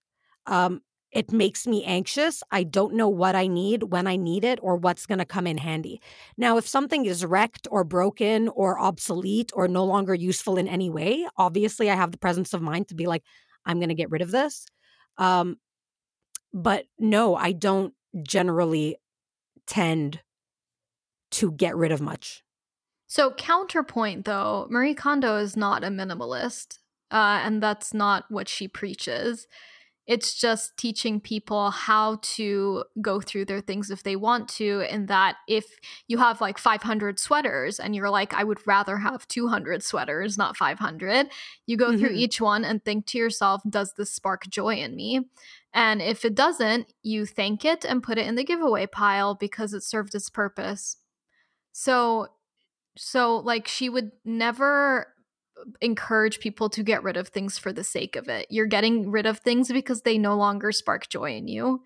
[0.47, 0.83] Um,
[1.15, 2.43] it makes me anxious.
[2.51, 5.47] I don't know what I need when I need it or what's going to come
[5.47, 6.03] in handy.
[6.37, 10.91] Now, if something is wrecked or broken or obsolete or no longer useful in any
[10.91, 13.23] way, obviously I have the presence of mind to be like,
[13.65, 14.67] I'm going to get rid of this.
[15.17, 15.57] Um,
[16.53, 17.95] but no, I don't
[18.25, 18.97] generally
[19.67, 20.21] tend
[21.31, 22.43] to get rid of much.
[23.07, 26.79] So, counterpoint though, Marie Kondo is not a minimalist,
[27.11, 29.47] uh, and that's not what she preaches.
[30.07, 34.83] It's just teaching people how to go through their things if they want to.
[34.91, 35.65] And that if
[36.09, 40.59] you have like 500 sweaters and you're like, I would rather have 200 sweaters, not
[40.59, 41.29] 500,
[41.67, 42.01] you go mm-hmm.
[42.01, 45.23] through each one and think to yourself, does this spark joy in me?
[45.73, 49.73] And if it doesn't, you thank it and put it in the giveaway pile because
[49.73, 50.99] it served its purpose.
[51.73, 52.29] So,
[52.97, 55.14] so like she would never
[55.81, 58.47] encourage people to get rid of things for the sake of it.
[58.51, 61.83] You're getting rid of things because they no longer spark joy in you.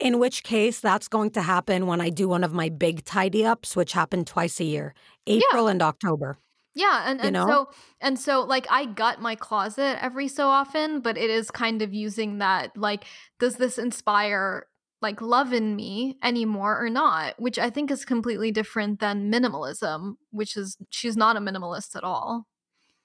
[0.00, 3.46] In which case, that's going to happen when I do one of my big tidy
[3.46, 4.94] ups, which happen twice a year
[5.26, 5.70] April yeah.
[5.70, 6.38] and October.
[6.74, 7.46] Yeah, and, and you know?
[7.46, 7.68] so
[8.00, 11.94] and so like I gut my closet every so often, but it is kind of
[11.94, 13.04] using that like
[13.38, 14.66] does this inspire
[15.04, 20.14] like love in me anymore or not, which I think is completely different than minimalism,
[20.30, 22.46] which is she's not a minimalist at all.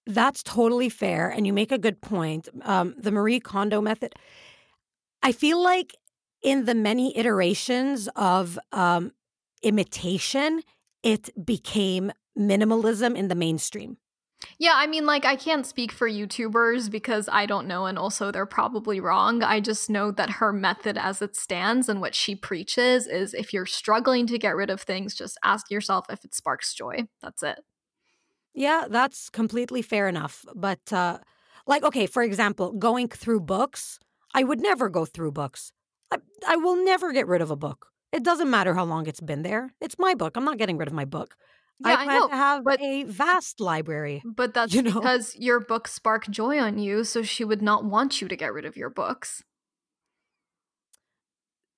[0.08, 1.30] That's totally fair.
[1.30, 2.48] And you make a good point.
[2.64, 4.16] Um, the Marie Kondo method,
[5.22, 5.94] I feel like
[6.42, 9.12] in the many iterations of um,
[9.62, 10.62] imitation,
[11.04, 13.98] it became minimalism in the mainstream.
[14.58, 18.32] Yeah, I mean, like, I can't speak for YouTubers because I don't know, and also
[18.32, 19.44] they're probably wrong.
[19.44, 23.54] I just know that her method as it stands and what she preaches is if
[23.54, 27.08] you're struggling to get rid of things, just ask yourself if it sparks joy.
[27.22, 27.60] That's it.
[28.54, 30.46] Yeah, that's completely fair enough.
[30.56, 31.20] But, uh,
[31.68, 34.00] like, okay, for example, going through books,
[34.34, 35.72] I would never go through books.
[36.12, 36.18] I,
[36.48, 37.88] I will never get rid of a book.
[38.12, 39.72] It doesn't matter how long it's been there.
[39.82, 40.36] It's my book.
[40.36, 41.36] I'm not getting rid of my book.
[41.80, 44.22] Yeah, I plan I know, to have but, a vast library.
[44.26, 44.94] But that's you know?
[44.94, 48.54] because your books spark joy on you, so she would not want you to get
[48.54, 49.44] rid of your books.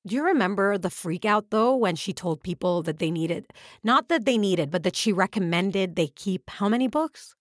[0.06, 4.10] Do you remember the freak out though when she told people that they needed, not
[4.10, 7.36] that they needed, but that she recommended they keep how many books?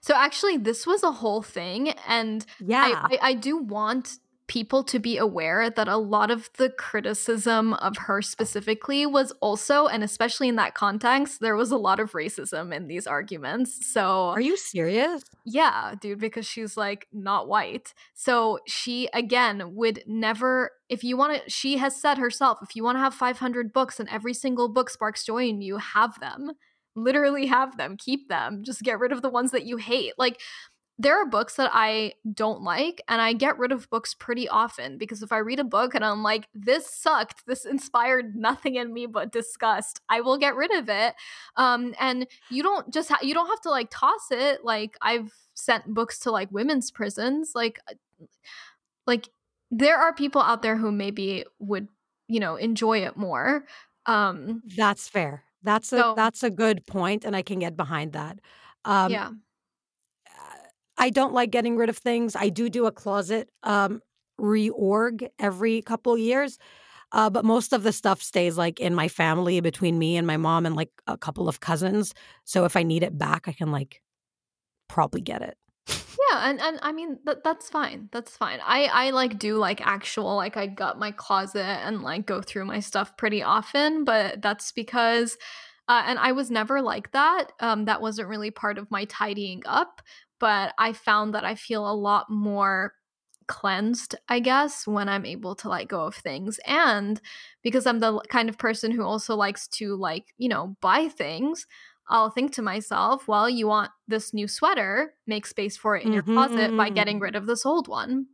[0.00, 4.18] So actually, this was a whole thing, and yeah, I, I, I do want
[4.48, 9.86] people to be aware that a lot of the criticism of her specifically was also,
[9.86, 13.86] and especially in that context, there was a lot of racism in these arguments.
[13.92, 15.22] So, are you serious?
[15.44, 17.92] Yeah, dude, because she's like not white.
[18.14, 22.84] So, she again would never, if you want to, she has said herself, if you
[22.84, 26.52] want to have 500 books and every single book sparks joy in you, have them.
[26.94, 28.62] Literally have them, keep them.
[28.64, 30.14] Just get rid of the ones that you hate.
[30.16, 30.40] Like,
[30.98, 34.96] there are books that I don't like, and I get rid of books pretty often
[34.96, 38.94] because if I read a book and I'm like, this sucked, this inspired nothing in
[38.94, 41.14] me but disgust, I will get rid of it.
[41.56, 44.64] Um, and you don't just ha- you don't have to like toss it.
[44.64, 48.24] Like I've sent books to like women's prisons, like uh,
[49.06, 49.28] like
[49.70, 51.88] there are people out there who maybe would
[52.26, 53.66] you know enjoy it more.
[54.06, 55.44] Um, that's fair.
[55.62, 58.38] That's a so, that's a good point, and I can get behind that.
[58.86, 59.30] Um, yeah
[60.98, 62.36] I don't like getting rid of things.
[62.36, 64.00] I do do a closet um,
[64.40, 66.58] reorg every couple years.
[67.12, 70.36] Uh, but most of the stuff stays like in my family between me and my
[70.36, 72.14] mom and like a couple of cousins.
[72.44, 74.02] So if I need it back, I can like
[74.88, 75.56] probably get it.
[75.88, 78.08] Yeah, and, and I mean that that's fine.
[78.10, 78.58] That's fine.
[78.64, 82.64] I I like do like actual like I gut my closet and like go through
[82.64, 85.36] my stuff pretty often, but that's because
[85.88, 87.52] uh, and I was never like that.
[87.60, 90.02] Um, that wasn't really part of my tidying up
[90.38, 92.92] but I found that I feel a lot more
[93.48, 96.58] cleansed, I guess, when I'm able to let go of things.
[96.66, 97.20] And
[97.62, 101.66] because I'm the kind of person who also likes to, like, you know, buy things,
[102.08, 106.12] I'll think to myself, well, you want this new sweater, make space for it in
[106.12, 106.34] your mm-hmm.
[106.34, 107.24] closet by getting mm-hmm.
[107.24, 108.26] rid of this old one.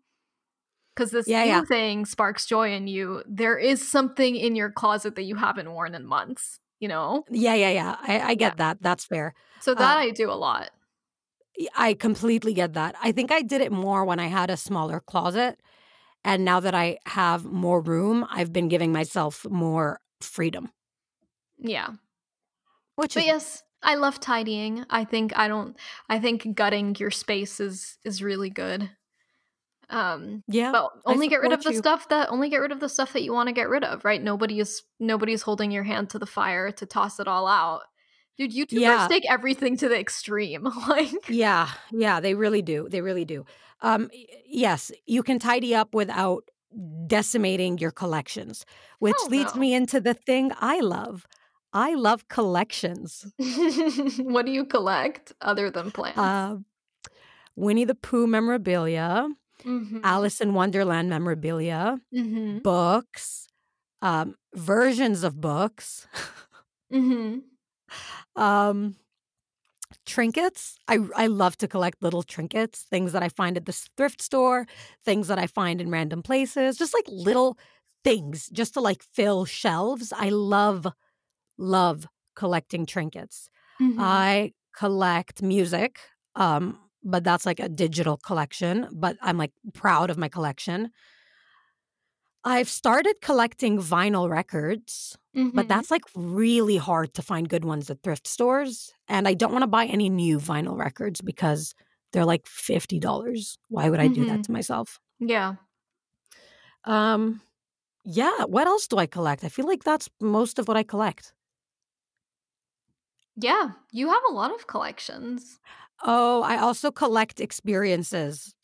[0.94, 1.64] Because this yeah, new yeah.
[1.64, 3.22] thing sparks joy in you.
[3.26, 7.24] There is something in your closet that you haven't worn in months, you know?
[7.30, 7.96] Yeah, yeah, yeah.
[8.02, 8.56] I, I get yeah.
[8.56, 8.82] that.
[8.82, 9.34] That's fair.
[9.60, 10.70] So that uh, I do a lot.
[11.76, 12.94] I completely get that.
[13.02, 15.60] I think I did it more when I had a smaller closet.
[16.24, 20.70] And now that I have more room, I've been giving myself more freedom.
[21.58, 21.88] Yeah.
[22.96, 24.84] Which but is- yes, I love tidying.
[24.90, 25.76] I think I don't
[26.08, 28.90] I think gutting your space is is really good.
[29.90, 30.70] Um yeah.
[30.72, 31.78] But only get rid of the you.
[31.78, 34.04] stuff that only get rid of the stuff that you want to get rid of,
[34.04, 34.22] right?
[34.22, 37.82] Nobody is nobody is holding your hand to the fire to toss it all out.
[38.38, 39.06] Dude, YouTubers yeah.
[39.08, 40.64] take everything to the extreme.
[40.88, 42.88] like Yeah, yeah, they really do.
[42.88, 43.44] They really do.
[43.80, 44.10] Um
[44.46, 46.48] yes, you can tidy up without
[47.06, 48.64] decimating your collections,
[48.98, 49.60] which Hell leads no.
[49.60, 51.26] me into the thing I love.
[51.72, 53.26] I love collections.
[54.18, 56.18] what do you collect other than plants?
[56.18, 56.56] Uh,
[57.56, 59.28] Winnie the Pooh memorabilia,
[59.64, 60.00] mm-hmm.
[60.04, 62.58] Alice in Wonderland memorabilia, mm-hmm.
[62.58, 63.48] books,
[64.00, 66.06] um, versions of books.
[66.92, 67.38] Mm-hmm.
[68.36, 68.96] Um,
[70.06, 70.78] trinkets.
[70.88, 74.66] I I love to collect little trinkets, things that I find at the thrift store,
[75.04, 77.58] things that I find in random places, just like little
[78.04, 80.12] things just to like fill shelves.
[80.16, 80.86] I love
[81.58, 83.48] love collecting trinkets.
[83.80, 84.00] Mm-hmm.
[84.00, 85.98] I collect music.
[86.36, 90.90] Um but that's like a digital collection, but I'm like proud of my collection.
[92.44, 95.16] I've started collecting vinyl records,
[95.54, 95.68] but Mhm.
[95.68, 98.92] that's like really hard to find good ones at thrift stores.
[99.08, 101.74] And I don't want to buy any new vinyl records because
[102.12, 103.58] they're like $50.
[103.68, 104.44] Why would I do that Mhm.
[104.44, 104.98] to myself?
[105.20, 105.56] Yeah.
[106.84, 107.40] Um
[108.04, 109.44] yeah, what else do I collect?
[109.44, 111.34] I feel like that's most of what I collect.
[113.36, 113.72] Yeah.
[113.90, 115.60] You have a lot of collections.
[116.02, 118.54] Oh, I also collect experiences.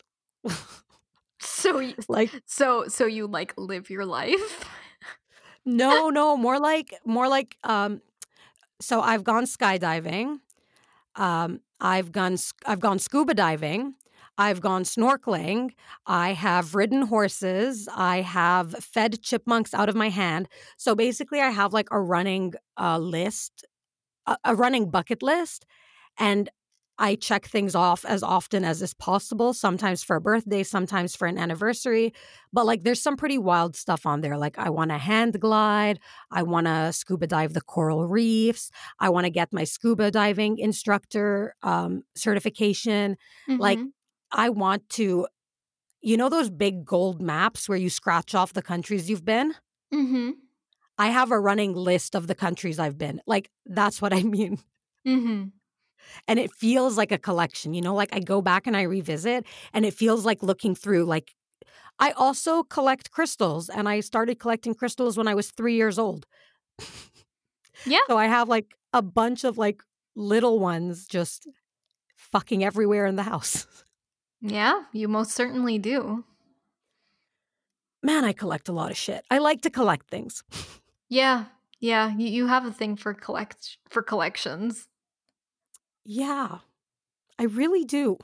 [1.41, 4.65] So you, like so so you like live your life?
[5.65, 8.01] no, no, more like more like um
[8.81, 10.39] so I've gone skydiving.
[11.17, 12.37] Um, I've gone
[12.67, 13.95] I've gone scuba diving.
[14.39, 15.73] I've gone snorkeling.
[16.07, 17.89] I have ridden horses.
[17.95, 20.49] I have fed chipmunks out of my hand.
[20.77, 23.65] So basically, I have like a running uh, list,
[24.27, 25.67] a, a running bucket list,
[26.19, 26.51] and
[26.99, 29.55] I check things off as often as is possible.
[29.55, 32.13] Sometimes for a birthday, sometimes for an anniversary.
[32.53, 34.37] But like, there's some pretty wild stuff on there.
[34.37, 36.01] Like, I want to hand glide.
[36.33, 38.71] I want to scuba dive the coral reefs.
[38.99, 43.17] I want to get my scuba diving instructor um, certification.
[43.59, 43.93] Like, Mhm.
[44.33, 45.27] I want to,
[46.03, 49.55] you know, those big gold maps where you scratch off the countries you've been?
[49.93, 50.31] Mm-hmm.
[50.99, 53.21] I have a running list of the countries I've been.
[53.27, 54.59] Like, that's what I mean.
[55.05, 55.58] Mhm.
[56.27, 59.47] And it feels like a collection, you know, like I go back and I revisit,
[59.73, 61.35] and it feels like looking through, like,
[62.01, 66.27] I also collect crystals, and I started collecting crystals when I was three years old.
[67.85, 68.01] Yeah.
[68.09, 69.83] So I have like a bunch of like
[70.15, 71.47] little ones just
[72.17, 73.67] fucking everywhere in the house.
[74.41, 76.25] Yeah, you most certainly do.
[78.03, 79.25] Man, I collect a lot of shit.
[79.31, 80.43] I like to collect things.
[81.09, 81.47] Yeah.
[81.81, 84.89] Yeah, you, you have a thing for collect for collections.
[86.05, 86.59] Yeah,
[87.39, 88.19] I really do.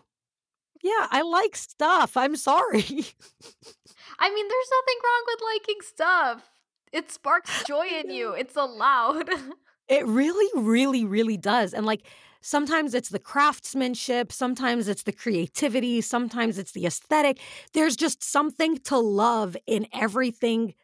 [0.83, 2.17] Yeah, I like stuff.
[2.17, 2.85] I'm sorry.
[4.19, 6.51] I mean, there's nothing wrong with liking stuff.
[6.93, 8.33] It sparks joy in you.
[8.35, 9.31] It's allowed.
[9.89, 11.75] It really, really, really does.
[11.75, 12.07] And like
[12.41, 17.39] sometimes it's the craftsmanship, sometimes it's the creativity, sometimes it's the aesthetic.
[17.75, 20.75] There's just something to love in everything.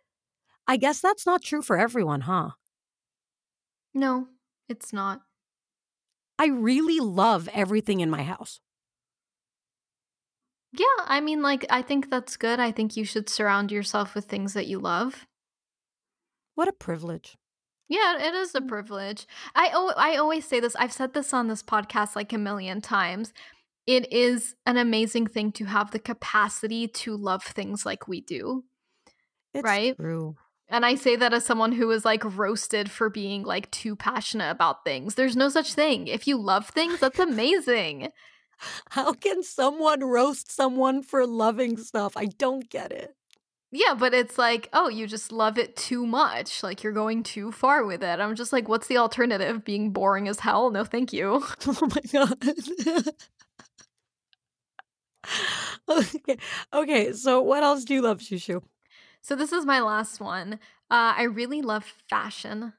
[0.67, 2.51] I guess that's not true for everyone, huh?
[3.95, 4.29] no,
[4.69, 5.23] it's not.
[6.41, 8.61] I really love everything in my house.
[10.73, 12.61] Yeah, I mean, like, I think that's good.
[12.61, 15.27] I think you should surround yourself with things that you love.
[16.55, 17.37] What a privilege.
[17.89, 18.69] Yeah, it is a Mm.
[18.69, 19.27] privilege.
[19.55, 20.77] I oh, I always say this.
[20.77, 23.33] I've said this on this podcast like a million times.
[23.87, 28.65] It is an amazing thing to have the capacity to love things like we do.
[29.55, 29.97] It's Right?
[29.97, 30.37] true.
[30.71, 34.51] And I say that as someone who was like roasted for being like too passionate
[34.51, 35.17] about things.
[35.17, 36.07] There's no such thing.
[36.07, 38.11] If you love things, that's amazing.
[38.91, 42.17] How can someone roast someone for loving stuff?
[42.17, 43.15] I don't get it.
[43.73, 46.63] Yeah, but it's like, oh, you just love it too much.
[46.63, 48.21] Like you're going too far with it.
[48.21, 49.65] I'm just like, what's the alternative?
[49.65, 50.71] Being boring as hell?
[50.71, 51.45] No, thank you.
[51.67, 53.11] Oh my god.
[55.89, 56.37] okay.
[56.73, 58.63] Okay, so what else do you love, Shushu?
[59.23, 60.55] So this is my last one.
[60.91, 62.73] Uh, I really love fashion.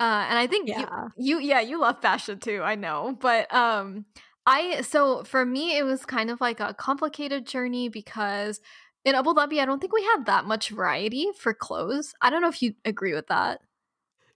[0.00, 0.76] Uh, and I think Yeah.
[0.76, 2.62] you, you, yeah, you love fashion too.
[2.62, 4.06] I know, but um,
[4.46, 8.60] I so for me it was kind of like a complicated journey because
[9.04, 12.14] in Abu Dhabi I don't think we had that much variety for clothes.
[12.22, 13.60] I don't know if you agree with that.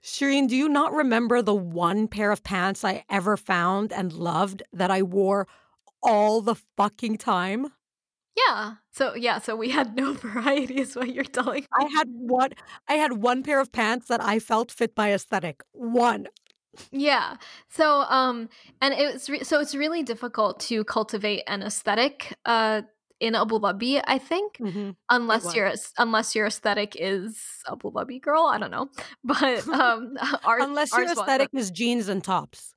[0.03, 4.63] Shereen, do you not remember the one pair of pants I ever found and loved
[4.73, 5.49] that I wore
[6.03, 7.73] all the fucking time?
[8.37, 8.75] Yeah.
[8.93, 11.67] So yeah, so we had no variety is what you're telling me.
[11.73, 12.51] I had one
[12.89, 15.63] I had one pair of pants that I felt fit my aesthetic.
[15.73, 16.29] One.
[16.93, 17.37] Yeah.
[17.71, 18.49] So um
[18.83, 22.83] and it's re- so it's really difficult to cultivate an aesthetic uh
[23.19, 24.95] in Abu Dhabi, I think, Mhm.
[25.09, 28.91] unless your unless your aesthetic is Abu Dhabi girl, I don't know.
[29.25, 31.29] But um ours, Unless your ours wasn't.
[31.29, 32.75] aesthetic is jeans and tops.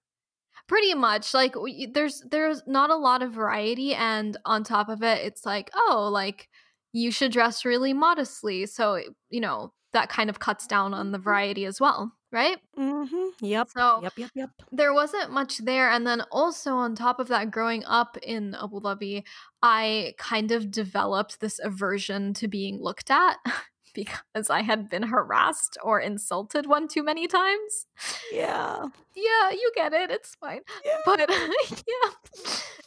[0.70, 5.02] Pretty much like we, there's there's not a lot of variety and on top of
[5.04, 6.48] it it's like oh like
[6.94, 11.18] you should dress really modestly so you know that kind of cuts down on the
[11.18, 13.44] variety as well right Mm-hmm.
[13.46, 13.70] Yep.
[13.76, 14.50] so Yep, yep, yep.
[14.72, 18.80] there wasn't much there and then also on top of that growing up in abu
[18.80, 19.24] dhabi
[19.64, 23.38] i kind of developed this aversion to being looked at
[23.94, 27.88] because I had been harassed or insulted one too many times.
[28.32, 28.86] Yeah.
[29.16, 30.12] Yeah, you get it.
[30.12, 30.62] It's fine.
[30.86, 30.98] Yeah.
[31.06, 31.30] But
[31.88, 32.12] yeah.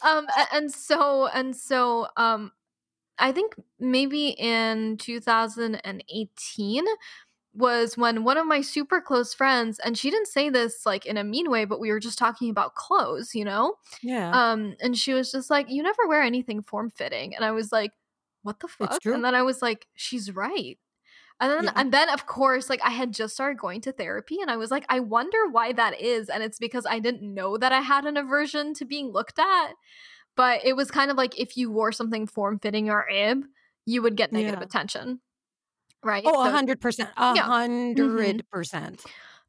[0.03, 2.53] Um and so and so um
[3.19, 6.85] I think maybe in 2018
[7.55, 11.19] was when one of my super close friends and she didn't say this like in
[11.19, 14.31] a mean way but we were just talking about clothes you know Yeah.
[14.33, 17.71] um and she was just like you never wear anything form fitting and i was
[17.71, 17.91] like
[18.43, 20.79] what the fuck and then i was like she's right
[21.43, 21.73] and then Yeah.
[21.77, 24.71] and then of course like i had just started going to therapy and i was
[24.71, 28.07] like i wonder why that is and it's because i didn't know that i had
[28.07, 29.73] an aversion to being looked at
[30.37, 33.45] but it was kind of like if you wore something form fitting or ib
[33.85, 34.65] you would get negative Yeah.
[34.65, 35.21] attention
[36.05, 37.11] right Oh, a So- hundred percent.
[37.17, 37.43] A Yeah.
[37.49, 38.41] Mm-hmm.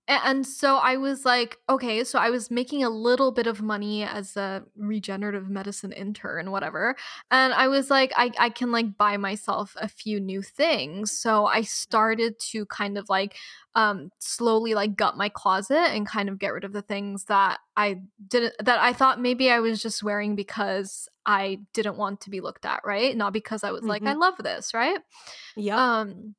[0.08, 0.26] 100 percent.
[0.26, 3.62] A- And so I was like, okay, so I was making a little bit of
[3.62, 6.96] money as a regenerative medicine intern, whatever.
[7.32, 11.12] And I was like, I, I can like buy myself a few new things.
[11.12, 13.36] So I started to kind of like
[13.76, 17.60] um slowly like gut my closet and kind of get rid of the things that
[17.76, 22.30] I didn't that I thought maybe I was just wearing because I didn't want to
[22.30, 23.16] be looked at, right?
[23.18, 25.00] Not because I was like, I love this, right?
[25.56, 26.00] Yeah.
[26.02, 26.36] Um,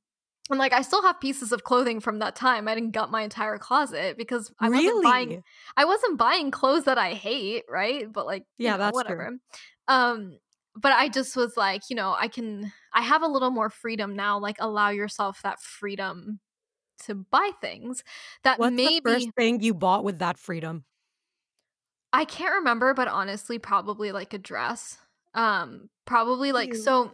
[0.51, 2.69] and like I still have pieces of clothing from that time.
[2.69, 5.37] I didn't gut my entire closet because I wasn't buying
[5.77, 8.13] I wasn't buying clothes that I hate, right?
[8.13, 9.29] But like you Yeah, know, that's true.
[9.29, 9.33] whatever.
[9.89, 10.39] Um
[10.77, 14.15] but I just was like, you know, I can I have a little more freedom
[14.17, 14.39] now.
[14.39, 16.41] Like allow yourself that freedom
[17.05, 18.05] to buy things
[18.45, 20.85] that What's maybe the first thing you bought with that freedom?
[22.13, 24.99] I can't remember, but honestly, probably like a dress.
[25.35, 26.75] Um, probably like Cute.
[26.75, 27.13] so.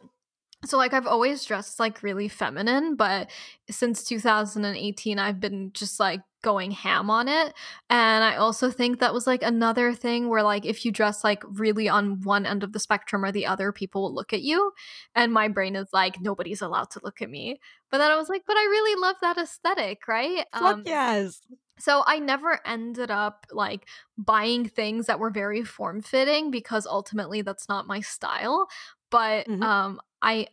[0.67, 3.31] So like I've always dressed like really feminine, but
[3.71, 7.55] since 2018, I've been just like going ham on it.
[7.89, 11.43] And I also think that was like another thing where like if you dress like
[11.49, 14.73] really on one end of the spectrum or the other, people will look at you.
[15.15, 17.59] And my brain is like, nobody's allowed to look at me.
[17.91, 20.45] But then I was like, but I really love that aesthetic, right?
[20.59, 21.41] Fuck yes.
[21.79, 23.89] So I never ended up like
[24.19, 28.69] buying things that were very form fitting because ultimately that's not my style.
[29.11, 29.63] But Mhm.
[29.63, 30.49] um I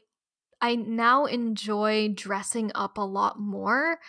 [0.62, 4.00] I now enjoy dressing up a lot more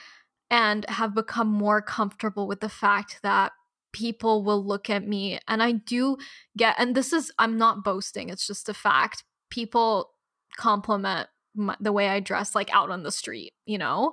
[0.51, 3.53] and have become more comfortable with the fact that
[3.93, 6.17] people will look at me and I do
[6.57, 9.25] get and this is I'm not boasting, it's just a fact.
[9.51, 10.11] People
[10.57, 14.13] compliment my, the way I dress like out on the street, you know?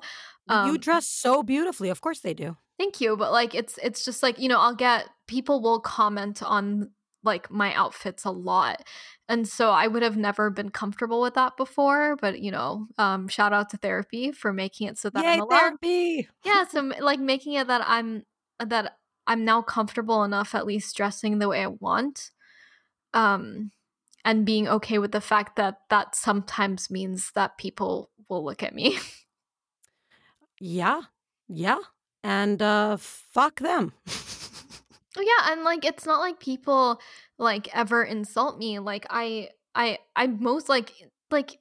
[0.49, 1.89] you Um, dress so beautifully.
[1.89, 2.57] Of course they do.
[2.77, 6.43] Thank you, but like it's it's just like, you know, I'll get people will comment
[6.43, 6.91] on
[7.25, 8.83] like my outfits a lot.
[9.27, 13.27] And so I would have never been comfortable with that before, but you know, um
[13.27, 15.73] shout out to therapy for making it so that Yay, I'm allowed.
[15.81, 16.27] therapy.
[16.43, 18.25] Yeah, so like making it that I'm
[18.59, 18.97] that
[19.27, 22.31] I'm now comfortable enough at least dressing the way I want.
[23.13, 23.71] Um
[24.25, 28.73] and being okay with the fact that that sometimes means that people will look at
[28.75, 28.97] me.
[30.59, 31.01] Yeah.
[31.47, 31.79] Yeah.
[32.23, 33.93] And uh fuck them.
[35.17, 36.99] Yeah, and like it's not like people
[37.37, 38.79] like ever insult me.
[38.79, 40.93] Like I I I most like
[41.31, 41.59] like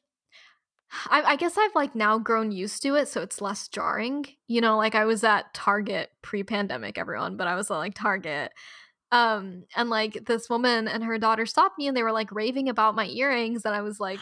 [1.10, 4.26] I, I guess I've like now grown used to it, so it's less jarring.
[4.46, 8.52] You know, like I was at Target pre-pandemic, everyone, but I was at like Target.
[9.12, 12.68] Um, and like this woman and her daughter stopped me and they were like raving
[12.68, 14.20] about my earrings, and I was like,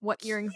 [0.00, 0.54] what earrings?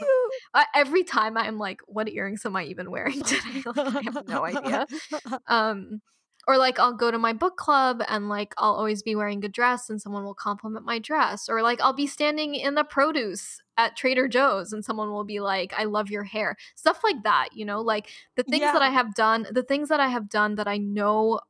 [0.55, 3.63] I, every time I'm like, what earrings am I even wearing today?
[3.77, 4.87] like, I have no idea
[5.49, 6.01] um
[6.49, 9.49] or like I'll go to my book club and like I'll always be wearing a
[9.49, 13.61] dress and someone will compliment my dress or like I'll be standing in the produce
[13.77, 17.51] at Trader Joe's and someone will be like I love your hair stuff like that
[17.53, 20.57] you know like the things that I have done the things that I have done
[20.57, 21.41] that I know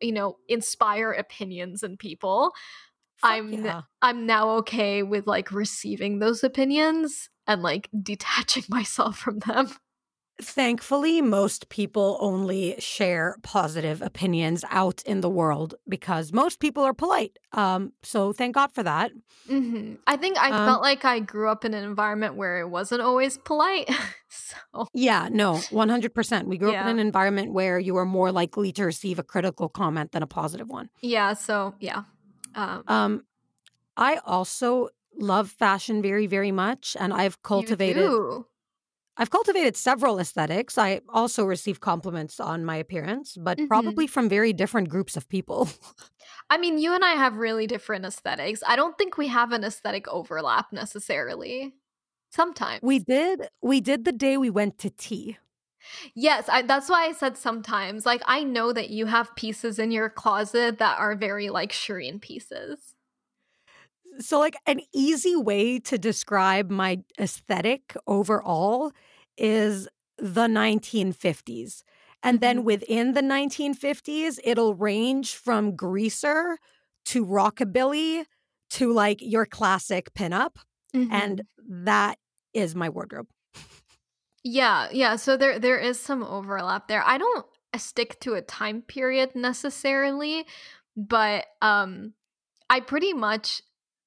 [0.00, 2.52] you know inspire opinions in people
[3.18, 3.82] Fuck I'm yeah.
[4.02, 9.68] I'm now okay with like receiving those opinions and like detaching myself from them
[10.42, 16.94] Thankfully, most people only share positive opinions out in the world because most people are
[16.94, 17.38] polite.
[17.52, 19.12] Um, so thank God for that.
[19.48, 22.68] hmm I think I Um, felt like I grew up in an environment where it
[22.68, 23.88] wasn't always polite.
[24.28, 26.46] so Yeah, no, 100%.
[26.48, 29.68] We grew up in an environment where you are more likely to receive a critical
[29.68, 30.88] comment than a positive one.
[31.02, 32.04] yeah, so yeah.
[32.54, 33.24] Um, Um,
[33.96, 34.88] I also
[35.18, 38.10] love fashion very, very much, and I've cultivated.
[39.20, 40.78] I've cultivated several aesthetics.
[40.78, 43.68] I also receive compliments on my appearance, but Mhm.
[43.68, 45.68] probably from very different groups of people.
[46.50, 48.62] I mean, you and I have really different aesthetics.
[48.66, 51.74] I don't think we have an aesthetic overlap necessarily.
[52.30, 52.82] Sometimes.
[52.82, 55.38] we did we did the day we went to tea.
[56.14, 58.06] yes, I, that's why I said sometimes.
[58.06, 62.20] Like, I know that you have pieces in your closet that are very like Shereen
[62.20, 62.94] pieces.
[64.18, 68.92] So like an easy way to describe my aesthetic overall
[69.40, 69.88] is
[70.18, 71.84] the 1950s.
[72.22, 72.64] And then Mhm.
[72.64, 76.58] within the 1950s, it'll range from greaser
[77.06, 78.26] to rockabilly
[78.70, 80.56] to like your classic pinup.
[81.08, 81.46] And Mhm.
[81.58, 82.18] that
[82.54, 83.28] is my wardrobe.
[84.42, 85.16] Yeah, yeah.
[85.16, 87.02] So there there is some overlap there.
[87.04, 87.46] I don't
[87.76, 90.46] stick to a time period necessarily,
[90.96, 92.14] but um
[92.70, 93.62] I pretty much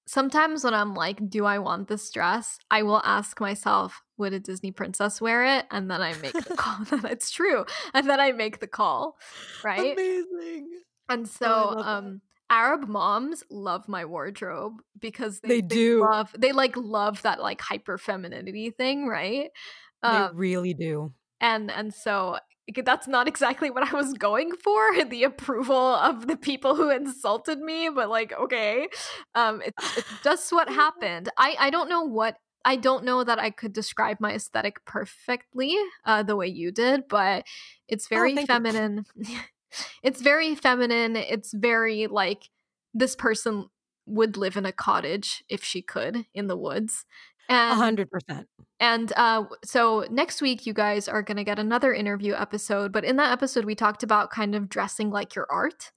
[0.08, 2.60] sometimes when I'm like, do I want this dress?
[2.72, 5.66] I will ask myself, would a Disney princess wear it?
[5.72, 6.84] And then I make the call.
[7.02, 7.66] That's true.
[7.94, 9.18] And then I make the call,
[9.64, 9.98] right?
[9.98, 10.84] Amazing.
[11.10, 11.86] And Oh, so that.
[11.86, 16.00] um Arab moms love my wardrobe because they, They do.
[16.00, 19.50] love they like love that like hyper femininity thing, right?
[20.06, 21.14] They Um really do.
[21.42, 22.38] and and so
[22.86, 27.60] that's not exactly what I was going for the approval of the people who insulted
[27.60, 28.88] me but like okay.
[29.36, 31.30] Um it's it's just what happened.
[31.38, 35.76] I I don't know what I don't know that I could describe my aesthetic perfectly
[36.06, 37.46] uh the way you did but
[37.88, 39.06] it's very Oh, feminine.
[40.04, 41.16] It's very feminine.
[41.16, 42.50] It's very like
[42.94, 43.70] this person
[44.06, 47.06] would live in a cottage if she could in the woods
[47.50, 48.48] hundred percent.
[48.80, 52.92] and uh, so next week, you guys are going to get another interview episode.
[52.92, 55.92] But in that episode, we talked about kind of dressing like your art.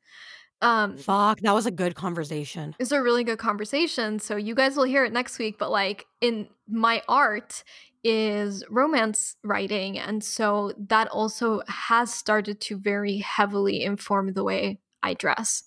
[0.63, 2.75] Um, Fuck, that was a good conversation.
[2.79, 4.19] it's a really good conversation.
[4.19, 5.59] So you guys will hear it next week.
[5.59, 7.63] But like in my art
[8.03, 9.99] is romance writing.
[9.99, 15.65] And so that also has started to very heavily inform the way I dress.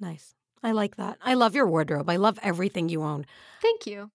[0.00, 0.34] Nice.
[0.64, 1.18] I like that.
[1.22, 2.08] I love your wardrobe.
[2.10, 3.24] I love everything you own.
[3.60, 4.10] Thank you.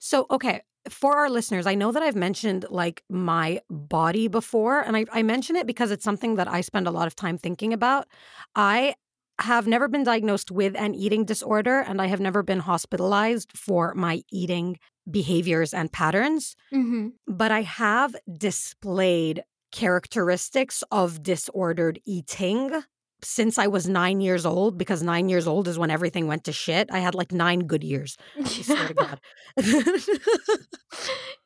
[0.00, 4.96] So, okay, for our listeners, I know that I've mentioned like my body before, and
[4.96, 7.72] I, I mention it because it's something that I spend a lot of time thinking
[7.72, 8.06] about.
[8.54, 8.94] I
[9.40, 13.94] have never been diagnosed with an eating disorder, and I have never been hospitalized for
[13.94, 14.78] my eating
[15.10, 17.08] behaviors and patterns, Mm-hmm.
[17.26, 19.42] but I have displayed
[19.72, 22.82] characteristics of disordered eating
[23.22, 26.52] since I was nine years old, because nine years old is when everything went to
[26.52, 26.88] shit.
[26.92, 28.16] I had like nine good years.
[28.38, 29.20] I swear to God.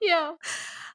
[0.01, 0.33] yeah.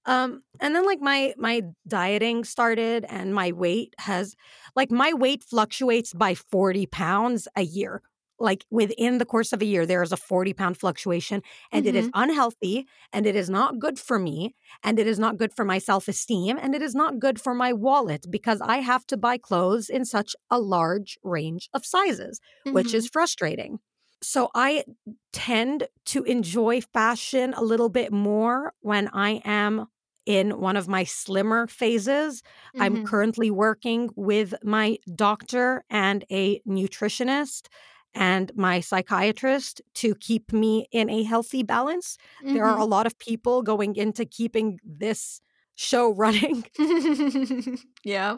[0.06, 4.36] um and then like my my dieting started and my weight has
[4.76, 8.02] like my weight fluctuates by 40 pounds a year
[8.40, 11.42] like within the course of a year there is a 40 pound fluctuation
[11.72, 15.38] and it is unhealthy and it is not good for me and it is not
[15.38, 19.06] good for my self-esteem and it is not good for my wallet because i have
[19.08, 22.40] to buy clothes in such a large range of sizes
[22.72, 22.94] which Mhm.
[22.94, 23.80] is frustrating.
[24.24, 24.86] So I
[25.34, 29.88] tend to enjoy fashion a little bit more when I am
[30.26, 32.42] in one of my slimmer phases.
[32.80, 33.06] I'm Mhm.
[33.06, 37.68] currently working with my doctor and a nutritionist
[38.16, 42.18] and my psychiatrist to keep me in a healthy balance.
[42.42, 42.92] There are a mm-hmm.
[42.92, 45.42] lot of people going into keeping this
[45.76, 46.66] show running.
[48.04, 48.38] Yeah.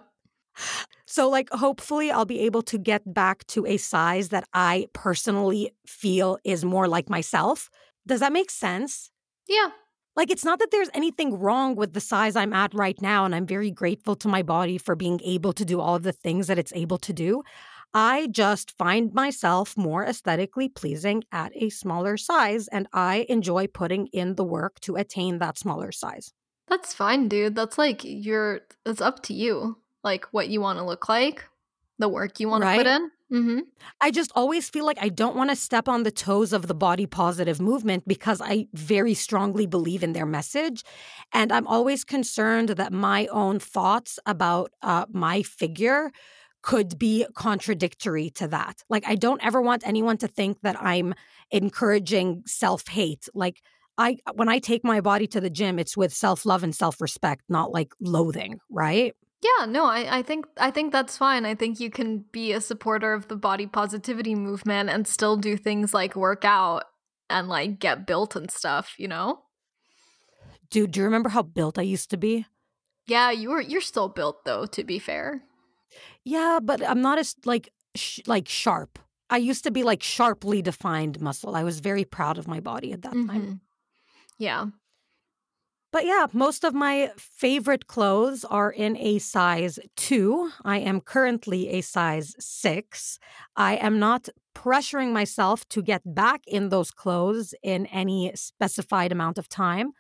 [1.06, 5.72] So, like, hopefully, I'll be able to get back to a size that I personally
[5.86, 7.70] feel is more like myself.
[8.08, 9.12] Does that make sense?
[9.48, 9.70] Yeah.
[10.16, 13.36] Like, it's not that there's anything wrong with the size I'm at right now, and
[13.36, 16.48] I'm very grateful to my body for being able to do all of the things
[16.48, 17.44] that it's able to do.
[17.94, 24.08] I just find myself more aesthetically pleasing at a smaller size, and I enjoy putting
[24.08, 26.34] in the work to attain that smaller size.
[26.68, 27.56] That's fine, dude.
[27.56, 29.78] That's like you're it's up to you.
[30.04, 31.46] Like what you want to look like,
[32.00, 32.88] the work you want to put Right?
[32.88, 33.12] in.
[33.32, 33.62] Mhm.
[34.02, 36.74] I just always feel like I don't want to step on the toes of the
[36.76, 40.84] body positive movement because I very strongly believe in their message.
[41.34, 46.12] And I'm always concerned that my own thoughts about uh, my figure
[46.62, 48.84] could be contradictory to that.
[48.90, 51.14] Like, I don't ever want anyone to think that I'm
[51.52, 53.28] encouraging self hate.
[53.34, 53.62] Like,
[53.98, 57.02] I, when I take my body to the gym, it's with self love and self
[57.02, 59.16] respect, not like loathing, right?
[59.42, 61.46] Yeah, no, I, I think I think that's fine.
[61.46, 65.56] I think you can be a supporter of the body positivity movement and still do
[65.56, 66.86] things like work out
[67.30, 69.42] and like get built and stuff, you know?
[70.70, 72.46] Dude, do you remember how built I used to be?
[73.06, 75.44] Yeah, you were you're still built though, to be fair.
[76.28, 79.00] Yeah, but I'm not as like sh- like sharp.
[79.30, 81.56] I used to be like sharply defined muscle.
[81.56, 83.28] I was very proud of my body at that time.
[83.30, 83.60] Mhm.
[84.38, 84.66] Yeah.
[85.94, 90.52] But yeah, most of my favorite clothes are in a size 2.
[90.66, 93.20] I am currently a size 6.
[93.56, 99.38] I am not pressuring myself to get back in those clothes in any specified amount
[99.38, 99.94] of time.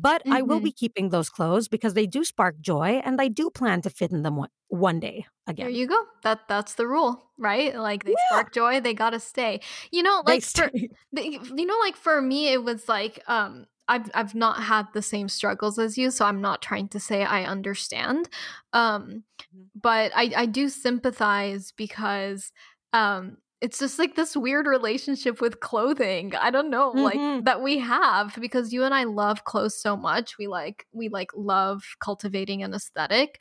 [0.00, 0.68] But I will Mhm.
[0.68, 4.12] be keeping those clothes because they do spark joy and I do plan to fit
[4.12, 5.58] in them one, one day again.
[5.58, 6.06] There you go.
[6.22, 7.74] That that's the rule, right?
[7.76, 8.16] Like they Yeah.
[8.16, 9.60] spark joy, they gotta stay.
[9.92, 10.70] You know, like for
[11.12, 15.28] you know, like for me, it was like um I've I've not had the same
[15.28, 18.28] struggles as you, so I'm not trying to say I understand.
[18.72, 19.70] Um, Mhm.
[19.74, 22.52] but I I do sympathize because
[22.94, 26.34] um it's just like this weird relationship with clothing.
[26.34, 27.44] I don't know, like Mhm.
[27.44, 30.38] that we have because you and I love clothes so much.
[30.38, 33.40] We like we like love cultivating an aesthetic,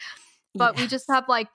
[0.56, 1.48] but we just have like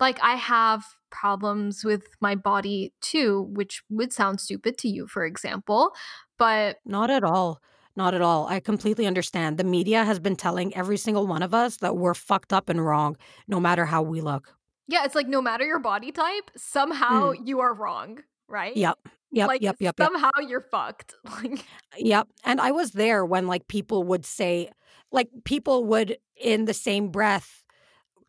[0.00, 5.24] like I have problems with my body too, which would sound stupid to you, for
[5.24, 5.92] example.
[6.38, 7.60] But Not at all.
[7.96, 8.46] Not at all.
[8.46, 9.58] I completely understand.
[9.58, 12.84] The media has been telling every single one of us that we're fucked up and
[12.84, 13.16] wrong
[13.48, 14.54] no matter how we look.
[14.90, 17.46] Yeah, it's like no matter your body type, somehow Mm.
[17.46, 18.18] you are wrong,
[18.48, 18.76] right?
[18.76, 18.98] Yep.
[19.32, 20.08] Yep, Like yep, yep, yep.
[20.08, 21.14] somehow you're fucked.
[21.24, 21.64] Like
[21.96, 22.28] Yep.
[22.44, 24.70] And I was there when like people would say
[25.12, 27.62] like people would in the same breath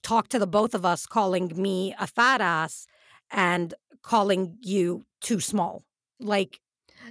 [0.04, 2.86] talk to the both of us calling me a fat ass
[3.32, 3.74] and
[4.04, 5.84] calling you too small.
[6.20, 6.60] Like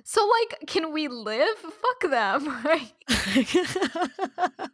[0.05, 1.57] so like can we live?
[1.59, 2.93] Fuck them, right?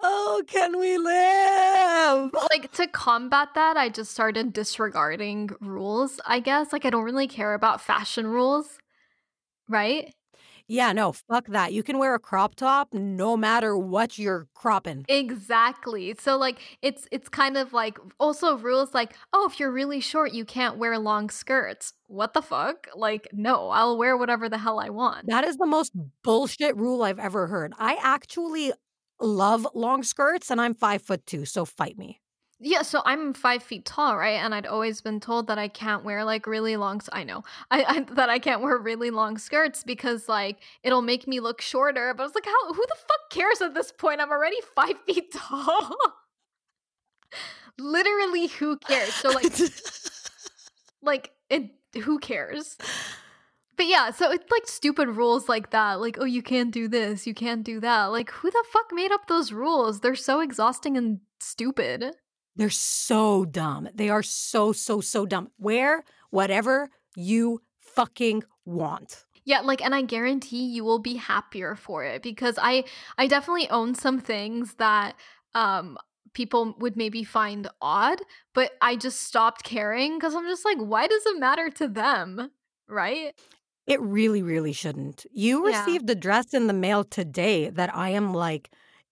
[0.00, 2.32] Oh, can we live?
[2.50, 6.72] Like to combat that, I just started disregarding rules, I guess.
[6.72, 8.78] Like I don't really care about fashion rules,
[9.68, 10.14] right?
[10.68, 11.72] Yeah, no, fuck that.
[11.72, 15.04] You can wear a crop top no matter what you're cropping.
[15.08, 16.14] Exactly.
[16.18, 20.32] So like it's it's kind of like also rules like, oh, if you're really short,
[20.32, 21.92] you can't wear long skirts.
[22.08, 22.88] What the fuck?
[22.96, 25.28] Like, no, I'll wear whatever the hell I want.
[25.28, 25.92] That is the most
[26.24, 27.72] bullshit rule I've ever heard.
[27.78, 28.72] I actually
[29.20, 32.20] love long skirts and I'm five foot two, so fight me.
[32.58, 34.42] Yeah, so I'm five feet tall, right?
[34.42, 37.02] And I'd always been told that I can't wear like really long.
[37.12, 41.26] I know, I, I that I can't wear really long skirts because like it'll make
[41.28, 42.14] me look shorter.
[42.14, 42.72] But I was like, how?
[42.72, 44.20] Who the fuck cares at this point?
[44.20, 45.94] I'm already five feet tall.
[47.78, 49.12] Literally, who cares?
[49.14, 49.52] So like,
[51.02, 51.70] like it.
[52.02, 52.76] Who cares?
[53.76, 56.00] But yeah, so it's like stupid rules like that.
[56.00, 58.06] Like, oh, you can't do this, you can't do that.
[58.06, 60.00] Like, who the fuck made up those rules?
[60.00, 62.16] They're so exhausting and stupid.
[62.56, 63.88] They're so dumb.
[63.94, 65.50] They are so, so, so dumb.
[65.58, 69.24] Wear whatever you fucking want.
[69.44, 72.84] Yeah, like and I guarantee you will be happier for it because I
[73.16, 75.14] I definitely own some things that
[75.54, 75.96] um
[76.34, 78.18] people would maybe find odd,
[78.54, 82.50] but I just stopped caring cuz I'm just like why does it matter to them?
[82.88, 83.34] Right?
[83.86, 85.26] It really, really shouldn't.
[85.32, 85.66] You Yeah.
[85.66, 88.70] received a dress in the mail today that I am like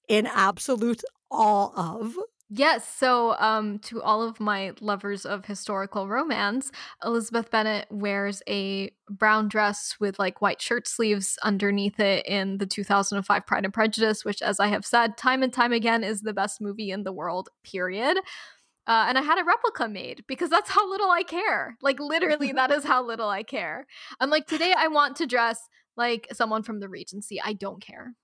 [0.08, 1.70] in absolute awe
[2.00, 2.16] of.
[2.50, 6.70] Yes, so um to all of my lovers of historical romance,
[7.02, 12.66] Elizabeth Bennet wears a brown dress with like white shirt sleeves underneath it in the
[12.66, 16.34] 2005 Pride and Prejudice, which as I have said time and time again is the
[16.34, 18.18] best movie in the world, period.
[18.86, 21.76] Uh, and I had a replica made because that's how little I care.
[21.80, 23.86] Like literally that is how little I care.
[24.20, 25.58] I'm like today I want to dress
[25.96, 27.40] like someone from the Regency.
[27.42, 28.14] I don't care.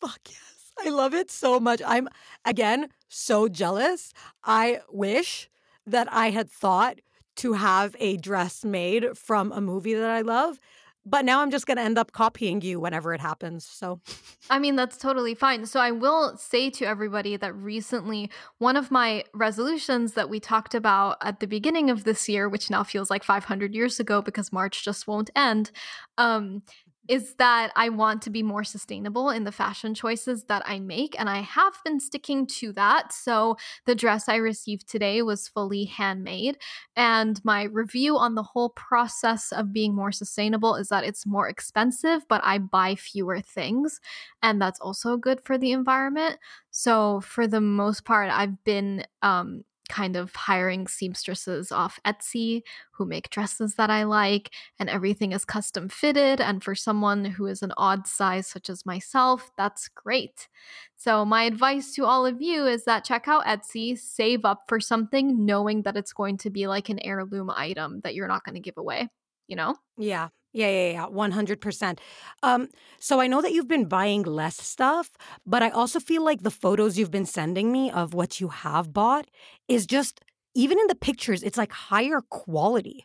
[0.00, 0.72] Fuck yes.
[0.84, 1.80] I love it so much.
[1.86, 2.08] I'm,
[2.44, 4.12] again, so jealous.
[4.42, 5.48] I wish
[5.86, 6.98] that I had thought
[7.36, 10.58] to have a dress made from a movie that I love.
[11.06, 13.66] But now I'm just going to end up copying you whenever it happens.
[13.66, 14.00] So,
[14.48, 15.66] I mean, that's totally fine.
[15.66, 20.74] So, I will say to everybody that recently, one of my resolutions that we talked
[20.74, 24.52] about at the beginning of this year, which now feels like 500 years ago because
[24.52, 25.70] March just won't end,
[26.16, 26.62] um,
[27.08, 31.18] is that I want to be more sustainable in the fashion choices that I make.
[31.18, 33.12] And I have been sticking to that.
[33.12, 33.56] So,
[33.86, 36.58] the dress I received today was fully handmade.
[36.96, 41.48] And my review on the whole process of being more sustainable is that it's more
[41.48, 44.00] expensive, but I buy fewer things.
[44.42, 46.38] And that's also good for the environment.
[46.70, 52.62] So, for the most part, I've been um, kind of hiring seamstresses off Etsy
[52.92, 56.40] who make dresses that I like, and everything is custom fitted.
[56.40, 60.48] And for someone who is an odd size, such as myself, that's great.
[60.96, 64.80] So, my advice to all of you is that check out Etsy, save up for
[64.80, 68.54] something, knowing that it's going to be like an heirloom item that you're not going
[68.54, 69.08] to give away,
[69.46, 69.76] you know?
[69.98, 70.28] yeah.
[70.56, 72.00] Yeah, yeah, yeah, 100%.
[72.44, 72.68] Um,
[73.00, 75.10] so I know that you've been buying less stuff,
[75.44, 78.92] but I also feel like the photos you've been sending me of what you have
[78.92, 79.28] bought
[79.66, 80.20] is just,
[80.54, 83.04] even in the pictures, it's like higher quality.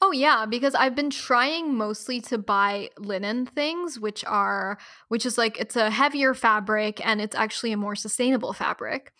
[0.00, 4.78] Oh yeah, because I've been trying mostly to buy linen things which are
[5.08, 9.12] which is like it's a heavier fabric and it's actually a more sustainable fabric.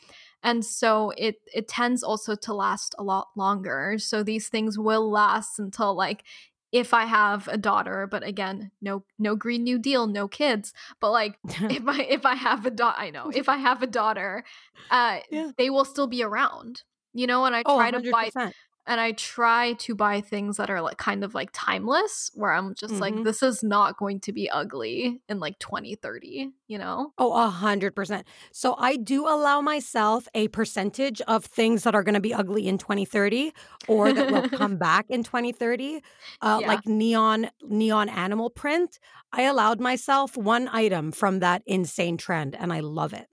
[0.43, 3.97] And so it it tends also to last a lot longer.
[3.99, 6.25] So these things will last until like
[6.73, 10.73] if I have a daughter, but again, no no green new deal, no kids.
[11.01, 13.31] But like if I if I have a daughter, I know.
[13.35, 14.45] If I have a daughter,
[14.91, 15.51] uh Yeah.
[15.59, 16.83] they will still be around.
[17.15, 18.55] You know, and I oh, try to buy 100%.
[18.87, 22.75] And I try to buy things that are like kind of like timeless where I'm
[22.75, 23.23] just like Mhm.
[23.23, 27.13] this is not going to be ugly in like 2030, you know?
[27.19, 28.27] Oh, a hundred percent.
[28.53, 32.67] So I do allow myself a percentage of things that are going to be ugly
[32.67, 33.53] in 2030
[33.87, 36.01] or that will come back in 2030,
[36.41, 36.65] uh, Yeah.
[36.65, 38.99] like neon neon animal print.
[39.31, 43.29] I allowed myself one item from that insane trend, and I love it.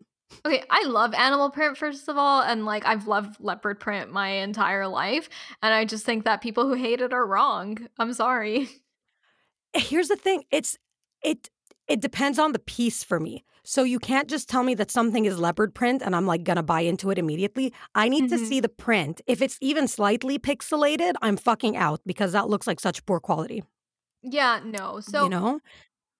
[0.45, 4.30] Okay, I love animal print first of all, and like I've loved leopard print my
[4.30, 5.30] entire life,
[5.61, 7.88] and I just think that people who hate it are wrong.
[7.97, 8.69] I'm sorry.
[9.73, 10.77] Here's the thing: it's
[11.23, 11.49] it
[11.88, 13.43] it depends on the piece for me.
[13.64, 16.64] So you can't just tell me that something is leopard print and I'm like gonna
[16.64, 17.73] buy into it immediately.
[17.93, 18.47] I need to Mhm.
[18.47, 19.22] see the print.
[19.27, 23.64] If it's even slightly pixelated, I'm fucking out because that looks like such poor quality.
[24.22, 24.99] Yeah, no.
[24.99, 25.60] So you know?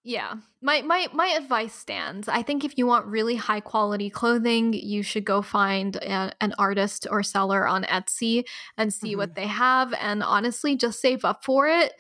[0.04, 0.36] Yeah.
[0.62, 2.30] My my my advice stands.
[2.30, 6.54] I think if you want really high quality clothing, you should go find a, an
[6.58, 8.46] artist or seller on Etsy
[8.78, 11.94] and see what they have and honestly just save up for it.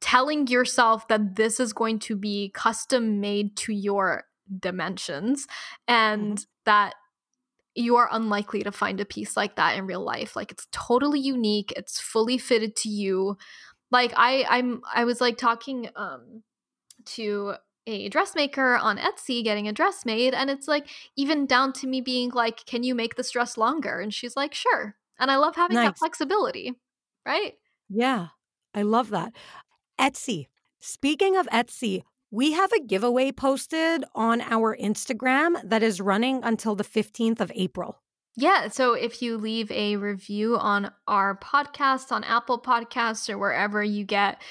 [0.00, 4.24] Telling yourself that this is going to be custom made to your
[4.60, 5.46] dimensions
[5.88, 6.94] and that
[7.74, 10.34] you are unlikely to find a piece like that in real life.
[10.36, 13.36] Like it's totally unique, it's fully fitted to you.
[13.90, 16.42] Like I I'm I was like talking um
[17.06, 17.54] to
[17.86, 22.00] a dressmaker on Etsy getting a dress made and it's like even down to me
[22.00, 25.54] being like can you make this dress longer and she's like sure and I love
[25.56, 26.74] having that flexibility
[27.24, 27.54] right
[27.88, 28.28] Yeah,
[28.74, 29.32] I love that.
[30.00, 30.48] Etsy.
[30.80, 36.74] Speaking of Etsy, we have a giveaway posted on our Instagram that is running until
[36.74, 38.02] the 15th of April.
[38.36, 43.82] yeah so if you leave a review on our podcast on Apple Podcasts or wherever
[43.82, 44.42] you get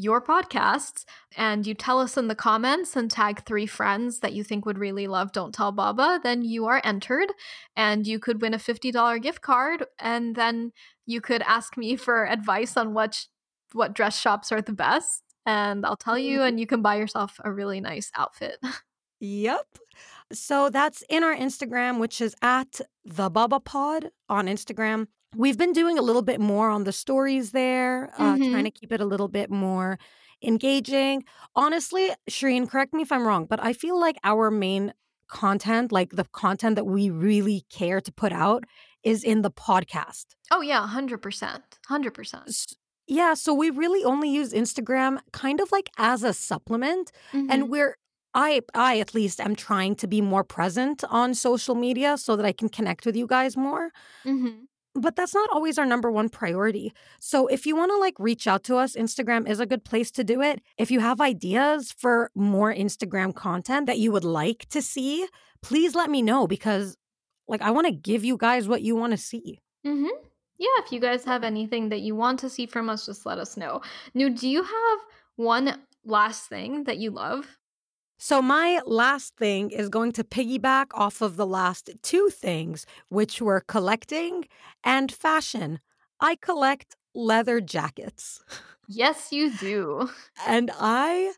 [0.00, 1.04] your podcasts
[1.36, 4.78] and you tell us in the comments and tag three friends that you think would
[4.78, 7.28] really love Don't Tell Baba, then you are entered
[7.76, 10.72] and you could win a $50 gift card and then
[11.06, 13.26] you could ask me for advice on what
[13.72, 17.38] what dress shops are the best and I'll tell you and you can buy yourself
[17.44, 18.58] a really nice outfit.
[19.20, 19.66] Yep.
[20.32, 25.08] So that's in our Instagram, which is at the Baba Pod on Instagram.
[25.36, 28.50] We've been doing a little bit more on the stories there, uh, Mhm.
[28.50, 29.98] trying to keep it a little bit more
[30.42, 31.24] engaging.
[31.54, 34.92] Honestly, Shereen, correct me if I'm wrong, but I feel like our main
[35.28, 38.64] content, like the content that we really care to put out,
[39.04, 40.26] is in the podcast.
[40.50, 41.78] oh yeah, 100%.
[41.86, 42.48] 100%.
[42.48, 42.74] S-
[43.06, 47.46] Yeah, so we really only use Instagram kind of like as a supplement Mhm.
[47.50, 47.96] and we're
[48.34, 52.46] I I at least am trying to be more present on social media so that
[52.46, 53.90] I can connect with you guys more.
[54.24, 54.66] Mhm.
[54.94, 56.92] But that's not always our number one priority.
[57.20, 60.10] So if you want to like reach out to us, Instagram is a good place
[60.12, 60.60] to do it.
[60.78, 65.26] If you have ideas for more Instagram content that you would like to see,
[65.62, 66.96] please let me know because
[67.46, 69.60] like I want to give you guys what you want to see.
[69.86, 70.08] Mhm.
[70.58, 73.38] Yeah, if you guys have anything that you want to see from us, just let
[73.38, 73.80] us know.
[74.12, 74.98] New, do you have
[75.36, 77.59] one last thing that you love?
[78.22, 83.40] So, my last thing is going to piggyback off of the last two things, which
[83.40, 84.46] were collecting
[84.84, 85.80] and fashion.
[86.20, 88.42] I collect leather jackets,
[88.88, 90.10] Yes, you do.
[90.46, 91.32] and I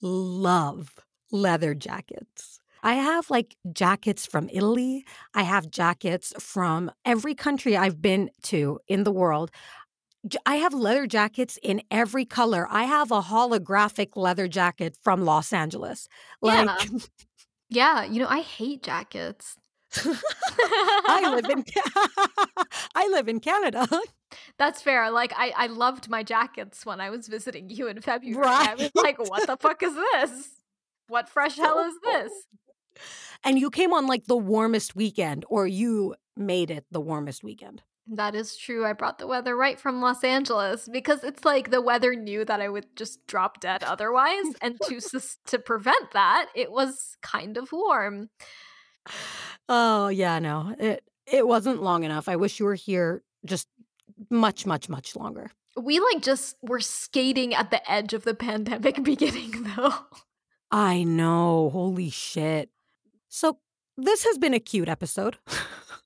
[0.00, 0.98] love
[1.32, 2.60] leather jackets.
[2.82, 5.04] I have like jackets from Italy.
[5.34, 9.50] I have jackets from every country I've been to in the world.
[10.46, 12.66] I have leather jackets in every color.
[12.70, 16.08] I have a holographic leather jacket from Los Angeles.
[16.40, 16.98] Like, Yeah.
[17.68, 19.56] Yeah, you know, I hate jackets.
[19.96, 21.64] I live in
[22.94, 23.88] I live in Canada.
[24.58, 25.10] That's fair.
[25.10, 28.46] Like I, I loved my jackets when I was visiting you in February.
[28.46, 28.68] Right.
[28.68, 30.50] I was like, what the fuck is this?
[31.08, 32.32] What fresh hell is this?
[33.42, 37.82] And you came on like the warmest weekend or you made it the warmest weekend.
[38.08, 38.84] That is true.
[38.84, 42.60] I brought the weather right from Los Angeles because it's like the weather knew that
[42.60, 45.00] I would just drop dead otherwise, and to
[45.46, 48.30] to prevent that, it was kind of warm.
[49.68, 50.74] Oh, yeah, no.
[50.78, 52.28] It it wasn't long enough.
[52.28, 53.68] I wish you were here just
[54.30, 55.50] much much much longer.
[55.80, 59.94] We like just were skating at the edge of the pandemic beginning, though.
[60.70, 61.70] I know.
[61.70, 62.70] Holy shit.
[63.28, 63.58] So,
[63.96, 65.38] this has been a cute episode.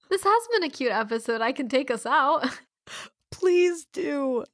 [0.09, 1.41] This has been a cute episode.
[1.41, 2.49] I can take us out.
[3.31, 4.45] Please do.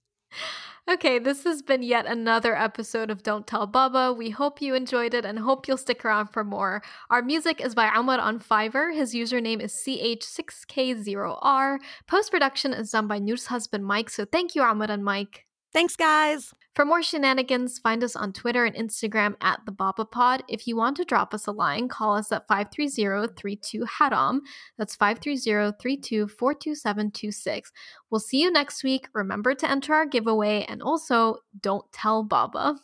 [0.91, 4.13] Okay, this has been yet another episode of Don't Tell Baba.
[4.13, 6.83] We hope you enjoyed it and hope you'll stick around for more.
[7.09, 8.93] Our music is by Ahmad on Fiverr.
[8.93, 11.79] His username is CH6K0R.
[12.09, 15.47] Post production is done by Noor's husband Mike, so thank you, Ahmad and Mike.
[15.73, 16.53] Thanks guys.
[16.75, 20.43] For more shenanigans, find us on Twitter and Instagram at the Baba Pod.
[20.49, 24.41] If you want to drop us a line, call us at 530-32-HADOM.
[24.79, 27.63] That's 530-32-42726.
[28.11, 29.07] We'll see you next week.
[29.13, 32.79] Remember to enter our giveaway and also don't tell Baba.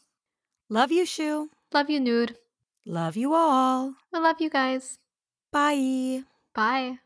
[0.69, 1.49] Love you, Shu.
[1.73, 2.37] Love you, Nude.
[2.85, 3.95] Love you all.
[4.13, 4.99] I love you guys.
[5.51, 6.25] Bye.
[6.55, 6.99] Bye.